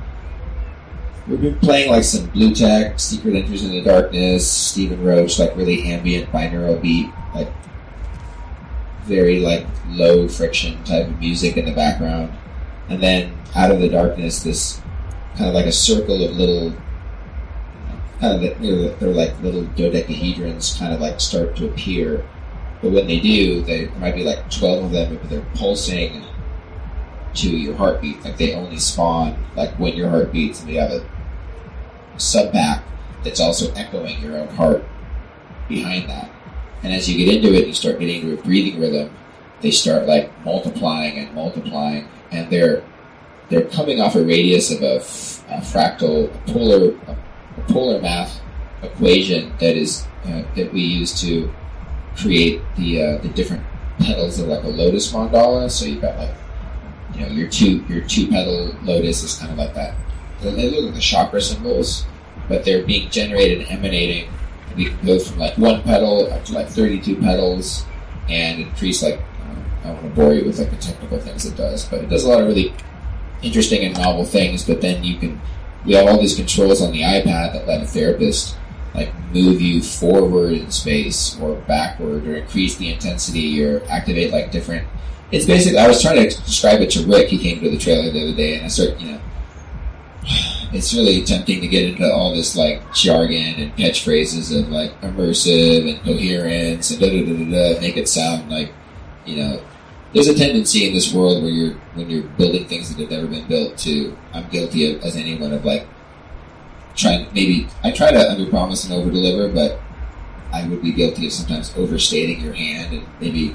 we've 1.27 1.41
been 1.41 1.59
playing 1.59 1.91
like 1.91 2.05
some 2.05 2.29
Bluetech, 2.29 3.01
Secret 3.01 3.35
Entries 3.35 3.65
in 3.65 3.71
the 3.71 3.83
Darkness, 3.83 4.51
Stephen 4.51 5.03
Roach, 5.03 5.39
like 5.39 5.57
really 5.57 5.91
ambient 5.91 6.31
binaural 6.31 6.81
beat, 6.81 7.11
like 7.35 7.49
very 9.05 9.41
like 9.41 9.67
low 9.89 10.29
friction 10.29 10.83
type 10.85 11.09
of 11.09 11.19
music 11.19 11.57
in 11.57 11.65
the 11.65 11.73
background, 11.73 12.33
and 12.89 13.03
then 13.03 13.37
out 13.55 13.71
of 13.71 13.81
the 13.81 13.89
darkness, 13.89 14.43
this 14.43 14.81
kind 15.37 15.49
of 15.49 15.55
like 15.55 15.67
a 15.67 15.73
circle 15.73 16.25
of 16.25 16.37
little, 16.37 16.73
kind 18.21 18.45
of 18.45 19.01
they're 19.01 19.09
like 19.11 19.41
little 19.43 19.65
dodecahedrons, 19.65 20.79
kind 20.79 20.93
of 20.93 21.01
like 21.01 21.21
start 21.21 21.57
to 21.57 21.67
appear. 21.67 22.25
But 22.83 22.93
when 22.93 23.07
they 23.07 23.21
do, 23.21 23.63
they, 23.63 23.89
might 23.99 24.15
be 24.15 24.25
like 24.25 24.51
twelve 24.51 24.85
of 24.85 24.91
them, 24.93 25.17
but 25.17 25.31
they're 25.31 25.47
pulsing 25.55 26.25
to 27.35 27.51
your 27.51 27.75
heartbeat. 27.75 28.25
Like 28.25 28.37
they 28.37 28.55
only 28.55 28.79
spawn 28.79 29.45
like 29.57 29.79
when 29.79 29.95
your 29.95 30.11
heart 30.11 30.33
beats, 30.33 30.61
and 30.61 30.69
they 30.69 30.75
have 30.75 30.91
a 30.91 31.07
sub 32.19 32.53
that's 33.23 33.41
also 33.41 33.73
echoing 33.75 34.21
your 34.21 34.39
own 34.39 34.49
heart 34.49 34.85
behind 35.69 36.09
that. 36.09 36.31
And 36.83 36.93
as 36.93 37.09
you 37.09 37.17
get 37.25 37.35
into 37.35 37.55
it, 37.55 37.67
you 37.67 37.73
start 37.73 37.99
getting 37.99 38.23
into 38.23 38.39
a 38.39 38.43
breathing 38.43 38.81
rhythm. 38.81 39.11
They 39.61 39.71
start 39.71 40.07
like 40.07 40.31
multiplying 40.45 41.19
and 41.19 41.35
multiplying, 41.35 42.09
and 42.31 42.51
they're 42.51 42.85
they're 43.49 43.65
coming 43.65 44.01
off 44.01 44.15
a 44.17 44.25
radius 44.25 44.71
of 44.71 44.83
a, 44.83 44.97
f- 44.97 45.45
a 45.49 45.61
fractal, 45.61 46.35
a 46.35 46.53
polar, 46.53 46.97
a, 47.07 47.13
a 47.13 47.63
polar 47.69 48.01
math 48.01 48.41
equation 48.83 49.53
that 49.59 49.77
is 49.77 50.07
uh, 50.25 50.43
that 50.57 50.73
we 50.73 50.81
use 50.81 51.21
to 51.21 51.53
create 52.17 52.61
the 52.77 53.03
uh, 53.03 53.19
the 53.19 53.29
different 53.29 53.65
petals 53.99 54.39
of 54.39 54.49
like 54.49 54.65
a 54.65 54.69
lotus 54.69 55.13
mandala. 55.13 55.71
So 55.71 55.87
you've 55.87 56.03
got 56.03 56.19
like 56.19 56.35
you 57.15 57.21
know 57.21 57.29
your 57.29 57.49
two 57.49 57.85
your 57.89 58.03
two 58.03 58.29
petal 58.29 58.75
lotus 58.83 59.23
is 59.23 59.35
kind 59.35 59.53
of 59.53 59.59
like 59.59 59.75
that. 59.75 59.95
They 60.41 60.71
look 60.71 60.85
like 60.85 60.95
the 60.95 61.01
chakra 61.01 61.41
symbols, 61.41 62.05
but 62.49 62.65
they're 62.65 62.85
being 62.85 63.11
generated 63.11 63.67
and 63.67 63.79
emanating. 63.79 64.31
We 64.77 64.87
can 64.87 65.07
go 65.07 65.19
from 65.19 65.39
like 65.39 65.57
one 65.57 65.83
petal 65.83 66.31
up 66.33 66.45
to 66.47 66.53
like 66.53 66.69
thirty 66.69 67.01
two 67.01 67.17
petals, 67.17 67.85
and 68.29 68.61
increase 68.61 69.03
like 69.03 69.21
I 69.83 69.89
don't 69.89 70.03
want 70.03 70.15
to 70.15 70.21
bore 70.21 70.35
you 70.35 70.45
with 70.45 70.59
like 70.59 70.71
the 70.71 70.77
technical 70.77 71.19
things 71.21 71.47
it 71.47 71.57
does, 71.57 71.85
but 71.87 72.03
it 72.03 72.11
does 72.11 72.25
a 72.25 72.29
lot 72.29 72.41
of 72.41 72.49
really 72.49 72.75
interesting 73.43 73.85
and 73.85 73.97
novel 73.97 74.25
things. 74.25 74.65
But 74.65 74.81
then 74.81 75.05
you 75.05 75.19
can 75.19 75.41
we 75.87 75.95
have 75.95 76.07
all 76.07 76.21
these 76.21 76.35
controls 76.35 76.83
on 76.83 76.93
the 76.93 77.03
iPad 77.03 77.53
that 77.53 77.67
let 77.67 77.83
a 77.83 77.87
therapist 77.87 78.57
like 78.95 79.13
move 79.33 79.61
you 79.61 79.83
forward 79.83 80.53
in 80.53 80.71
space 80.71 81.39
or 81.41 81.57
backward 81.63 82.27
or 82.27 82.37
increase 82.37 82.77
the 82.77 82.93
intensity 82.93 83.63
or 83.65 83.83
activate 83.89 84.33
like 84.33 84.51
different 84.51 84.87
it's 85.33 85.47
basically 85.47 85.79
I 85.79 85.89
was 85.89 86.01
trying 86.01 86.17
to 86.17 86.37
describe 86.45 86.81
it 86.81 86.91
to 86.91 87.05
Rick, 87.05 87.29
he 87.29 87.39
came 87.39 87.61
to 87.61 87.71
the 87.71 87.79
trailer 87.79 88.11
the 88.11 88.23
other 88.23 88.37
day 88.37 88.57
and 88.57 88.65
I 88.65 88.69
started 88.69 89.01
you 89.01 89.13
know 89.13 89.21
it's 90.73 90.95
really 90.95 91.23
tempting 91.25 91.61
to 91.61 91.69
get 91.69 91.91
into 91.91 92.11
all 92.11 92.35
this 92.35 92.57
like 92.57 92.93
jargon 92.95 93.55
and 93.61 93.77
catchphrases 93.77 94.57
of 94.59 94.69
like 94.71 94.99
immersive 95.01 95.91
and 95.91 96.03
coherence 96.05 96.91
and 96.91 97.01
da 97.01 97.11
da 97.11 97.25
da 97.25 97.33
da 97.33 97.75
da 97.75 97.81
make 97.81 97.97
it 97.97 98.09
sound 98.09 98.51
like 98.51 98.73
you 99.25 99.37
know 99.37 99.63
there's 100.13 100.29
a 100.29 100.35
tendency 100.35 100.87
in 100.87 100.95
this 100.95 101.13
world 101.13 101.43
where 101.43 101.53
you're 101.53 101.75
when 101.95 102.09
you're 102.09 102.23
building 102.39 102.67
things 102.67 102.89
that 102.89 103.01
have 103.01 103.11
never 103.11 103.27
been 103.27 103.47
built 103.47 103.77
to 103.79 104.17
I'm 104.33 104.49
guilty 104.49 104.95
of 104.95 105.03
as 105.03 105.17
anyone 105.17 105.53
of 105.53 105.65
like 105.65 105.87
trying 106.97 107.27
maybe 107.33 107.69
I 107.85 107.93
try 107.93 108.11
to 108.11 108.19
underpromise 108.19 108.91
and 108.91 108.95
overdeliver, 108.95 109.55
but 109.55 109.81
I 110.53 110.67
would 110.67 110.83
be 110.83 110.93
guilty 110.93 111.27
of 111.27 111.33
sometimes 111.33 111.77
overstating 111.77 112.41
your 112.41 112.55
hand 112.55 112.95
and 112.95 113.07
maybe 113.21 113.55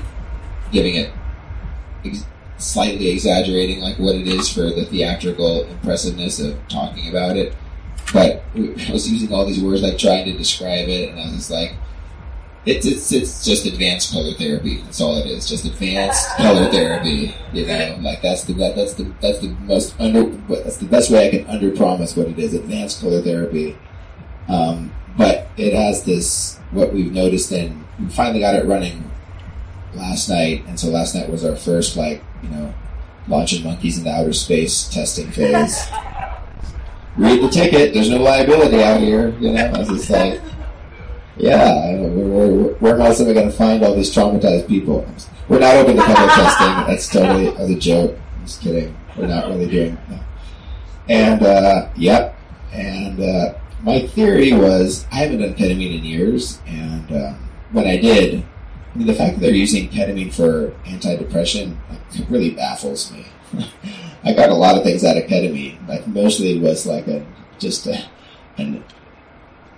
giving 0.72 0.96
it 0.96 1.12
ex- 2.06 2.26
slightly 2.58 3.10
exaggerating 3.10 3.80
like 3.80 3.98
what 3.98 4.16
it 4.16 4.28
is 4.28 4.48
for 4.48 4.62
the 4.62 4.86
theatrical 4.86 5.66
impressiveness 5.66 6.40
of 6.40 6.56
talking 6.68 7.10
about 7.10 7.36
it. 7.36 7.56
But 8.14 8.44
I 8.56 8.92
was 8.92 9.10
using 9.12 9.34
all 9.34 9.46
these 9.46 9.62
words 9.62 9.82
like 9.82 9.98
trying 9.98 10.26
to 10.26 10.38
describe 10.38 10.88
it, 10.88 11.10
and 11.10 11.20
I 11.20 11.26
was 11.26 11.36
just 11.36 11.52
like, 11.52 11.74
it's 12.66 12.86
it's 12.86 13.12
it's 13.12 13.44
just 13.44 13.66
advanced 13.66 14.14
color 14.14 14.34
therapy. 14.34 14.82
That's 14.82 15.02
all 15.02 15.18
it 15.18 15.26
is. 15.26 15.50
Just 15.50 15.66
advanced 15.66 16.30
color 16.38 16.70
therapy. 16.70 17.36
You 17.54 17.66
know, 17.66 17.98
like 18.02 18.22
that's 18.22 18.44
the 18.44 18.54
that, 18.54 18.76
that's 18.76 18.94
the 18.94 19.12
that's 19.20 19.40
the 19.40 19.50
most 19.66 20.00
under 20.00 20.26
that's 20.48 20.78
the 20.78 20.86
best 20.86 21.10
way 21.10 21.28
I 21.28 21.32
can 21.32 21.48
under 21.50 21.76
promise 21.76 22.16
what 22.16 22.28
it 22.28 22.38
is. 22.38 22.54
Advanced 22.54 23.02
color 23.02 23.22
therapy. 23.22 23.78
Um, 24.48 24.94
but 25.18 25.48
it 25.58 25.74
has 25.74 26.04
this 26.04 26.60
what 26.70 26.94
we've 26.94 27.12
noticed, 27.12 27.52
and 27.52 27.84
we 28.00 28.08
finally 28.10 28.40
got 28.42 28.56
it 28.56 28.66
running 28.66 29.10
last 29.96 30.30
night, 30.30 30.64
and 30.68 30.80
so 30.80 30.90
last 30.90 31.16
night 31.16 31.30
was 31.30 31.44
our 31.44 31.56
first 31.56 31.98
like 31.98 32.24
you 32.44 32.50
know 32.50 32.74
launching 33.28 33.64
monkeys 33.64 33.98
into 33.98 34.12
outer 34.12 34.34
space 34.34 34.88
testing 34.88 35.32
phase. 35.32 35.88
Read 37.18 37.42
the 37.42 37.50
ticket. 37.50 37.94
There's 37.94 38.10
no 38.10 38.18
liability 38.18 38.84
out 38.84 39.02
here. 39.02 39.36
You 39.40 39.54
know, 39.54 39.66
I 39.66 39.80
was 39.80 39.88
just 39.88 40.10
like. 40.12 40.40
Yeah, 41.38 41.64
I 41.64 41.92
don't 41.94 42.16
know, 42.16 42.76
where, 42.80 43.00
else 43.00 43.22
am 43.22 43.30
I 43.30 43.34
going 43.34 43.50
to 43.50 43.56
find 43.56 43.84
all 43.84 43.96
these 43.96 44.14
traumatized 44.14 44.68
people? 44.68 45.08
We're 45.48 45.60
not 45.60 45.76
open 45.76 45.96
to 45.96 46.04
public 46.04 46.30
testing. 46.30 46.68
That's 46.88 47.10
totally 47.10 47.48
as 47.56 47.70
a 47.70 47.76
joke. 47.76 48.18
I'm 48.36 48.46
just 48.46 48.62
kidding. 48.62 48.96
We're 49.18 49.28
not 49.28 49.48
really 49.48 49.70
doing 49.70 49.98
that. 50.10 50.24
And, 51.10 51.44
uh, 51.44 51.90
yep. 51.96 52.38
And, 52.74 53.20
uh, 53.20 53.54
my 53.84 54.06
theory 54.08 54.54
was 54.54 55.06
I 55.12 55.16
haven't 55.16 55.42
done 55.42 55.56
ketamine 55.56 55.98
in 56.00 56.06
years, 56.06 56.60
and 56.68 57.12
um, 57.12 57.50
when 57.72 57.88
I 57.88 57.98
did, 57.98 58.44
I 58.94 58.98
mean, 58.98 59.08
the 59.08 59.14
fact 59.14 59.36
that 59.36 59.42
they're 59.42 59.56
using 59.56 59.90
ketamine 59.90 60.34
for 60.34 60.72
antidepressant 60.86 61.78
like, 61.90 62.30
really 62.30 62.52
baffles 62.52 63.12
me. 63.12 63.26
I 64.24 64.34
got 64.34 64.50
a 64.50 64.56
lot 64.56 64.78
of 64.78 64.84
things 64.84 65.04
out 65.04 65.18
of 65.18 65.24
ketamine, 65.24 65.88
like 65.88 66.06
mostly 66.08 66.60
was 66.60 66.86
like 66.86 67.08
a 67.08 67.26
just 67.58 67.88
a, 67.88 68.06
an 68.58 68.84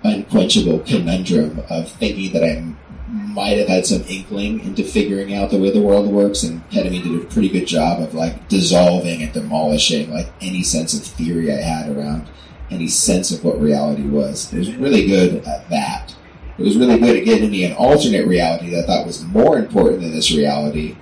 unquenchable 0.04 0.80
conundrum 0.80 1.60
of 1.70 1.90
thinking 1.90 2.32
that 2.32 2.44
I 2.44 2.62
might 3.08 3.58
have 3.58 3.68
had 3.68 3.86
some 3.86 4.02
inkling 4.02 4.60
into 4.60 4.84
figuring 4.84 5.34
out 5.34 5.50
the 5.50 5.58
way 5.58 5.70
the 5.70 5.80
world 5.80 6.06
works, 6.06 6.42
and 6.42 6.68
ketamine 6.70 7.02
did 7.02 7.22
a 7.22 7.24
pretty 7.26 7.48
good 7.48 7.66
job 7.66 8.00
of 8.00 8.14
like 8.14 8.48
dissolving 8.48 9.22
and 9.22 9.32
demolishing 9.32 10.12
like 10.12 10.28
any 10.40 10.62
sense 10.62 10.94
of 10.94 11.04
theory 11.04 11.50
I 11.50 11.56
had 11.56 11.88
around 11.96 12.28
any 12.70 12.88
sense 12.88 13.30
of 13.30 13.42
what 13.44 13.60
reality 13.60 14.02
was. 14.02 14.52
It 14.52 14.58
was 14.58 14.74
really 14.76 15.06
good 15.06 15.44
at 15.46 15.68
that. 15.70 16.14
It 16.58 16.62
was 16.62 16.76
really 16.76 16.98
good 16.98 17.16
at 17.16 17.24
getting 17.24 17.50
me 17.50 17.64
an 17.64 17.72
alternate 17.72 18.26
reality 18.26 18.70
that 18.70 18.84
I 18.84 18.86
thought 18.86 19.06
was 19.06 19.24
more 19.24 19.58
important 19.58 20.02
than 20.02 20.12
this 20.12 20.30
reality. 20.30 20.96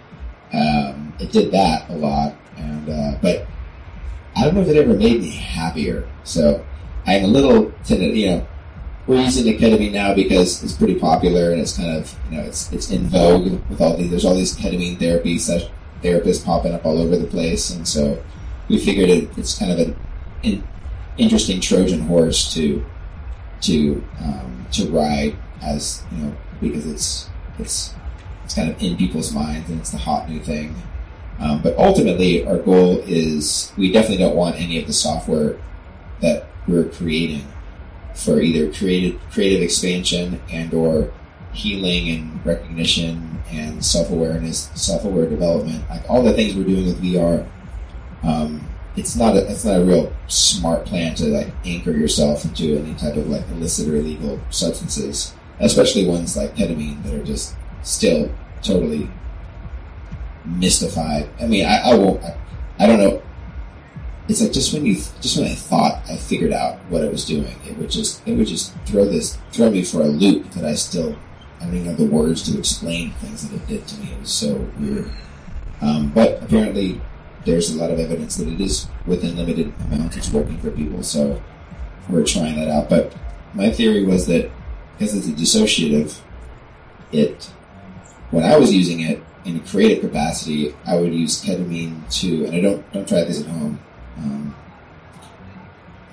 Um, 0.52 1.12
it 1.18 1.32
did 1.32 1.52
that 1.52 1.88
a 1.90 1.94
lot, 1.94 2.34
and 2.56 2.88
uh, 2.88 3.18
but 3.20 3.46
I 4.36 4.44
don't 4.44 4.54
know 4.54 4.62
if 4.62 4.68
it 4.68 4.76
ever 4.76 4.94
made 4.94 5.20
me 5.20 5.30
happier. 5.30 6.08
So 6.24 6.64
I'm 7.06 7.24
a 7.24 7.26
little, 7.26 7.72
you 7.88 8.26
know, 8.26 8.46
we're 9.06 9.20
using 9.20 9.44
the 9.44 9.58
ketamine 9.58 9.92
now 9.92 10.14
because 10.14 10.62
it's 10.62 10.74
pretty 10.74 10.94
popular 10.94 11.50
and 11.50 11.60
it's 11.60 11.76
kind 11.76 11.96
of 11.96 12.14
you 12.30 12.36
know 12.36 12.44
it's 12.44 12.72
it's 12.72 12.90
in 12.90 13.02
vogue 13.08 13.60
with 13.68 13.80
all 13.80 13.96
these 13.96 14.10
there's 14.10 14.24
all 14.24 14.34
these 14.34 14.56
ketamine 14.56 14.98
therapy 14.98 15.38
sesh- 15.38 15.68
therapists 16.02 16.44
popping 16.44 16.72
up 16.72 16.84
all 16.84 17.00
over 17.00 17.16
the 17.16 17.26
place 17.26 17.70
and 17.70 17.86
so 17.86 18.22
we 18.68 18.78
figured 18.78 19.10
it, 19.10 19.28
it's 19.36 19.58
kind 19.58 19.72
of 19.72 19.78
an 19.78 19.96
in, 20.42 20.64
interesting 21.16 21.60
Trojan 21.60 22.00
horse 22.00 22.52
to 22.54 22.84
to 23.62 24.04
um, 24.20 24.66
to 24.72 24.88
ride 24.90 25.36
as 25.62 26.02
you 26.12 26.18
know 26.18 26.36
because 26.60 26.86
it's 26.86 27.30
it's 27.58 27.94
it's 28.44 28.54
kind 28.54 28.70
of 28.70 28.82
in 28.82 28.96
people's 28.96 29.32
minds 29.32 29.68
and 29.68 29.80
it's 29.80 29.90
the 29.90 29.98
hot 29.98 30.28
new 30.28 30.40
thing. 30.40 30.74
Um, 31.38 31.62
but 31.62 31.76
ultimately, 31.76 32.46
our 32.46 32.58
goal 32.58 32.98
is 33.00 33.72
we 33.76 33.90
definitely 33.90 34.18
don't 34.18 34.36
want 34.36 34.56
any 34.56 34.78
of 34.78 34.86
the 34.86 34.92
software 34.92 35.58
that 36.20 36.46
we're 36.68 36.84
creating 36.84 37.46
for 38.14 38.40
either 38.40 38.72
creative 38.72 39.20
creative 39.30 39.62
expansion 39.62 40.40
and 40.50 40.72
or 40.74 41.12
healing 41.52 42.08
and 42.10 42.46
recognition 42.46 43.42
and 43.50 43.84
self 43.84 44.10
awareness, 44.10 44.70
self 44.74 45.04
aware 45.04 45.28
development, 45.28 45.88
like 45.90 46.08
all 46.08 46.22
the 46.22 46.32
things 46.32 46.54
we're 46.54 46.64
doing 46.64 46.86
with 46.86 47.02
VR. 47.02 47.46
Um, 48.22 48.68
it's 48.96 49.16
not 49.16 49.36
a 49.36 49.50
it's 49.50 49.64
not 49.64 49.80
a 49.80 49.84
real 49.84 50.12
smart 50.28 50.84
plan 50.84 51.14
to 51.16 51.26
like 51.26 51.52
anchor 51.64 51.92
yourself 51.92 52.44
into 52.44 52.76
any 52.76 52.94
type 52.94 53.16
of 53.16 53.28
like 53.28 53.48
illicit 53.50 53.88
or 53.88 53.96
illegal 53.96 54.40
substances, 54.50 55.34
especially 55.60 56.06
ones 56.06 56.36
like 56.36 56.54
ketamine 56.54 57.02
that 57.04 57.14
are 57.14 57.24
just 57.24 57.54
still 57.82 58.30
totally 58.62 59.10
mystified. 60.44 61.28
I 61.40 61.46
mean, 61.46 61.64
I, 61.64 61.90
I 61.90 61.94
won't. 61.94 62.22
I, 62.22 62.36
I 62.78 62.86
don't 62.86 62.98
know. 62.98 63.22
It's 64.28 64.40
like 64.40 64.52
just 64.52 64.72
when 64.72 64.86
you 64.86 64.94
just 64.94 65.36
when 65.36 65.46
I 65.46 65.54
thought 65.54 66.02
I 66.08 66.16
figured 66.16 66.52
out 66.52 66.78
what 66.88 67.02
I 67.04 67.08
was 67.08 67.24
doing, 67.24 67.56
it 67.66 67.76
would 67.76 67.90
just 67.90 68.26
it 68.26 68.34
would 68.34 68.46
just 68.46 68.72
throw 68.86 69.04
this 69.04 69.36
throw 69.50 69.70
me 69.70 69.82
for 69.82 70.02
a 70.02 70.06
loop 70.06 70.50
that 70.52 70.64
I 70.64 70.74
still 70.74 71.16
I 71.60 71.66
don't 71.66 71.74
even 71.74 71.86
have 71.88 71.96
the 71.96 72.06
words 72.06 72.42
to 72.50 72.58
explain 72.58 73.12
things 73.14 73.48
that 73.48 73.54
it 73.54 73.66
did 73.66 73.86
to 73.86 74.00
me. 74.00 74.12
It 74.12 74.20
was 74.20 74.32
so 74.32 74.68
weird. 74.78 75.10
Um, 75.80 76.10
but 76.12 76.42
apparently, 76.42 77.00
there's 77.44 77.70
a 77.70 77.78
lot 77.78 77.90
of 77.90 77.98
evidence 77.98 78.36
that 78.36 78.48
it 78.48 78.60
is 78.60 78.86
within 79.06 79.36
limited 79.36 79.72
amounts. 79.86 80.16
It's 80.16 80.32
working 80.32 80.58
for 80.58 80.70
people, 80.70 81.02
so 81.02 81.42
we're 82.08 82.24
trying 82.24 82.56
that 82.56 82.68
out. 82.68 82.88
But 82.88 83.14
my 83.54 83.70
theory 83.70 84.04
was 84.04 84.26
that 84.26 84.50
because 84.98 85.14
it's 85.14 85.26
a 85.26 85.32
dissociative, 85.32 86.20
it 87.10 87.50
when 88.30 88.44
I 88.44 88.56
was 88.56 88.72
using 88.72 89.00
it 89.00 89.22
in 89.44 89.56
a 89.56 89.60
creative 89.60 90.00
capacity, 90.00 90.74
I 90.86 90.96
would 90.96 91.12
use 91.12 91.44
ketamine 91.44 92.08
to, 92.20 92.46
and 92.46 92.54
I 92.54 92.60
don't 92.60 92.92
don't 92.92 93.08
try 93.08 93.24
this 93.24 93.40
at 93.40 93.46
home. 93.46 93.80
Um, 94.18 94.54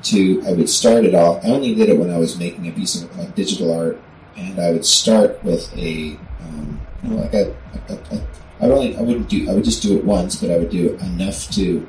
to 0.04 0.42
I 0.46 0.54
would 0.54 0.70
start 0.70 1.06
it 1.06 1.16
off. 1.16 1.44
I 1.44 1.50
only 1.50 1.76
did 1.76 1.90
it 1.90 1.98
when 1.98 2.10
I 2.10 2.18
was 2.18 2.38
making 2.38 2.68
a 2.68 2.72
piece 2.72 3.02
of 3.02 3.16
like 3.18 3.36
digital 3.36 3.74
art, 3.74 4.00
and 4.38 4.60
I 4.60 4.72
would 4.72 4.86
start 4.86 5.44
with 5.44 5.76
a 5.78 6.18
um, 6.42 6.80
you 7.04 7.10
know, 7.10 7.16
like 7.18 7.34
a, 7.34 7.56
a, 7.90 7.94
a, 7.94 8.28
I 8.62 8.68
would 8.68 8.78
only 8.78 8.98
I 8.98 9.02
wouldn't 9.02 9.30
do 9.30 9.50
I 9.50 9.54
would 9.54 9.64
just 9.64 9.84
do 9.84 9.98
it 9.98 10.06
once, 10.06 10.36
but 10.36 10.52
I 10.52 10.58
would 10.58 10.70
do 10.70 10.96
enough 10.96 11.50
to 11.52 11.88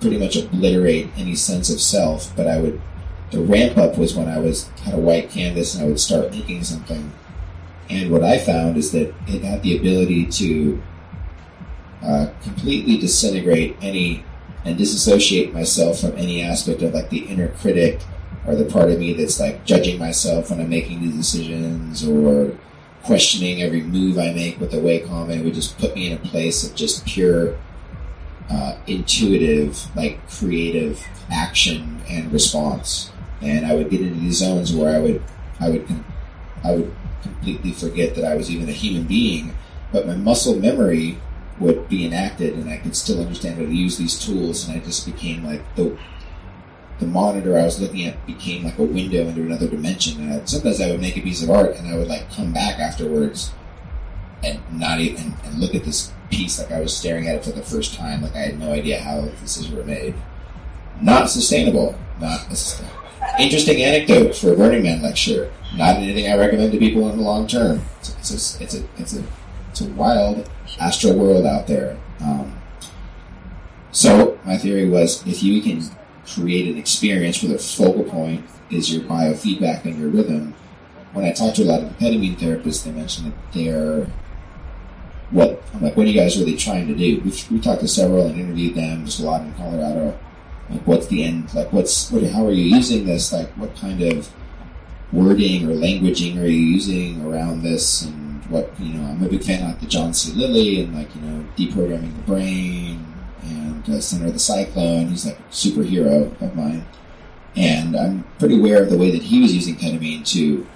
pretty 0.00 0.18
much 0.18 0.36
obliterate 0.36 1.10
any 1.16 1.36
sense 1.36 1.70
of 1.70 1.80
self. 1.80 2.34
But 2.36 2.46
I 2.46 2.58
would 2.58 2.80
the 3.30 3.40
ramp 3.40 3.78
up 3.78 3.96
was 3.96 4.14
when 4.14 4.28
I 4.28 4.38
was 4.38 4.68
had 4.84 4.94
a 4.94 4.98
white 4.98 5.30
canvas 5.30 5.74
and 5.74 5.84
I 5.84 5.86
would 5.86 6.00
start 6.00 6.30
making 6.30 6.64
something. 6.64 7.12
And 7.88 8.10
what 8.10 8.22
I 8.22 8.38
found 8.38 8.76
is 8.76 8.92
that 8.92 9.14
it 9.26 9.42
had 9.42 9.62
the 9.62 9.76
ability 9.76 10.26
to 10.26 10.82
uh, 12.02 12.26
completely 12.42 12.98
disintegrate 12.98 13.76
any 13.80 14.24
and 14.64 14.78
disassociate 14.78 15.52
myself 15.52 16.00
from 16.00 16.16
any 16.16 16.42
aspect 16.42 16.82
of 16.82 16.94
like 16.94 17.10
the 17.10 17.26
inner 17.26 17.48
critic 17.48 18.00
or 18.46 18.54
the 18.54 18.64
part 18.64 18.90
of 18.90 18.98
me 18.98 19.12
that's 19.12 19.40
like 19.40 19.64
judging 19.64 19.98
myself 19.98 20.50
when 20.50 20.60
I'm 20.60 20.68
making 20.68 21.00
these 21.00 21.16
decisions 21.16 22.06
or 22.06 22.56
questioning 23.02 23.62
every 23.62 23.82
move 23.82 24.18
I 24.18 24.32
make 24.32 24.60
with 24.60 24.70
the 24.70 24.78
Wacom. 24.78 25.30
It 25.30 25.44
would 25.44 25.54
just 25.54 25.78
put 25.78 25.94
me 25.94 26.10
in 26.10 26.16
a 26.16 26.20
place 26.20 26.68
of 26.68 26.74
just 26.74 27.04
pure 27.04 27.58
uh, 28.50 28.76
intuitive, 28.86 29.94
like 29.96 30.28
creative 30.28 31.04
action 31.30 32.02
and 32.08 32.32
response. 32.32 33.10
And 33.40 33.66
I 33.66 33.74
would 33.74 33.90
get 33.90 34.00
into 34.00 34.20
these 34.20 34.36
zones 34.36 34.72
where 34.74 34.94
I 34.94 35.00
would, 35.00 35.22
I 35.60 35.70
would, 35.70 35.88
I 36.62 36.72
would 36.72 36.94
completely 37.22 37.72
forget 37.72 38.14
that 38.14 38.24
I 38.24 38.36
was 38.36 38.50
even 38.50 38.68
a 38.68 38.72
human 38.72 39.04
being, 39.04 39.56
but 39.92 40.06
my 40.06 40.14
muscle 40.14 40.56
memory 40.56 41.18
would 41.60 41.88
be 41.88 42.06
enacted, 42.06 42.54
and 42.54 42.68
I 42.70 42.78
could 42.78 42.96
still 42.96 43.20
understand 43.20 43.58
how 43.58 43.66
to 43.66 43.74
use 43.74 43.98
these 43.98 44.18
tools. 44.18 44.66
And 44.66 44.80
I 44.80 44.84
just 44.84 45.06
became 45.06 45.44
like 45.44 45.62
the 45.76 45.96
the 46.98 47.06
monitor 47.06 47.58
I 47.58 47.64
was 47.64 47.80
looking 47.80 48.06
at 48.06 48.26
became 48.26 48.64
like 48.64 48.78
a 48.78 48.84
window 48.84 49.26
into 49.26 49.42
another 49.42 49.68
dimension. 49.68 50.22
And 50.22 50.40
I, 50.40 50.44
sometimes 50.44 50.80
I 50.80 50.90
would 50.90 51.00
make 51.00 51.16
a 51.16 51.20
piece 51.20 51.42
of 51.42 51.50
art, 51.50 51.76
and 51.76 51.88
I 51.88 51.96
would 51.96 52.08
like 52.08 52.30
come 52.32 52.52
back 52.52 52.78
afterwards 52.78 53.52
and 54.44 54.60
not 54.72 55.00
even 55.00 55.34
and 55.44 55.58
look 55.58 55.74
at 55.74 55.84
this 55.84 56.12
piece 56.30 56.58
like 56.58 56.72
I 56.72 56.80
was 56.80 56.96
staring 56.96 57.28
at 57.28 57.36
it 57.36 57.44
for 57.44 57.52
the 57.52 57.62
first 57.62 57.94
time. 57.94 58.22
Like 58.22 58.34
I 58.34 58.40
had 58.40 58.58
no 58.58 58.72
idea 58.72 59.00
how 59.00 59.22
decisions 59.22 59.74
were 59.74 59.84
made. 59.84 60.14
Not 61.00 61.30
sustainable. 61.30 61.98
Not 62.20 62.40
sustainable. 62.56 62.98
Interesting 63.38 63.82
anecdote 63.82 64.34
for 64.34 64.52
a 64.52 64.56
Burning 64.56 64.82
Man 64.82 65.02
lecture. 65.02 65.52
Not 65.76 65.96
anything 65.96 66.30
I 66.30 66.36
recommend 66.36 66.72
to 66.72 66.78
people 66.78 67.08
in 67.10 67.16
the 67.16 67.22
long 67.22 67.46
term. 67.46 67.82
It's 68.00 68.10
it's 68.18 68.30
a, 68.60 68.62
it's 68.62 68.74
a, 68.74 68.84
it's 68.98 69.16
a, 69.16 69.24
it's 69.70 69.80
a 69.80 69.88
wild 69.90 70.48
astral 70.78 71.16
world 71.16 71.46
out 71.46 71.66
there. 71.66 71.98
Um, 72.20 72.58
so 73.90 74.38
my 74.44 74.56
theory 74.56 74.88
was 74.88 75.26
if 75.26 75.42
you 75.42 75.60
can 75.62 75.82
create 76.26 76.68
an 76.68 76.78
experience 76.78 77.42
where 77.42 77.52
the 77.52 77.58
focal 77.58 78.04
point 78.04 78.44
is 78.70 78.92
your 78.92 79.04
biofeedback 79.04 79.84
and 79.84 79.98
your 79.98 80.08
rhythm. 80.08 80.54
When 81.12 81.26
I 81.26 81.32
talk 81.32 81.54
to 81.56 81.62
a 81.62 81.64
lot 81.64 81.82
of 81.82 81.90
ketamine 81.98 82.38
therapists, 82.38 82.84
they 82.84 82.90
mention 82.90 83.26
that 83.26 83.34
they're 83.52 84.06
what 85.30 85.62
I'm 85.74 85.82
like, 85.82 85.96
what 85.96 86.06
are 86.06 86.10
you 86.10 86.20
guys 86.20 86.38
really 86.38 86.56
trying 86.56 86.86
to 86.88 86.94
do? 86.94 87.20
We've, 87.24 87.50
we 87.50 87.58
talked 87.58 87.80
to 87.80 87.88
several 87.88 88.26
and 88.26 88.38
interviewed 88.38 88.74
them, 88.74 89.06
just 89.06 89.20
a 89.20 89.24
lot 89.24 89.40
in 89.40 89.52
Colorado. 89.54 90.18
Like, 90.68 90.86
what's 90.86 91.06
the 91.06 91.24
end? 91.24 91.52
Like, 91.54 91.72
what's 91.72 92.10
what? 92.10 92.22
How 92.24 92.46
are 92.46 92.52
you 92.52 92.76
using 92.76 93.06
this? 93.06 93.32
Like, 93.32 93.48
what 93.52 93.74
kind 93.76 94.02
of 94.02 94.30
wording 95.10 95.68
or 95.68 95.74
languaging 95.74 96.40
are 96.40 96.46
you 96.46 96.60
using 96.60 97.24
around 97.24 97.62
this? 97.62 98.02
And 98.02 98.21
what 98.52 98.78
you 98.78 98.94
know, 98.94 99.04
I'm 99.10 99.22
a 99.22 99.28
big 99.28 99.42
fan 99.42 99.62
of 99.62 99.70
like 99.70 99.80
the 99.80 99.86
John 99.86 100.14
C. 100.14 100.32
Lilly 100.32 100.82
and 100.82 100.94
like 100.94 101.14
you 101.14 101.22
know, 101.22 101.44
deprogramming 101.56 102.14
the 102.16 102.22
brain 102.22 103.06
and 103.42 103.88
uh, 103.88 104.00
Center 104.00 104.26
of 104.26 104.34
the 104.34 104.38
Cyclone. 104.38 105.08
He's 105.08 105.26
like 105.26 105.38
a 105.38 105.42
superhero 105.50 106.40
of 106.40 106.54
mine, 106.54 106.86
and 107.56 107.96
I'm 107.96 108.24
pretty 108.38 108.58
aware 108.58 108.82
of 108.82 108.90
the 108.90 108.98
way 108.98 109.10
that 109.10 109.22
he 109.22 109.40
was 109.40 109.54
using 109.54 109.76
ketamine 109.76 110.26
to, 110.32 110.40
you 110.40 110.66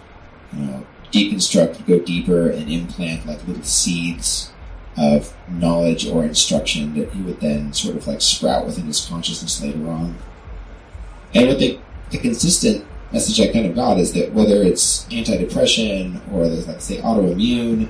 know, 0.53 0.87
deconstruct, 1.13 1.87
go 1.87 2.01
deeper, 2.01 2.49
and 2.49 2.71
implant 2.71 3.27
like 3.27 3.47
little 3.47 3.63
seeds 3.63 4.53
of 4.97 5.37
knowledge 5.49 6.07
or 6.07 6.25
instruction 6.25 6.95
that 6.95 7.13
he 7.13 7.21
would 7.23 7.41
then 7.41 7.73
sort 7.73 7.97
of 7.97 8.07
like 8.07 8.23
sprout 8.23 8.65
within 8.65 8.87
his 8.87 9.05
consciousness 9.05 9.63
later 9.63 9.89
on. 9.89 10.17
And 11.35 11.49
what 11.49 11.59
the, 11.59 11.79
the 12.11 12.19
consistent 12.19 12.85
message 13.13 13.41
I 13.41 13.53
kind 13.53 13.67
of 13.67 13.75
got 13.75 13.99
is 13.99 14.13
that 14.15 14.33
whether 14.33 14.63
it's 14.63 15.07
anti-depression 15.13 16.21
or 16.33 16.49
the, 16.49 16.57
like 16.67 16.81
say 16.81 16.99
autoimmune, 16.99 17.89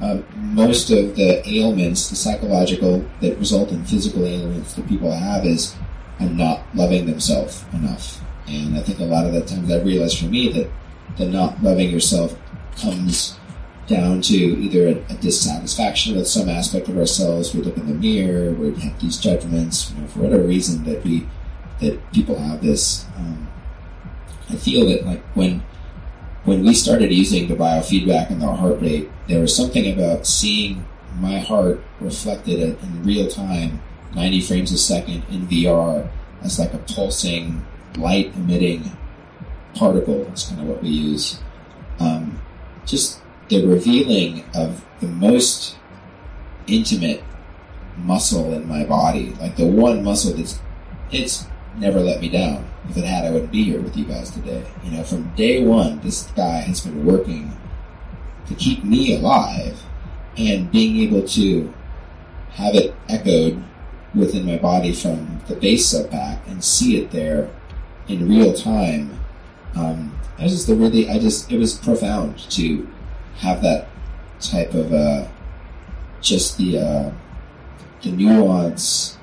um, 0.00 0.24
most 0.36 0.90
of 0.90 1.16
the 1.16 1.42
ailments, 1.48 2.08
the 2.10 2.16
psychological 2.16 3.04
that 3.20 3.36
result 3.38 3.70
in 3.70 3.84
physical 3.84 4.26
ailments 4.26 4.74
that 4.74 4.88
people 4.88 5.10
have 5.10 5.44
is 5.44 5.74
I'm 6.20 6.36
not 6.36 6.62
loving 6.74 7.06
themselves 7.06 7.64
enough. 7.72 8.20
And 8.46 8.76
I 8.76 8.80
think 8.80 9.00
a 9.00 9.04
lot 9.04 9.26
of 9.26 9.32
the 9.32 9.42
times 9.42 9.70
I've 9.70 9.84
realized 9.84 10.18
for 10.18 10.26
me 10.26 10.52
that 10.52 10.70
the 11.16 11.26
not 11.26 11.62
loving 11.62 11.90
yourself 11.90 12.38
comes 12.76 13.36
down 13.86 14.20
to 14.20 14.34
either 14.34 14.88
a, 14.88 15.12
a, 15.12 15.16
dissatisfaction 15.16 16.14
with 16.14 16.28
some 16.28 16.48
aspect 16.48 16.88
of 16.88 16.98
ourselves. 16.98 17.54
We 17.54 17.62
look 17.62 17.76
in 17.76 17.88
the 17.88 17.94
mirror, 17.94 18.52
we 18.52 18.78
have 18.80 19.00
these 19.00 19.16
judgments, 19.16 19.90
you 19.90 20.02
know, 20.02 20.06
for 20.08 20.20
whatever 20.20 20.42
reason 20.42 20.84
that 20.84 21.02
we 21.04 21.26
that 21.80 22.12
people 22.12 22.38
have 22.38 22.62
this. 22.62 23.06
Um, 23.16 23.48
I 24.50 24.56
feel 24.56 24.86
that 24.86 25.04
like 25.04 25.22
when 25.34 25.62
when 26.44 26.64
we 26.64 26.72
started 26.72 27.12
using 27.12 27.48
the 27.48 27.54
biofeedback 27.54 28.30
and 28.30 28.40
the 28.40 28.46
heart 28.46 28.80
rate, 28.80 29.10
there 29.26 29.40
was 29.40 29.54
something 29.54 29.92
about 29.92 30.26
seeing 30.26 30.86
my 31.18 31.38
heart 31.38 31.82
reflected 32.00 32.60
in 32.82 33.04
real 33.04 33.28
time, 33.28 33.82
90 34.14 34.40
frames 34.42 34.72
a 34.72 34.78
second 34.78 35.24
in 35.30 35.46
VR, 35.46 36.08
as 36.42 36.58
like 36.58 36.72
a 36.72 36.78
pulsing, 36.78 37.66
light 37.96 38.34
emitting 38.34 38.90
particle. 39.74 40.24
That's 40.24 40.48
kind 40.48 40.60
of 40.62 40.68
what 40.68 40.82
we 40.82 40.88
use. 40.88 41.38
Um, 41.98 42.40
just 42.86 43.20
the 43.48 43.66
revealing 43.66 44.44
of 44.54 44.84
the 45.00 45.08
most 45.08 45.76
intimate 46.66 47.22
muscle 47.96 48.52
in 48.52 48.68
my 48.68 48.84
body, 48.84 49.34
like 49.40 49.56
the 49.56 49.66
one 49.66 50.04
muscle 50.04 50.32
that's 50.32 50.60
it's 51.10 51.46
never 51.76 52.00
let 52.00 52.20
me 52.20 52.28
down. 52.28 52.67
If 52.88 52.96
it 52.96 53.04
had, 53.04 53.24
I 53.24 53.30
wouldn't 53.30 53.52
be 53.52 53.64
here 53.64 53.80
with 53.80 53.96
you 53.96 54.04
guys 54.04 54.30
today. 54.30 54.64
You 54.84 54.92
know, 54.92 55.04
from 55.04 55.34
day 55.34 55.62
one, 55.62 56.00
this 56.00 56.24
guy 56.36 56.58
has 56.60 56.80
been 56.80 57.04
working 57.04 57.56
to 58.46 58.54
keep 58.54 58.84
me 58.84 59.16
alive 59.16 59.82
and 60.36 60.70
being 60.70 60.96
able 60.98 61.26
to 61.28 61.72
have 62.52 62.74
it 62.74 62.94
echoed 63.08 63.62
within 64.14 64.46
my 64.46 64.56
body 64.56 64.92
from 64.92 65.40
the 65.48 65.54
base 65.54 65.94
up 65.94 66.10
back 66.10 66.40
and 66.46 66.64
see 66.64 67.00
it 67.00 67.10
there 67.10 67.50
in 68.08 68.28
real 68.28 68.54
time. 68.54 69.18
Um, 69.76 70.18
I 70.38 70.48
just 70.48 70.66
the 70.66 70.74
really, 70.74 71.10
I 71.10 71.18
just, 71.18 71.52
it 71.52 71.58
was 71.58 71.74
profound 71.74 72.38
to 72.50 72.88
have 73.38 73.62
that 73.62 73.88
type 74.40 74.72
of, 74.74 74.92
uh, 74.92 75.28
just 76.20 76.58
the, 76.58 76.78
uh, 76.78 77.12
the 78.02 78.12
nuance 78.12 79.18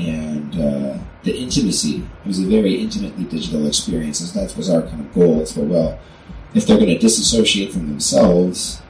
and, 0.00 0.54
uh, 0.60 0.98
the 1.22 1.36
intimacy. 1.36 2.02
It 2.24 2.28
was 2.28 2.40
a 2.40 2.46
very 2.46 2.80
intimately 2.80 3.24
digital 3.24 3.66
experience, 3.66 4.20
and 4.20 4.30
that 4.42 4.56
was 4.56 4.70
our 4.70 4.82
kind 4.82 5.00
of 5.00 5.12
goal. 5.12 5.40
It's 5.40 5.54
well, 5.56 5.98
if 6.54 6.66
they're 6.66 6.78
going 6.78 6.88
to 6.88 6.98
disassociate 6.98 7.72
from 7.72 7.88
themselves, 7.88 8.80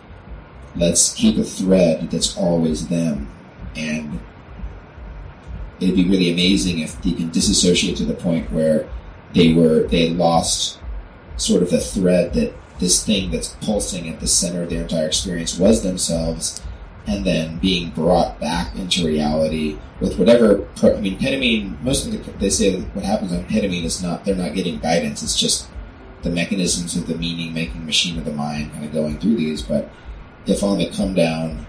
let's 0.76 1.12
keep 1.12 1.36
a 1.38 1.44
thread 1.44 2.10
that's 2.10 2.36
always 2.36 2.88
them. 2.88 3.28
And 3.76 4.20
it'd 5.80 5.96
be 5.96 6.08
really 6.08 6.32
amazing 6.32 6.80
if 6.80 7.00
they 7.02 7.12
can 7.12 7.30
disassociate 7.30 7.96
to 7.96 8.04
the 8.04 8.14
point 8.14 8.50
where 8.52 8.88
they 9.34 9.52
were 9.52 9.86
they 9.88 10.10
lost 10.10 10.78
sort 11.36 11.62
of 11.62 11.70
the 11.70 11.80
thread 11.80 12.34
that 12.34 12.52
this 12.78 13.04
thing 13.04 13.30
that's 13.30 13.56
pulsing 13.60 14.08
at 14.08 14.20
the 14.20 14.26
center 14.26 14.62
of 14.62 14.70
their 14.70 14.82
entire 14.82 15.06
experience 15.06 15.58
was 15.58 15.82
themselves 15.82 16.62
and 17.06 17.24
then 17.24 17.58
being 17.58 17.90
brought 17.90 18.38
back 18.40 18.74
into 18.76 19.06
reality 19.06 19.78
with 20.00 20.18
whatever. 20.18 20.66
I 20.82 21.00
mean, 21.00 21.18
ketamine. 21.18 21.80
Most 21.82 22.06
of 22.06 22.12
the 22.12 22.32
they 22.32 22.50
say 22.50 22.80
what 22.80 23.04
happens 23.04 23.32
on 23.32 23.44
ketamine 23.44 23.84
is 23.84 24.02
not 24.02 24.24
they're 24.24 24.34
not 24.34 24.54
getting 24.54 24.78
guidance. 24.78 25.22
It's 25.22 25.38
just 25.38 25.68
the 26.22 26.30
mechanisms 26.30 26.96
of 26.96 27.06
the 27.06 27.14
meaning 27.14 27.54
making 27.54 27.84
machine 27.86 28.18
of 28.18 28.24
the 28.24 28.32
mind 28.32 28.72
kind 28.72 28.84
of 28.84 28.92
going 28.92 29.18
through 29.18 29.36
these. 29.36 29.62
But 29.62 29.90
if 30.46 30.62
on 30.62 30.78
the 30.78 30.90
come 30.90 31.14
down, 31.14 31.66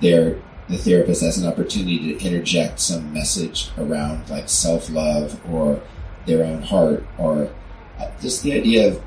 there 0.00 0.38
the 0.68 0.78
therapist 0.78 1.22
has 1.22 1.38
an 1.38 1.46
opportunity 1.46 2.14
to 2.14 2.24
interject 2.24 2.80
some 2.80 3.12
message 3.12 3.70
around 3.76 4.28
like 4.30 4.48
self 4.48 4.88
love 4.90 5.40
or 5.50 5.80
their 6.26 6.44
own 6.44 6.62
heart 6.62 7.06
or 7.18 7.50
uh, 7.98 8.10
just 8.20 8.42
the 8.42 8.54
idea 8.54 8.88
of 8.88 9.02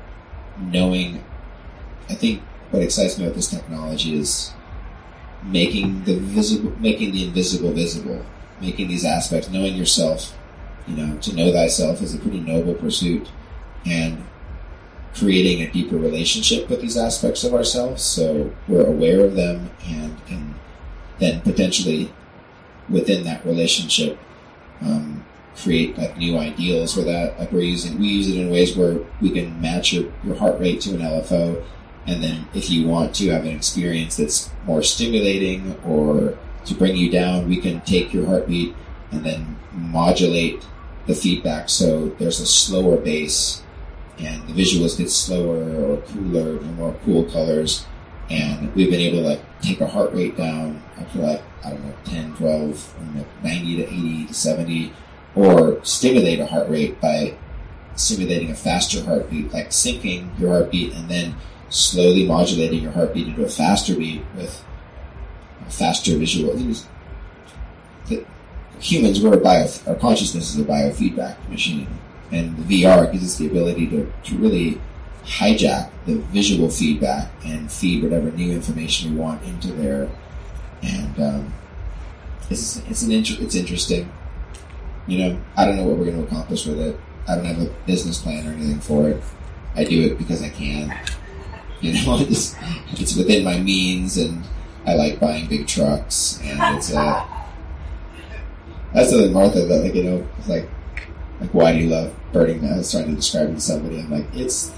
knowing. 0.58 1.24
I 2.08 2.14
think 2.14 2.42
what 2.70 2.82
excites 2.82 3.18
me 3.18 3.24
about 3.24 3.34
this 3.34 3.48
technology 3.48 4.18
is 4.18 4.52
making 5.42 6.04
the 6.04 6.18
visible, 6.18 6.72
making 6.80 7.12
the 7.12 7.24
invisible 7.24 7.72
visible, 7.72 8.24
making 8.60 8.88
these 8.88 9.04
aspects, 9.04 9.48
knowing 9.48 9.74
yourself. 9.74 10.36
You 10.86 10.96
know, 10.96 11.18
to 11.18 11.34
know 11.34 11.52
thyself 11.52 12.00
is 12.00 12.14
a 12.14 12.18
pretty 12.18 12.40
noble 12.40 12.74
pursuit, 12.74 13.28
and 13.84 14.24
creating 15.14 15.62
a 15.62 15.70
deeper 15.70 15.96
relationship 15.96 16.68
with 16.68 16.80
these 16.80 16.96
aspects 16.96 17.44
of 17.44 17.52
ourselves, 17.52 18.02
so 18.02 18.52
we're 18.68 18.86
aware 18.86 19.24
of 19.24 19.34
them 19.34 19.70
and 19.86 20.26
can 20.26 20.54
then 21.18 21.40
potentially 21.40 22.12
within 22.88 23.24
that 23.24 23.44
relationship 23.44 24.18
um, 24.80 25.24
create 25.56 25.98
like 25.98 26.16
new 26.16 26.38
ideals 26.38 26.94
for 26.94 27.02
that. 27.02 27.38
Like 27.38 27.52
we're 27.52 27.62
using, 27.62 27.98
we 27.98 28.06
use 28.06 28.28
it 28.28 28.38
in 28.38 28.50
ways 28.50 28.76
where 28.76 28.98
we 29.20 29.30
can 29.30 29.60
match 29.60 29.92
your, 29.92 30.12
your 30.24 30.36
heart 30.36 30.58
rate 30.60 30.80
to 30.82 30.90
an 30.90 31.00
LFO. 31.00 31.64
And 32.08 32.22
then 32.22 32.48
if 32.54 32.70
you 32.70 32.88
want 32.88 33.14
to 33.16 33.28
have 33.28 33.42
an 33.42 33.54
experience 33.54 34.16
that's 34.16 34.50
more 34.64 34.82
stimulating 34.82 35.78
or 35.84 36.38
to 36.64 36.74
bring 36.74 36.96
you 36.96 37.10
down, 37.10 37.48
we 37.48 37.58
can 37.60 37.82
take 37.82 38.14
your 38.14 38.24
heartbeat 38.26 38.74
and 39.12 39.24
then 39.24 39.58
modulate 39.72 40.66
the 41.06 41.14
feedback 41.14 41.68
so 41.68 42.08
there's 42.18 42.40
a 42.40 42.46
slower 42.46 42.96
bass 42.96 43.62
and 44.18 44.46
the 44.48 44.52
visuals 44.52 44.96
get 44.96 45.10
slower 45.10 45.62
or 45.84 45.96
cooler 45.98 46.58
and 46.58 46.76
more 46.76 46.96
cool 47.04 47.24
colors. 47.24 47.86
And 48.30 48.74
we've 48.74 48.90
been 48.90 49.00
able 49.00 49.18
to 49.18 49.28
like 49.28 49.60
take 49.60 49.82
our 49.82 49.88
heart 49.88 50.12
rate 50.14 50.36
down 50.36 50.82
up 50.98 51.12
to 51.12 51.18
like, 51.18 51.42
I 51.62 51.70
don't 51.70 51.84
know, 51.84 51.94
10, 52.04 52.36
12, 52.36 52.94
you 53.00 53.20
know, 53.20 53.26
90 53.42 53.76
to 53.76 53.82
80 53.84 54.26
to 54.26 54.34
70, 54.34 54.92
or 55.34 55.84
stimulate 55.84 56.40
a 56.40 56.46
heart 56.46 56.68
rate 56.68 57.00
by 57.00 57.36
simulating 57.96 58.50
a 58.50 58.54
faster 58.54 59.04
heartbeat, 59.04 59.52
like 59.52 59.70
syncing 59.70 60.38
your 60.38 60.50
heartbeat 60.50 60.94
and 60.94 61.08
then 61.08 61.34
slowly 61.70 62.26
modulating 62.26 62.82
your 62.82 62.92
heartbeat 62.92 63.28
into 63.28 63.44
a 63.44 63.48
faster 63.48 63.94
beat 63.94 64.22
with 64.36 64.64
a 65.66 65.70
faster 65.70 66.16
visual. 66.16 66.56
Humans, 68.80 69.20
we're 69.20 69.34
a 69.34 69.38
bio, 69.38 69.66
our 69.88 69.96
consciousness 69.96 70.54
is 70.54 70.60
a 70.60 70.64
biofeedback 70.64 71.36
machine, 71.48 71.88
and 72.30 72.56
the 72.56 72.82
VR 72.82 73.10
gives 73.10 73.24
us 73.24 73.36
the 73.36 73.46
ability 73.46 73.88
to, 73.88 74.12
to 74.24 74.38
really 74.38 74.80
hijack 75.24 75.90
the 76.06 76.16
visual 76.32 76.70
feedback 76.70 77.30
and 77.44 77.70
feed 77.70 78.02
whatever 78.02 78.30
new 78.30 78.52
information 78.52 79.12
we 79.12 79.20
want 79.20 79.42
into 79.42 79.68
there. 79.72 80.08
And 80.82 81.20
um, 81.20 81.54
it's 82.50 82.76
it's 82.88 83.02
an 83.02 83.12
inter- 83.12 83.42
it's 83.42 83.54
interesting. 83.54 84.10
You 85.06 85.18
know, 85.18 85.40
I 85.56 85.64
don't 85.64 85.76
know 85.76 85.84
what 85.84 85.98
we're 85.98 86.04
going 86.04 86.18
to 86.18 86.24
accomplish 86.24 86.66
with 86.66 86.80
it. 86.80 86.98
I 87.26 87.34
don't 87.34 87.44
have 87.44 87.60
a 87.60 87.70
business 87.86 88.20
plan 88.20 88.46
or 88.46 88.52
anything 88.52 88.80
for 88.80 89.08
it. 89.08 89.22
I 89.74 89.84
do 89.84 90.02
it 90.02 90.18
because 90.18 90.42
I 90.42 90.48
can. 90.48 90.96
You 91.80 91.92
know, 91.92 92.18
it's, 92.20 92.56
it's 92.92 93.16
within 93.16 93.44
my 93.44 93.58
means, 93.58 94.16
and 94.16 94.44
I 94.86 94.94
like 94.94 95.20
buying 95.20 95.48
big 95.48 95.66
trucks, 95.66 96.40
and 96.42 96.76
it's 96.76 96.92
a. 96.92 97.26
That's 98.94 99.10
the 99.10 99.30
Martha 99.30 99.66
that 99.66 99.84
like 99.84 99.94
you 99.94 100.02
know 100.02 100.26
it's 100.38 100.48
like 100.48 100.68
like 101.40 101.50
why 101.50 101.72
do 101.72 101.78
you 101.78 101.88
love 101.88 102.14
Burning 102.32 102.62
Man? 102.62 102.74
I 102.74 102.78
was 102.78 102.90
trying 102.90 103.06
to 103.06 103.14
describe 103.14 103.50
it 103.50 103.54
to 103.54 103.60
somebody. 103.60 104.00
I'm 104.00 104.10
like 104.10 104.26
it's 104.34 104.72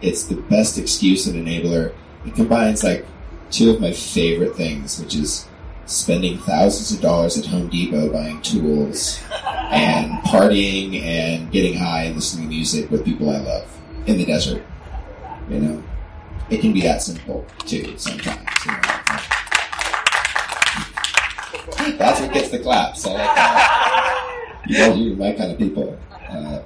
it's 0.00 0.24
the 0.24 0.36
best 0.36 0.78
excuse 0.78 1.26
and 1.26 1.36
enabler. 1.36 1.92
It 2.26 2.34
combines 2.34 2.82
like 2.82 3.06
two 3.50 3.70
of 3.70 3.80
my 3.80 3.92
favorite 3.92 4.56
things, 4.56 4.98
which 4.98 5.14
is 5.14 5.46
spending 5.86 6.38
thousands 6.38 6.92
of 6.92 7.00
dollars 7.00 7.38
at 7.38 7.46
Home 7.46 7.68
Depot 7.68 8.10
buying 8.10 8.40
tools 8.42 9.20
and 9.70 10.12
partying 10.24 11.00
and 11.02 11.50
getting 11.52 11.74
high 11.74 12.04
and 12.04 12.16
listening 12.16 12.48
to 12.48 12.54
music 12.54 12.90
with 12.90 13.04
people 13.04 13.30
I 13.30 13.38
love 13.38 13.80
in 14.06 14.18
the 14.18 14.24
desert. 14.24 14.62
You 15.48 15.58
know, 15.58 15.82
it 16.50 16.60
can 16.60 16.72
be 16.72 16.82
that 16.82 17.02
simple 17.02 17.46
too 17.60 17.96
sometimes. 17.96 18.48
You 18.66 18.72
know? 18.72 18.78
That's 21.98 22.20
what 22.20 22.32
gets 22.32 22.50
the 22.50 22.58
claps. 22.58 23.06
I 23.06 23.12
like 23.12 23.34
that. 23.34 24.62
You 24.66 24.76
guys, 24.76 24.98
you're 24.98 25.16
my 25.16 25.32
kind 25.32 25.52
of 25.52 25.58
people. 25.58 25.98
Uh, 26.28 26.62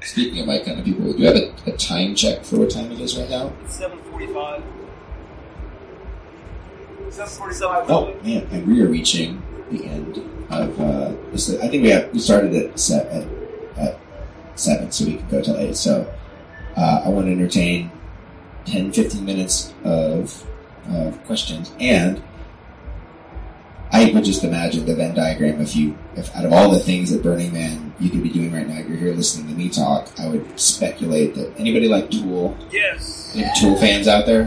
speaking 0.00 0.40
of 0.40 0.46
my 0.46 0.58
kind 0.58 0.78
of 0.78 0.84
people, 0.84 1.12
do 1.12 1.18
you 1.18 1.26
have 1.26 1.36
a, 1.36 1.52
a 1.66 1.76
time 1.76 2.14
check 2.14 2.44
for 2.44 2.58
what 2.58 2.70
time 2.70 2.92
it 2.92 3.00
is 3.00 3.18
right 3.18 3.28
now? 3.28 3.52
It's 3.64 3.74
745. 3.74 4.62
745. 7.10 7.90
Oh 7.90 8.14
man, 8.22 8.46
and 8.52 8.66
we 8.66 8.80
are 8.82 8.86
reaching 8.86 9.42
the 9.70 9.84
end 9.84 10.18
of. 10.50 10.80
Uh, 10.80 11.12
this, 11.32 11.50
I 11.50 11.68
think 11.68 11.82
we 11.82 11.90
have 11.90 12.12
we 12.12 12.20
started 12.20 12.54
at 12.54 12.78
set 12.78 13.06
at, 13.06 13.26
at 13.76 13.98
seven, 14.54 14.92
so 14.92 15.04
we 15.06 15.16
can 15.16 15.28
go 15.28 15.42
till 15.42 15.56
eight. 15.56 15.76
So 15.76 16.12
uh, 16.76 17.02
I 17.04 17.08
want 17.08 17.26
to 17.26 17.32
entertain 17.32 17.90
10, 18.66 18.92
15 18.92 19.24
minutes 19.24 19.72
of 19.84 20.46
of 20.88 21.22
questions, 21.24 21.72
and 21.78 22.22
I 23.92 24.10
would 24.12 24.24
just 24.24 24.44
imagine 24.44 24.86
the 24.86 24.94
Venn 24.94 25.14
diagram. 25.14 25.60
If 25.60 25.76
you, 25.76 25.96
if 26.16 26.34
out 26.34 26.44
of 26.44 26.52
all 26.52 26.70
the 26.70 26.78
things 26.78 27.10
that 27.10 27.22
Burning 27.22 27.52
Man 27.52 27.92
you 28.00 28.08
could 28.08 28.22
be 28.22 28.30
doing 28.30 28.52
right 28.52 28.66
now, 28.66 28.78
if 28.78 28.88
you're 28.88 28.96
here 28.96 29.12
listening 29.12 29.48
to 29.48 29.54
me 29.54 29.68
talk. 29.68 30.08
I 30.18 30.28
would 30.28 30.58
speculate 30.58 31.34
that 31.34 31.58
anybody 31.58 31.88
like 31.88 32.10
Tool, 32.10 32.56
Yes. 32.70 33.32
any 33.36 33.48
Tool 33.58 33.76
fans 33.76 34.08
out 34.08 34.26
there? 34.26 34.46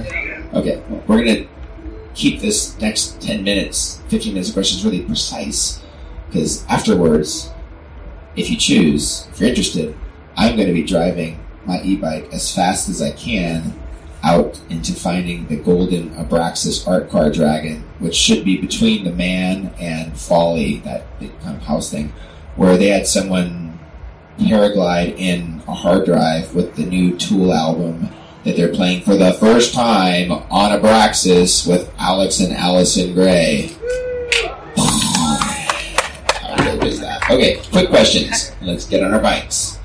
Okay, 0.53 0.81
well, 0.89 1.03
we're 1.07 1.23
gonna 1.23 1.47
keep 2.15 2.41
this 2.41 2.79
next 2.79 3.21
10 3.21 3.43
minutes, 3.43 4.01
15 4.09 4.33
minutes 4.33 4.49
of 4.49 4.55
questions 4.55 4.83
really 4.83 5.01
precise. 5.01 5.81
Because 6.27 6.65
afterwards, 6.67 7.51
if 8.35 8.49
you 8.49 8.57
choose, 8.57 9.27
if 9.31 9.39
you're 9.39 9.49
interested, 9.49 9.95
I'm 10.35 10.55
going 10.55 10.67
to 10.67 10.73
be 10.73 10.83
driving 10.83 11.39
my 11.65 11.81
e 11.83 11.95
bike 11.95 12.27
as 12.31 12.53
fast 12.53 12.89
as 12.89 13.01
I 13.01 13.11
can 13.11 13.73
out 14.23 14.59
into 14.69 14.93
finding 14.93 15.47
the 15.47 15.57
golden 15.57 16.09
Abraxas 16.11 16.87
art 16.87 17.09
car 17.09 17.29
dragon, 17.29 17.83
which 17.99 18.15
should 18.15 18.45
be 18.45 18.57
between 18.57 19.03
the 19.03 19.11
man 19.11 19.73
and 19.79 20.17
Folly, 20.17 20.77
that 20.79 21.19
big 21.19 21.37
kind 21.41 21.57
of 21.57 21.63
house 21.63 21.91
thing, 21.91 22.13
where 22.55 22.77
they 22.77 22.87
had 22.87 23.05
someone 23.05 23.79
paraglide 24.39 25.17
in 25.17 25.61
a 25.67 25.73
hard 25.73 26.05
drive 26.05 26.55
with 26.55 26.75
the 26.75 26.85
new 26.85 27.17
Tool 27.17 27.53
album 27.53 28.09
that 28.43 28.57
they're 28.57 28.73
playing 28.73 29.03
for 29.03 29.15
the 29.15 29.33
first 29.33 29.73
time 29.73 30.31
on 30.31 30.77
Abraxas 30.77 31.67
with 31.67 31.93
Alex 31.97 32.39
and 32.39 32.53
Allyson 32.53 33.13
Grey. 33.13 33.75
How 36.41 36.55
dope 36.57 36.83
is 36.83 36.99
that? 36.99 37.29
Okay, 37.29 37.61
quick 37.71 37.89
questions. 37.89 38.51
Let's 38.61 38.85
get 38.85 39.03
on 39.03 39.13
our 39.13 39.21
bikes. 39.21 39.79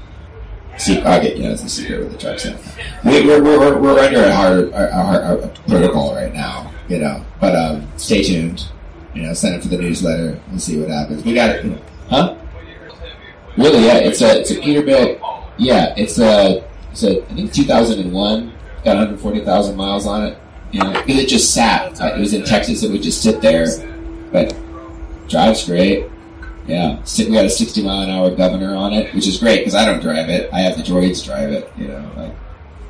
See, 0.89 1.01
okay, 1.01 1.37
you 1.37 1.43
know, 1.43 1.51
it's 1.51 1.63
the 1.63 1.69
secret 1.69 1.99
with 2.01 2.13
the 2.13 2.19
trucks. 2.19 2.47
We, 3.05 3.27
we're, 3.27 3.43
we're, 3.43 3.79
we're 3.79 3.99
under 3.99 4.25
a 4.25 4.35
hard, 4.35 4.59
a, 4.71 4.97
a, 4.97 5.39
a 5.41 5.49
protocol 5.69 6.15
right 6.15 6.33
now, 6.33 6.73
you 6.89 6.97
know, 6.97 7.23
but 7.43 7.55
um, 7.55 7.87
stay 7.99 8.23
tuned. 8.23 8.67
You 9.13 9.25
know, 9.25 9.35
sign 9.35 9.53
up 9.53 9.61
for 9.61 9.69
the 9.69 9.77
newsletter 9.77 10.41
and 10.49 10.63
see 10.63 10.81
what 10.81 10.89
happens. 10.89 11.25
We 11.25 11.35
got 11.35 11.51
it, 11.51 11.65
you 11.67 11.71
know, 11.73 11.83
huh? 12.09 12.37
Really? 13.59 13.85
Yeah, 13.85 13.99
it's 13.99 14.23
a 14.23 14.41
it's 14.41 14.51
a 14.51 14.55
Peterbilt. 14.55 15.21
Yeah, 15.59 15.93
it's 15.99 16.19
a 16.19 16.67
it's 16.91 17.03
a 17.03 17.23
I 17.23 17.35
think 17.35 17.53
2001. 17.53 18.55
Got 18.85 18.97
140,000 18.97 19.77
miles 19.77 20.07
on 20.07 20.25
it. 20.25 20.39
You 20.73 20.81
know, 20.85 20.93
because 20.93 21.19
it 21.19 21.29
just 21.29 21.53
sat. 21.53 22.01
It 22.01 22.19
was 22.19 22.33
in 22.33 22.45
Texas. 22.45 22.83
It 22.83 22.91
would 22.91 23.03
just 23.03 23.23
sit 23.23 23.43
there, 23.43 23.67
but 24.33 24.57
drives 25.29 25.67
great. 25.67 26.07
Yeah, 26.69 27.03
we 27.19 27.33
got 27.33 27.47
a 27.47 27.51
60 27.51 27.83
mile 27.83 28.03
an 28.03 28.11
hour 28.11 28.31
governor 28.31 28.77
on 28.77 28.93
it, 28.93 29.15
which 29.15 29.27
is 29.27 29.39
great 29.39 29.61
because 29.61 29.75
I 29.75 29.87
don't 29.87 30.01
drive 30.01 30.29
it. 30.29 30.53
I 30.53 30.61
have 30.61 30.77
the 30.77 30.83
droids 30.83 31.25
drive 31.25 31.51
it. 31.51 31.73
You 31.79 31.89
know, 31.89 32.13
like 32.15 32.35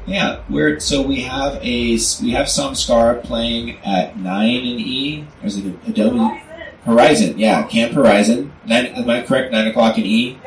yeah. 0.05 0.43
We're 0.51 0.81
so 0.81 1.01
we 1.01 1.20
have 1.20 1.55
a 1.62 1.93
we 2.22 2.31
have 2.33 2.47
Samskara 2.47 3.22
playing 3.22 3.79
at 3.85 4.18
nine 4.18 4.49
in 4.49 4.81
E. 4.81 5.26
There's 5.41 5.57
like 5.57 5.72
a 5.72 5.91
Adobe 5.91 6.43
Horizon. 6.85 7.39
Yeah, 7.39 7.66
Camp 7.68 7.93
Horizon. 7.93 8.53
Nine, 8.66 8.87
am 8.87 9.09
I 9.09 9.22
correct? 9.22 9.53
Nine 9.53 9.68
o'clock 9.68 9.97
in 9.97 10.05
E. 10.05 10.39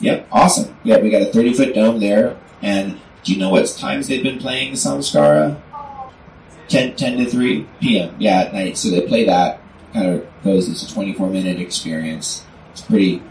Yep, 0.00 0.28
awesome. 0.30 0.76
Yeah, 0.84 0.98
we 0.98 1.08
got 1.08 1.22
a 1.22 1.32
30 1.32 1.54
foot 1.54 1.74
dome 1.74 2.00
there. 2.00 2.36
And 2.60 3.00
do 3.24 3.32
you 3.32 3.38
know 3.38 3.48
what 3.48 3.66
times 3.78 4.08
they've 4.08 4.22
been 4.22 4.38
playing 4.38 4.72
the 4.72 4.76
Samskara? 4.76 5.56
Um, 5.72 6.12
10, 6.68 6.96
10 6.96 7.18
to 7.18 7.30
3 7.30 7.66
p.m. 7.80 8.14
Yeah, 8.18 8.40
at 8.40 8.52
night. 8.52 8.76
So 8.76 8.90
they 8.90 9.06
play 9.06 9.24
that. 9.24 9.60
Kind 9.96 10.08
of 10.10 10.26
goes, 10.44 10.68
it's 10.68 10.82
a 10.82 10.92
24 10.92 11.30
minute 11.30 11.58
experience. 11.58 12.44
It's 12.72 12.82
pretty, 12.82 13.22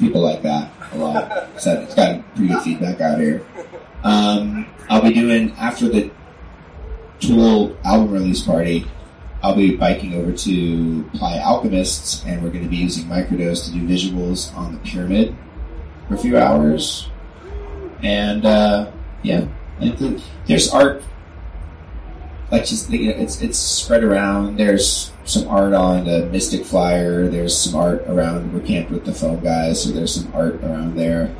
people 0.00 0.20
like 0.20 0.42
that 0.42 0.72
a 0.90 0.96
lot. 0.96 1.60
So 1.60 1.80
it's 1.80 1.94
gotten 1.94 2.24
pretty 2.34 2.48
good 2.48 2.62
feedback 2.62 3.00
out 3.00 3.20
here. 3.20 3.46
Um, 4.02 4.66
I'll 4.90 5.00
be 5.00 5.14
doing, 5.14 5.52
after 5.52 5.88
the 5.88 6.10
Tool 7.20 7.76
album 7.84 8.10
release 8.10 8.42
party, 8.42 8.84
I'll 9.44 9.54
be 9.54 9.76
biking 9.76 10.14
over 10.14 10.32
to 10.32 11.08
Playa 11.14 11.40
Alchemists, 11.40 12.24
and 12.26 12.42
we're 12.42 12.50
going 12.50 12.64
to 12.64 12.68
be 12.68 12.78
using 12.78 13.04
Microdose 13.04 13.66
to 13.66 13.70
do 13.70 13.86
visuals 13.86 14.52
on 14.56 14.72
the 14.72 14.80
pyramid 14.80 15.36
for 16.08 16.16
a 16.16 16.18
few 16.18 16.36
hours. 16.36 17.08
And 18.02 18.44
uh, 18.44 18.90
yeah, 19.22 19.46
there's 20.48 20.68
art. 20.72 21.04
Like 22.52 22.66
just 22.66 22.90
you 22.90 23.10
know, 23.10 23.18
it's 23.18 23.40
it's 23.40 23.58
spread 23.58 24.04
around. 24.04 24.58
There's 24.58 25.10
some 25.24 25.48
art 25.48 25.72
on 25.72 26.04
the 26.04 26.26
Mystic 26.26 26.66
Flyer. 26.66 27.26
There's 27.26 27.56
some 27.56 27.80
art 27.80 28.02
around. 28.02 28.52
We're 28.52 28.60
camped 28.60 28.90
with 28.90 29.06
the 29.06 29.14
foam 29.14 29.40
guys, 29.42 29.82
so 29.82 29.90
there's 29.90 30.14
some 30.14 30.30
art 30.34 30.56
around 30.56 30.94
there. 30.94 31.34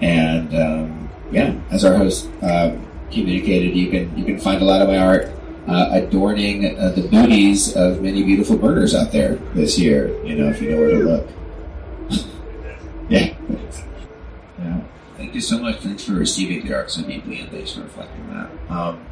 And 0.00 0.54
um, 0.54 1.10
yeah, 1.32 1.58
as 1.72 1.84
our 1.84 1.96
host 1.96 2.30
uh, 2.40 2.76
communicated, 3.10 3.74
you 3.74 3.90
can 3.90 4.16
you 4.16 4.24
can 4.24 4.38
find 4.38 4.62
a 4.62 4.64
lot 4.64 4.80
of 4.80 4.86
my 4.86 4.98
art 4.98 5.32
uh, 5.66 5.88
adorning 5.90 6.78
uh, 6.78 6.90
the 6.90 7.02
booties 7.02 7.74
of 7.74 8.00
many 8.00 8.22
beautiful 8.22 8.56
birders 8.56 8.94
out 8.94 9.10
there 9.10 9.34
this 9.54 9.76
year. 9.76 10.16
You 10.24 10.36
know, 10.36 10.50
if 10.50 10.62
you 10.62 10.70
know 10.70 10.76
where 10.76 10.90
to 10.90 10.98
look. 10.98 11.28
yeah. 13.08 13.34
Yeah. 14.60 14.80
Thank 15.16 15.34
you 15.34 15.40
so 15.40 15.58
much. 15.58 15.78
Thanks 15.78 16.04
for 16.04 16.12
receiving 16.12 16.64
the 16.64 16.74
art 16.74 16.92
so 16.92 17.02
deeply, 17.02 17.40
and 17.40 17.50
thanks 17.50 17.72
for 17.72 17.80
reflecting 17.80 18.32
that. 18.32 18.50
Um, 18.70 19.04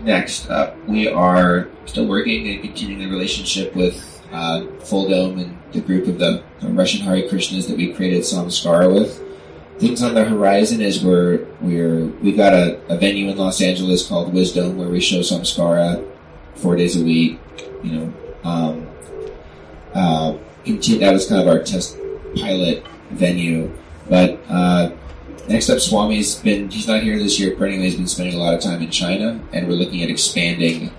next 0.00 0.48
up, 0.50 0.76
we 0.86 1.08
are 1.08 1.68
still 1.86 2.06
working 2.06 2.48
and 2.48 2.62
continuing 2.62 3.00
the 3.00 3.08
relationship 3.08 3.74
with 3.74 4.22
uh, 4.32 4.66
Full 4.80 5.08
Dome 5.08 5.38
and 5.38 5.58
the 5.72 5.80
group 5.80 6.06
of 6.08 6.18
the, 6.18 6.42
Russian 6.62 7.02
Hare 7.02 7.28
Krishnas 7.28 7.68
that 7.68 7.76
we 7.76 7.92
created 7.92 8.22
Samskara 8.22 8.92
with. 8.92 9.22
Things 9.78 10.02
on 10.02 10.14
the 10.14 10.24
horizon 10.24 10.80
is 10.80 11.04
we're 11.04 11.46
we're 11.60 12.06
we 12.06 12.32
got 12.32 12.54
a, 12.54 12.80
a 12.88 12.96
venue 12.96 13.28
in 13.28 13.36
Los 13.36 13.60
Angeles 13.60 14.06
called 14.06 14.32
Wisdom 14.32 14.78
where 14.78 14.88
we 14.88 15.00
show 15.00 15.18
Samskara 15.18 16.02
four 16.54 16.76
days 16.76 16.98
a 16.98 17.04
week. 17.04 17.38
You 17.82 17.92
know, 17.92 18.14
um, 18.44 18.88
uh, 19.94 20.38
continue, 20.64 21.00
that 21.00 21.12
was 21.12 21.26
kind 21.28 21.42
of 21.42 21.48
our 21.48 21.62
test 21.62 21.98
pilot 22.36 22.86
venue. 23.10 23.76
But 24.08 24.40
uh, 24.48 24.92
next 25.48 25.70
up, 25.70 25.78
Swami's 25.78 26.36
been 26.36 26.70
he's 26.70 26.86
not 26.86 27.02
here 27.02 27.18
this 27.18 27.38
year. 27.38 27.56
Perennially, 27.56 27.84
he's 27.84 27.96
been 27.96 28.06
spending 28.06 28.34
a 28.34 28.38
lot 28.38 28.54
of 28.54 28.60
time 28.60 28.82
in 28.82 28.90
China, 28.90 29.40
and 29.52 29.68
we're 29.68 29.74
looking 29.74 30.02
at 30.02 30.10
expanding, 30.10 30.90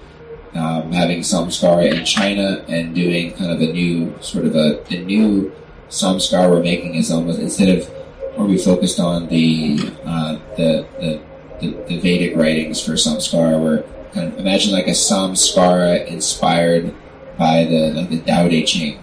um, 0.53 0.91
having 0.91 1.19
Samskara 1.19 1.91
in 1.91 2.05
China 2.05 2.63
and 2.67 2.93
doing 2.93 3.33
kind 3.33 3.51
of 3.51 3.61
a 3.61 3.71
new 3.71 4.13
sort 4.21 4.45
of 4.45 4.55
a 4.55 4.81
the 4.89 5.03
new 5.03 5.53
Samskara 5.89 6.49
we're 6.49 6.63
making 6.63 6.95
is 6.95 7.11
almost 7.11 7.39
instead 7.39 7.69
of 7.69 7.87
where 8.35 8.47
we 8.47 8.57
focused 8.57 8.99
on 8.99 9.27
the 9.27 9.79
uh, 10.05 10.33
the, 10.57 10.87
the 10.99 11.21
the 11.61 11.83
the 11.87 11.99
Vedic 11.99 12.35
writings 12.35 12.83
for 12.83 12.93
Samskara, 12.93 13.61
we're 13.61 13.83
kind 14.13 14.31
of 14.31 14.39
imagine 14.39 14.71
like 14.73 14.87
a 14.87 14.91
Samskara 14.91 16.05
inspired 16.07 16.93
by 17.37 17.65
the 17.65 17.91
like 17.93 18.09
the 18.09 18.19
Tao 18.21 18.47
Te 18.47 18.63
Ching, 18.63 18.99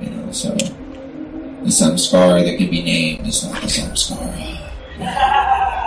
you 0.00 0.10
know. 0.10 0.32
So 0.32 0.56
the 1.66 1.72
Samskara 1.72 2.44
that 2.44 2.58
can 2.58 2.70
be 2.70 2.80
named 2.82 3.26
is 3.26 3.44
not 3.44 3.60
the 3.60 3.66
Samskara. 3.66 4.62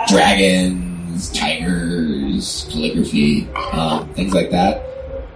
Dragons, 0.08 1.30
tigers, 1.30 2.68
calligraphy, 2.70 3.48
um, 3.72 4.12
things 4.12 4.34
like 4.34 4.50
that. 4.50 4.84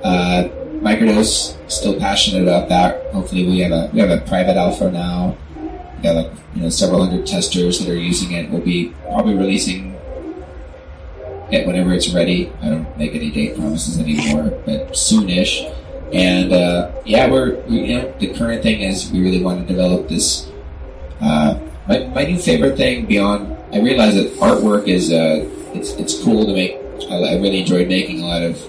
Uh, 0.05 0.49
Microdose 0.83 1.57
still 1.71 1.99
passionate 1.99 2.43
about 2.43 2.69
that. 2.69 3.11
Hopefully, 3.13 3.47
we 3.47 3.61
have 3.61 3.73
a 3.73 3.91
we 3.95 4.01
have 4.01 4.11
a 4.11 4.19
private 4.27 4.57
alpha 4.57 4.91
now. 4.91 5.35
We 5.57 6.03
got 6.03 6.17
like 6.17 6.33
you 6.55 6.63
know 6.63 6.69
several 6.69 7.07
hundred 7.07 7.27
testers 7.27 7.79
that 7.79 7.89
are 7.89 7.97
using 7.97 8.33
it. 8.33 8.51
We'll 8.51 8.61
be 8.61 8.93
probably 9.05 9.35
releasing 9.35 9.95
it 11.51 11.67
whenever 11.67 11.95
it's 11.95 12.13
ready. 12.13 12.53
I 12.61 12.69
don't 12.69 12.99
make 12.99 13.15
any 13.15 13.31
date 13.31 13.57
promises 13.57 13.99
anymore, 13.99 14.51
but 14.67 14.93
soonish. 14.93 15.75
And 16.15 16.53
uh, 16.53 16.93
yeah, 17.05 17.29
we're 17.29 17.61
we, 17.67 17.87
you 17.87 17.99
know 17.99 18.15
the 18.19 18.33
current 18.35 18.63
thing 18.63 18.83
is 18.83 19.11
we 19.11 19.21
really 19.21 19.43
want 19.43 19.61
to 19.61 19.67
develop 19.67 20.09
this. 20.09 20.49
Uh, 21.21 21.59
my, 21.89 22.07
my 22.07 22.25
new 22.25 22.39
favorite 22.39 22.77
thing 22.77 23.07
beyond 23.07 23.55
I 23.75 23.81
realize 23.81 24.15
that 24.15 24.33
artwork 24.35 24.87
is 24.87 25.11
uh, 25.11 25.51
it's 25.75 25.95
it's 25.95 26.23
cool 26.23 26.47
to 26.47 26.53
make. 26.53 26.77
I, 27.11 27.17
I 27.17 27.35
really 27.35 27.61
enjoyed 27.61 27.89
making 27.89 28.21
a 28.21 28.27
lot 28.27 28.43
of 28.43 28.63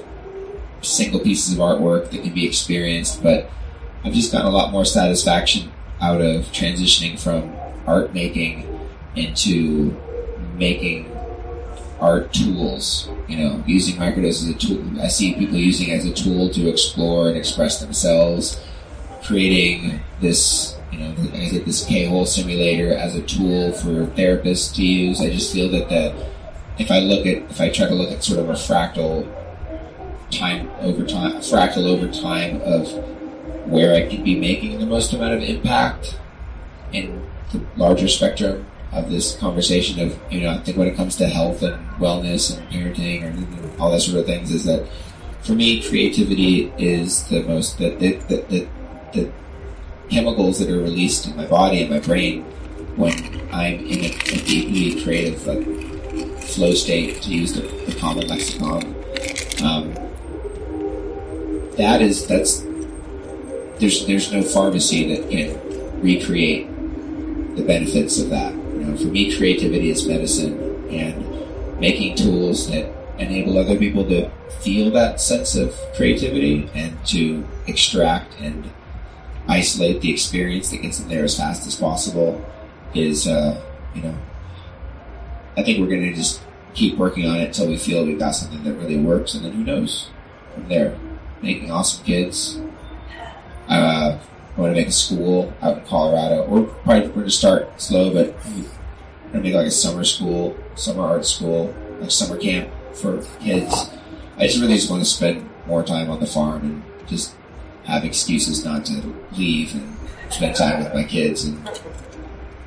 single 0.81 1.19
pieces 1.19 1.53
of 1.53 1.59
artwork 1.59 2.09
that 2.09 2.23
can 2.23 2.33
be 2.33 2.47
experienced, 2.47 3.21
but 3.21 3.49
I've 4.03 4.13
just 4.13 4.31
gotten 4.31 4.47
a 4.47 4.51
lot 4.51 4.71
more 4.71 4.83
satisfaction 4.83 5.71
out 6.01 6.21
of 6.21 6.45
transitioning 6.45 7.19
from 7.19 7.55
art 7.85 8.15
making 8.15 8.67
into 9.15 9.95
making 10.57 11.14
art 11.99 12.33
tools. 12.33 13.09
You 13.27 13.37
know, 13.37 13.63
using 13.65 13.95
microdose 13.95 14.43
as 14.43 14.49
a 14.49 14.53
tool. 14.53 15.01
I 15.01 15.07
see 15.07 15.33
people 15.35 15.55
using 15.55 15.89
it 15.89 15.93
as 15.93 16.05
a 16.05 16.13
tool 16.13 16.49
to 16.49 16.69
explore 16.69 17.27
and 17.27 17.37
express 17.37 17.79
themselves, 17.79 18.59
creating 19.23 20.01
this, 20.21 20.77
you 20.91 20.99
know, 20.99 21.15
I 21.33 21.49
said, 21.49 21.65
this 21.65 21.85
K-hole 21.85 22.25
simulator 22.25 22.93
as 22.93 23.15
a 23.15 23.21
tool 23.23 23.71
for 23.73 24.05
therapists 24.15 24.73
to 24.75 24.85
use. 24.85 25.21
I 25.21 25.29
just 25.29 25.51
feel 25.51 25.69
that 25.71 25.89
the, 25.89 26.13
if 26.77 26.91
I 26.91 26.99
look 26.99 27.25
at, 27.25 27.37
if 27.49 27.59
I 27.59 27.69
try 27.69 27.87
to 27.87 27.95
look 27.95 28.11
at 28.11 28.23
sort 28.23 28.39
of 28.39 28.49
a 28.49 28.53
fractal 28.53 29.27
time 30.31 30.69
over 30.79 31.05
time, 31.05 31.33
fractal 31.37 31.85
over 31.85 32.07
time 32.07 32.61
of 32.61 32.91
where 33.67 33.95
I 33.95 34.07
could 34.07 34.23
be 34.23 34.39
making 34.39 34.79
the 34.79 34.85
most 34.85 35.13
amount 35.13 35.33
of 35.33 35.41
impact 35.41 36.19
in 36.91 37.27
the 37.51 37.61
larger 37.75 38.07
spectrum 38.07 38.65
of 38.95 39.09
this 39.09 39.35
conversation 39.35 39.99
of 39.99 40.19
you 40.31 40.41
know 40.41 40.51
I 40.51 40.57
think 40.59 40.77
when 40.77 40.87
it 40.87 40.95
comes 40.95 41.15
to 41.17 41.27
health 41.27 41.61
and 41.61 41.77
wellness 41.97 42.57
and 42.57 42.67
parenting 42.69 43.23
and 43.23 43.79
all 43.79 43.91
that 43.91 44.01
sort 44.01 44.17
of 44.17 44.25
things 44.25 44.51
is 44.51 44.63
that 44.65 44.87
for 45.41 45.53
me 45.53 45.81
creativity 45.87 46.71
is 46.77 47.27
the 47.27 47.43
most 47.43 47.77
the 47.77 47.89
the, 47.95 48.13
the, 48.29 48.35
the, 48.49 48.67
the 49.13 49.31
chemicals 50.09 50.59
that 50.59 50.69
are 50.69 50.81
released 50.81 51.27
in 51.27 51.35
my 51.35 51.45
body 51.45 51.81
and 51.81 51.91
my 51.91 51.99
brain 51.99 52.43
when 52.95 53.13
I'm 53.51 53.79
in 53.85 54.05
a, 54.05 54.15
a 54.15 54.45
deeply 54.45 55.03
creative 55.03 55.45
like 55.45 55.65
flow 56.41 56.73
state 56.73 57.21
to 57.23 57.29
use 57.29 57.53
the, 57.53 57.61
the 57.61 57.99
common 57.99 58.27
lexicon 58.27 58.95
um, 59.63 59.93
that 61.75 62.01
is 62.01 62.25
that's 62.27 62.63
there's 63.79 64.05
there's 64.07 64.31
no 64.31 64.41
pharmacy 64.41 65.15
that 65.15 65.29
can 65.29 66.01
recreate 66.01 66.67
the 67.55 67.63
benefits 67.63 68.19
of 68.19 68.29
that. 68.29 68.53
Know, 68.85 68.97
for 68.97 69.07
me, 69.07 69.35
creativity 69.35 69.89
is 69.89 70.07
medicine, 70.07 70.87
and 70.89 71.79
making 71.79 72.15
tools 72.15 72.69
that 72.69 72.91
enable 73.17 73.57
other 73.57 73.77
people 73.77 74.07
to 74.09 74.29
feel 74.61 74.91
that 74.91 75.19
sense 75.21 75.55
of 75.55 75.73
creativity 75.95 76.69
and 76.73 77.03
to 77.07 77.45
extract 77.67 78.39
and 78.39 78.69
isolate 79.47 80.01
the 80.01 80.11
experience 80.11 80.69
that 80.71 80.77
gets 80.77 80.99
in 80.99 81.07
there 81.07 81.23
as 81.23 81.37
fast 81.37 81.67
as 81.67 81.75
possible 81.75 82.43
is, 82.93 83.27
uh, 83.27 83.61
you 83.93 84.01
know, 84.01 84.15
I 85.57 85.63
think 85.63 85.79
we're 85.79 85.87
going 85.87 86.09
to 86.09 86.13
just 86.13 86.41
keep 86.73 86.97
working 86.97 87.27
on 87.27 87.37
it 87.37 87.47
until 87.47 87.67
we 87.67 87.77
feel 87.77 88.05
we've 88.05 88.19
got 88.19 88.31
something 88.31 88.63
that 88.63 88.73
really 88.73 88.97
works, 88.97 89.33
and 89.33 89.45
then 89.45 89.53
who 89.53 89.63
knows 89.63 90.09
from 90.53 90.67
there. 90.67 90.97
Making 91.41 91.71
awesome 91.71 92.03
kids. 92.05 92.59
Uh, 93.67 94.19
I 94.55 94.61
want 94.61 94.73
to 94.73 94.79
make 94.79 94.87
a 94.87 94.91
school 94.91 95.53
out 95.61 95.79
in 95.79 95.85
Colorado. 95.85 96.43
Or 96.43 96.63
probably 96.63 97.07
we're 97.07 97.13
going 97.13 97.25
to 97.25 97.31
start 97.31 97.81
slow, 97.81 98.13
but 98.13 98.33
I'm 98.45 98.61
going 98.61 98.69
to 99.33 99.39
make 99.41 99.53
like 99.53 99.67
a 99.67 99.71
summer 99.71 100.05
school, 100.05 100.57
summer 100.75 101.03
art 101.03 101.25
school, 101.25 101.75
like 101.99 102.09
summer 102.09 102.37
camp 102.37 102.69
for 102.93 103.21
kids. 103.41 103.89
I 104.37 104.47
just 104.47 104.61
really 104.61 104.75
just 104.75 104.89
want 104.89 105.03
to 105.03 105.09
spend 105.09 105.49
more 105.67 105.83
time 105.83 106.09
on 106.09 106.21
the 106.21 106.27
farm 106.27 106.61
and 106.61 107.07
just 107.07 107.35
have 107.83 108.05
excuses 108.05 108.63
not 108.63 108.85
to 108.85 109.15
leave 109.37 109.75
and 109.75 109.95
spend 110.29 110.55
time 110.55 110.83
with 110.83 110.93
my 110.93 111.03
kids 111.03 111.43
and 111.43 111.69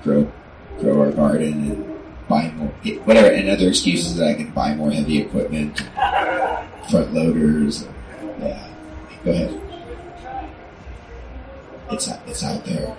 grow 0.02 0.30
grow 0.78 1.00
our 1.00 1.10
garden 1.10 1.70
and 1.70 1.98
buy 2.28 2.50
more 2.52 2.68
whatever 3.04 3.28
and 3.28 3.48
other 3.48 3.68
excuses 3.68 4.16
that 4.16 4.28
I 4.28 4.34
can 4.34 4.50
buy 4.50 4.74
more 4.74 4.90
heavy 4.90 5.18
equipment, 5.18 5.80
front 6.90 7.12
loaders. 7.12 7.86
Yeah, 8.38 8.68
go 9.24 9.30
ahead 9.32 9.67
it's 11.90 12.08
it's 12.26 12.44
out 12.44 12.64
there. 12.64 12.96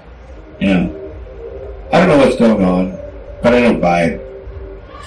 Know, 0.61 1.13
I 1.91 1.99
don't 1.99 2.09
know 2.09 2.17
what's 2.17 2.35
going 2.35 2.63
on, 2.63 2.91
but 3.41 3.53
I 3.53 3.61
don't 3.61 3.79
buy 3.79 4.03
it. 4.03 4.21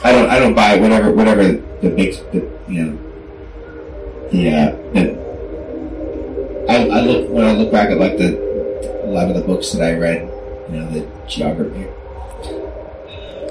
I 0.05 0.13
don't 0.13 0.31
I 0.31 0.39
don't 0.39 0.55
buy 0.55 0.77
whatever 0.77 1.13
whatever 1.13 1.45
the 1.45 1.91
big 1.91 2.15
the, 2.33 2.51
you 2.69 2.85
know 2.85 2.99
uh, 4.33 4.73
the 4.95 5.23
I, 6.69 6.89
I 6.89 7.01
look 7.03 7.29
when 7.31 7.45
I 7.45 7.53
look 7.53 7.71
back 7.71 7.91
at 7.91 7.99
like 7.99 8.17
the 8.17 8.41
a 9.05 9.11
lot 9.13 9.29
of 9.29 9.37
the 9.37 9.43
books 9.43 9.73
that 9.73 9.83
I 9.83 9.93
read, 9.99 10.23
you 10.71 10.79
know, 10.79 10.89
the 10.91 11.07
geography. 11.29 11.87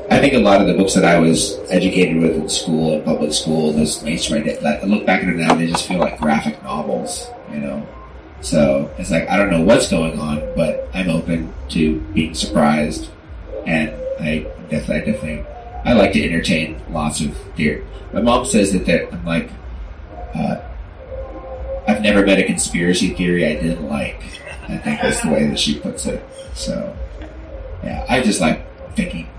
I 0.10 0.20
think 0.20 0.34
a 0.34 0.40
lot 0.40 0.60
of 0.60 0.68
the 0.68 0.74
books 0.74 0.94
that 0.96 1.06
I 1.06 1.20
was 1.20 1.60
educated 1.70 2.18
with 2.18 2.36
in 2.36 2.50
school 2.50 2.96
and 2.96 3.06
public 3.06 3.32
school, 3.32 3.72
those 3.72 4.02
mainstream, 4.04 4.44
I 4.66 4.84
look 4.84 5.06
back 5.06 5.22
at 5.22 5.28
them 5.28 5.38
now, 5.38 5.54
they 5.54 5.68
just 5.68 5.88
feel 5.88 6.00
like 6.00 6.20
graphic 6.20 6.62
novels, 6.64 7.30
you 7.52 7.60
know. 7.60 7.88
So 8.42 8.92
it's 8.98 9.12
like 9.12 9.30
I 9.30 9.38
don't 9.38 9.52
know 9.52 9.62
what's 9.62 9.90
going 9.90 10.20
on, 10.20 10.40
but 10.56 10.90
I'm 10.94 11.10
open 11.10 11.54
to 11.70 12.00
being 12.14 12.34
surprised, 12.34 13.10
and 13.66 13.92
I 14.20 14.48
definitely, 14.70 14.96
I 14.96 15.00
definitely, 15.06 15.46
I 15.86 15.94
like 15.94 16.14
to 16.14 16.24
entertain 16.24 16.82
lots 16.90 17.22
of 17.22 17.38
deer. 17.56 17.86
My 18.14 18.22
mom 18.22 18.46
says 18.46 18.74
that, 18.74 18.86
that 18.88 19.14
I'm 19.14 19.26
like, 19.26 19.50
uh, 20.34 20.60
I've 21.88 22.02
never 22.02 22.26
met 22.26 22.40
a 22.40 22.44
conspiracy 22.44 23.14
theory 23.14 23.46
I 23.46 23.62
didn't 23.62 23.88
like. 23.88 24.22
I 24.68 24.78
think 24.78 25.02
that's 25.02 25.22
the 25.22 25.30
way 25.30 25.48
that 25.48 25.60
she 25.60 25.80
puts 25.80 26.06
it. 26.06 26.24
So, 26.54 26.96
yeah, 27.84 28.06
I 28.10 28.22
just 28.22 28.42
like 28.42 28.66
thinking. 28.96 29.30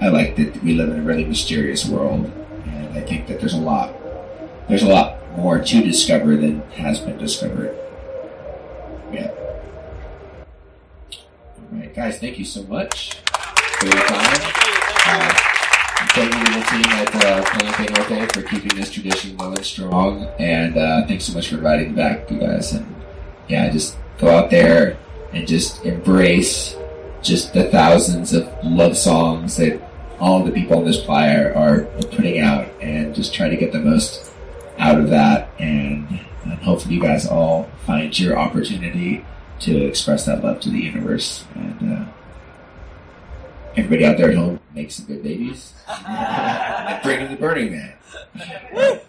I 0.00 0.08
like 0.08 0.36
that 0.36 0.62
we 0.62 0.74
live 0.74 0.90
in 0.90 0.98
a 0.98 1.02
really 1.02 1.24
mysterious 1.24 1.86
world, 1.86 2.30
and 2.66 2.98
I 2.98 3.00
think 3.00 3.28
that 3.28 3.40
there's 3.40 3.54
a 3.54 3.58
lot, 3.58 3.94
there's 4.68 4.82
a 4.82 4.88
lot 4.88 5.16
more 5.36 5.58
to 5.58 5.82
discover 5.82 6.36
than 6.36 6.60
has 6.72 6.98
been 7.00 7.18
discovered. 7.18 7.76
Yeah. 9.12 9.30
All 11.12 11.78
right, 11.78 11.94
guys, 11.94 12.18
thank 12.18 12.38
you 12.38 12.44
so 12.44 12.62
much 12.64 13.14
for 13.78 13.86
your 13.86 14.06
time. 14.06 14.40
Uh, 15.08 15.32
thank 16.10 16.34
you 16.34 16.44
to 16.44 16.52
the 16.52 16.64
team 16.66 16.86
at 16.86 17.14
uh, 17.14 17.44
Palenque 17.44 18.10
Norte 18.10 18.32
for 18.32 18.42
keeping 18.42 18.76
this 18.78 18.90
tradition 18.90 19.36
going 19.36 19.62
strong, 19.62 20.24
and 20.38 20.76
uh, 20.76 21.06
thanks 21.06 21.24
so 21.24 21.34
much 21.34 21.48
for 21.48 21.56
inviting 21.56 21.90
me 21.90 21.96
back, 21.96 22.30
you 22.30 22.38
guys. 22.38 22.72
And 22.72 22.94
yeah, 23.48 23.70
just 23.70 23.96
go 24.18 24.28
out 24.28 24.50
there 24.50 24.98
and 25.32 25.46
just 25.46 25.84
embrace 25.84 26.76
just 27.22 27.52
the 27.52 27.64
thousands 27.70 28.32
of 28.32 28.52
love 28.64 28.96
songs 28.96 29.56
that 29.56 29.80
all 30.18 30.42
the 30.42 30.50
people 30.52 30.78
on 30.78 30.84
this 30.84 31.04
are, 31.08 31.54
are 31.54 31.82
putting 32.10 32.40
out, 32.40 32.68
and 32.80 33.14
just 33.14 33.34
try 33.34 33.48
to 33.48 33.56
get 33.56 33.72
the 33.72 33.80
most 33.80 34.32
out 34.78 34.98
of 34.98 35.10
that, 35.10 35.48
and, 35.58 36.20
and 36.50 36.62
hopefully 36.62 36.94
you 36.94 37.00
guys 37.00 37.26
all 37.26 37.68
find 37.84 38.18
your 38.18 38.38
opportunity 38.38 39.24
to 39.60 39.84
express 39.86 40.26
that 40.26 40.42
love 40.44 40.60
to 40.60 40.70
the 40.70 40.78
universe. 40.78 41.44
And 41.54 41.92
uh, 41.98 42.04
everybody 43.76 44.04
out 44.04 44.16
there 44.18 44.30
at 44.30 44.36
home, 44.36 44.60
make 44.74 44.90
some 44.90 45.06
good 45.06 45.22
babies. 45.22 45.74
and 45.88 47.02
bring 47.04 47.20
in 47.20 47.30
the 47.30 47.36
Burning 47.36 47.72
Man. 47.72 47.92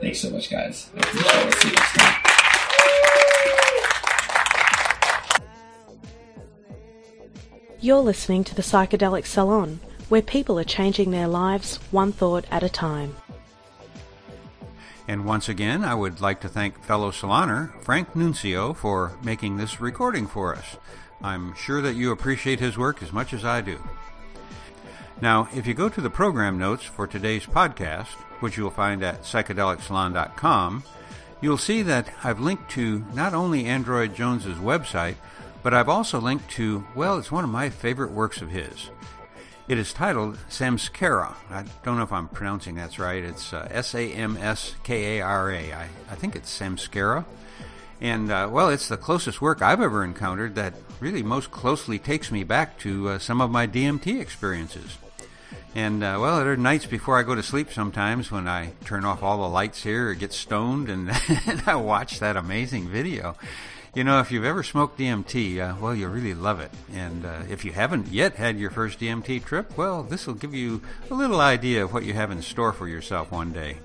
Thanks 0.00 0.20
so 0.20 0.30
much, 0.30 0.50
guys. 0.50 0.90
I 0.94 0.98
appreciate 0.98 1.46
it. 1.46 1.54
See 1.54 1.68
you 1.68 1.74
next 1.74 1.96
time. 1.96 2.20
You're 7.80 8.00
listening 8.00 8.44
to 8.44 8.54
the 8.54 8.62
Psychedelic 8.62 9.26
Salon, 9.26 9.80
where 10.08 10.22
people 10.22 10.58
are 10.58 10.64
changing 10.64 11.10
their 11.10 11.28
lives 11.28 11.76
one 11.90 12.12
thought 12.12 12.46
at 12.50 12.62
a 12.62 12.68
time. 12.68 13.14
And 15.06 15.24
once 15.24 15.48
again, 15.48 15.84
I 15.84 15.94
would 15.94 16.20
like 16.20 16.40
to 16.40 16.48
thank 16.48 16.82
fellow 16.82 17.10
saloner 17.10 17.78
Frank 17.82 18.16
Nuncio 18.16 18.72
for 18.72 19.12
making 19.22 19.56
this 19.56 19.80
recording 19.80 20.26
for 20.26 20.54
us. 20.54 20.76
I'm 21.22 21.54
sure 21.54 21.82
that 21.82 21.94
you 21.94 22.10
appreciate 22.10 22.60
his 22.60 22.78
work 22.78 23.02
as 23.02 23.12
much 23.12 23.32
as 23.32 23.44
I 23.44 23.60
do. 23.60 23.78
Now, 25.20 25.48
if 25.54 25.66
you 25.66 25.74
go 25.74 25.88
to 25.88 26.00
the 26.00 26.10
program 26.10 26.58
notes 26.58 26.84
for 26.84 27.06
today's 27.06 27.46
podcast, 27.46 28.14
which 28.40 28.56
you'll 28.56 28.70
find 28.70 29.02
at 29.02 29.22
psychedelicsalon.com, 29.22 30.84
you'll 31.40 31.58
see 31.58 31.82
that 31.82 32.12
I've 32.22 32.40
linked 32.40 32.70
to 32.72 33.04
not 33.14 33.34
only 33.34 33.66
Android 33.66 34.14
Jones's 34.14 34.58
website, 34.58 35.16
but 35.62 35.72
I've 35.72 35.88
also 35.88 36.20
linked 36.20 36.50
to, 36.52 36.86
well, 36.94 37.18
it's 37.18 37.32
one 37.32 37.44
of 37.44 37.50
my 37.50 37.70
favorite 37.70 38.10
works 38.10 38.42
of 38.42 38.50
his. 38.50 38.90
It 39.66 39.78
is 39.78 39.94
titled 39.94 40.36
Samskara. 40.50 41.34
I 41.48 41.64
don't 41.82 41.96
know 41.96 42.02
if 42.02 42.12
I'm 42.12 42.28
pronouncing 42.28 42.74
that's 42.74 42.98
right. 42.98 43.24
It's 43.24 43.54
uh, 43.54 43.66
S 43.70 43.94
A 43.94 44.12
M 44.12 44.36
S 44.36 44.74
K 44.84 45.18
A 45.18 45.24
R 45.24 45.50
A. 45.50 45.72
I, 45.72 45.88
I 46.10 46.14
think 46.14 46.36
it's 46.36 46.58
Samskara. 46.58 47.24
And, 47.98 48.30
uh, 48.30 48.50
well, 48.52 48.68
it's 48.68 48.88
the 48.88 48.98
closest 48.98 49.40
work 49.40 49.62
I've 49.62 49.80
ever 49.80 50.04
encountered 50.04 50.56
that 50.56 50.74
really 51.00 51.22
most 51.22 51.50
closely 51.50 51.98
takes 51.98 52.30
me 52.30 52.44
back 52.44 52.78
to 52.80 53.08
uh, 53.08 53.18
some 53.18 53.40
of 53.40 53.50
my 53.50 53.66
DMT 53.66 54.20
experiences. 54.20 54.98
And, 55.74 56.04
uh, 56.04 56.18
well, 56.20 56.40
there 56.40 56.52
are 56.52 56.56
nights 56.58 56.84
before 56.84 57.18
I 57.18 57.22
go 57.22 57.34
to 57.34 57.42
sleep 57.42 57.72
sometimes 57.72 58.30
when 58.30 58.46
I 58.46 58.72
turn 58.84 59.06
off 59.06 59.22
all 59.22 59.38
the 59.38 59.48
lights 59.48 59.82
here 59.82 60.10
or 60.10 60.14
get 60.14 60.34
stoned 60.34 60.90
and, 60.90 61.10
and 61.46 61.62
I 61.66 61.76
watch 61.76 62.20
that 62.20 62.36
amazing 62.36 62.88
video. 62.88 63.34
You 63.94 64.02
know, 64.02 64.18
if 64.18 64.32
you've 64.32 64.44
ever 64.44 64.64
smoked 64.64 64.98
DMT, 64.98 65.60
uh, 65.60 65.76
well, 65.80 65.94
you'll 65.94 66.10
really 66.10 66.34
love 66.34 66.58
it. 66.58 66.72
And 66.92 67.24
uh, 67.24 67.42
if 67.48 67.64
you 67.64 67.70
haven't 67.70 68.08
yet 68.08 68.34
had 68.34 68.58
your 68.58 68.70
first 68.70 68.98
DMT 68.98 69.44
trip, 69.44 69.78
well, 69.78 70.02
this 70.02 70.26
will 70.26 70.34
give 70.34 70.52
you 70.52 70.82
a 71.12 71.14
little 71.14 71.40
idea 71.40 71.84
of 71.84 71.92
what 71.92 72.02
you 72.02 72.12
have 72.12 72.32
in 72.32 72.42
store 72.42 72.72
for 72.72 72.88
yourself 72.88 73.30
one 73.30 73.52
day. 73.52 73.76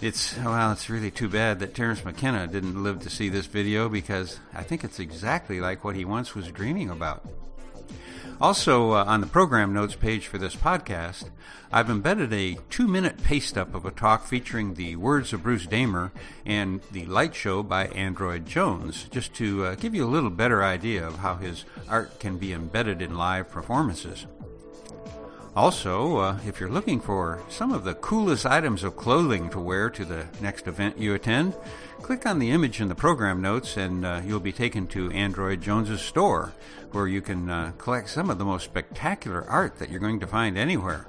It's, 0.00 0.34
well, 0.38 0.72
it's 0.72 0.88
really 0.88 1.10
too 1.10 1.28
bad 1.28 1.58
that 1.58 1.74
Terence 1.74 2.02
McKenna 2.06 2.46
didn't 2.46 2.82
live 2.82 3.00
to 3.00 3.10
see 3.10 3.28
this 3.28 3.44
video 3.44 3.90
because 3.90 4.40
I 4.54 4.62
think 4.62 4.82
it's 4.82 4.98
exactly 4.98 5.60
like 5.60 5.84
what 5.84 5.94
he 5.94 6.06
once 6.06 6.34
was 6.34 6.50
dreaming 6.50 6.88
about. 6.88 7.22
Also, 8.40 8.92
uh, 8.92 9.04
on 9.04 9.20
the 9.20 9.26
program 9.26 9.72
notes 9.72 9.96
page 9.96 10.28
for 10.28 10.38
this 10.38 10.54
podcast, 10.54 11.28
I've 11.72 11.90
embedded 11.90 12.32
a 12.32 12.56
two 12.70 12.86
minute 12.86 13.20
paste 13.24 13.58
up 13.58 13.74
of 13.74 13.84
a 13.84 13.90
talk 13.90 14.26
featuring 14.26 14.74
the 14.74 14.94
words 14.94 15.32
of 15.32 15.42
Bruce 15.42 15.66
Damer 15.66 16.12
and 16.46 16.80
the 16.92 17.04
light 17.06 17.34
show 17.34 17.64
by 17.64 17.88
Android 17.88 18.46
Jones, 18.46 19.08
just 19.10 19.34
to 19.34 19.64
uh, 19.64 19.74
give 19.74 19.92
you 19.92 20.04
a 20.04 20.06
little 20.06 20.30
better 20.30 20.62
idea 20.62 21.04
of 21.04 21.16
how 21.16 21.34
his 21.34 21.64
art 21.88 22.20
can 22.20 22.38
be 22.38 22.52
embedded 22.52 23.02
in 23.02 23.18
live 23.18 23.50
performances. 23.50 24.26
Also, 25.56 26.18
uh, 26.18 26.38
if 26.46 26.60
you're 26.60 26.70
looking 26.70 27.00
for 27.00 27.42
some 27.48 27.72
of 27.72 27.82
the 27.82 27.94
coolest 27.94 28.46
items 28.46 28.84
of 28.84 28.96
clothing 28.96 29.50
to 29.50 29.58
wear 29.58 29.90
to 29.90 30.04
the 30.04 30.26
next 30.40 30.68
event 30.68 30.96
you 30.96 31.14
attend, 31.14 31.52
click 32.00 32.24
on 32.24 32.38
the 32.38 32.52
image 32.52 32.80
in 32.80 32.86
the 32.86 32.94
program 32.94 33.42
notes 33.42 33.76
and 33.76 34.06
uh, 34.06 34.20
you'll 34.24 34.38
be 34.38 34.52
taken 34.52 34.86
to 34.86 35.10
Android 35.10 35.60
Jones's 35.60 36.00
store, 36.00 36.52
where 36.92 37.06
you 37.06 37.20
can 37.20 37.48
uh, 37.48 37.72
collect 37.78 38.08
some 38.10 38.30
of 38.30 38.38
the 38.38 38.44
most 38.44 38.64
spectacular 38.64 39.44
art 39.48 39.78
that 39.78 39.90
you're 39.90 40.00
going 40.00 40.20
to 40.20 40.26
find 40.26 40.56
anywhere. 40.56 41.08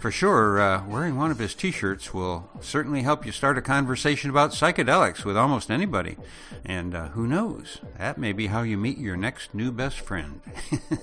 For 0.00 0.10
sure, 0.10 0.60
uh, 0.60 0.86
wearing 0.86 1.16
one 1.16 1.30
of 1.30 1.38
his 1.38 1.54
t 1.54 1.70
shirts 1.70 2.12
will 2.12 2.50
certainly 2.60 3.02
help 3.02 3.24
you 3.24 3.32
start 3.32 3.56
a 3.56 3.62
conversation 3.62 4.28
about 4.28 4.50
psychedelics 4.50 5.24
with 5.24 5.36
almost 5.36 5.70
anybody. 5.70 6.16
And 6.64 6.94
uh, 6.94 7.08
who 7.08 7.26
knows, 7.26 7.80
that 7.98 8.18
may 8.18 8.32
be 8.32 8.48
how 8.48 8.62
you 8.62 8.76
meet 8.76 8.98
your 8.98 9.16
next 9.16 9.54
new 9.54 9.72
best 9.72 10.00
friend. 10.00 10.40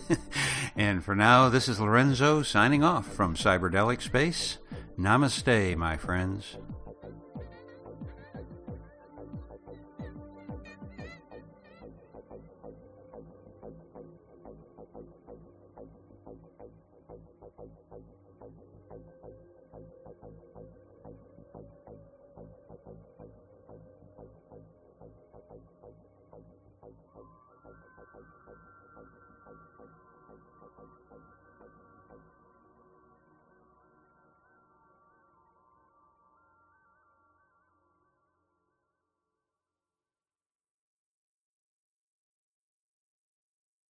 and 0.75 1.03
for 1.03 1.15
now, 1.15 1.49
this 1.49 1.67
is 1.67 1.79
Lorenzo 1.79 2.43
signing 2.43 2.83
off 2.83 3.07
from 3.07 3.35
Cyberdelic 3.35 4.01
Space. 4.01 4.57
Namaste, 4.99 5.75
my 5.77 5.97
friends. 5.97 6.57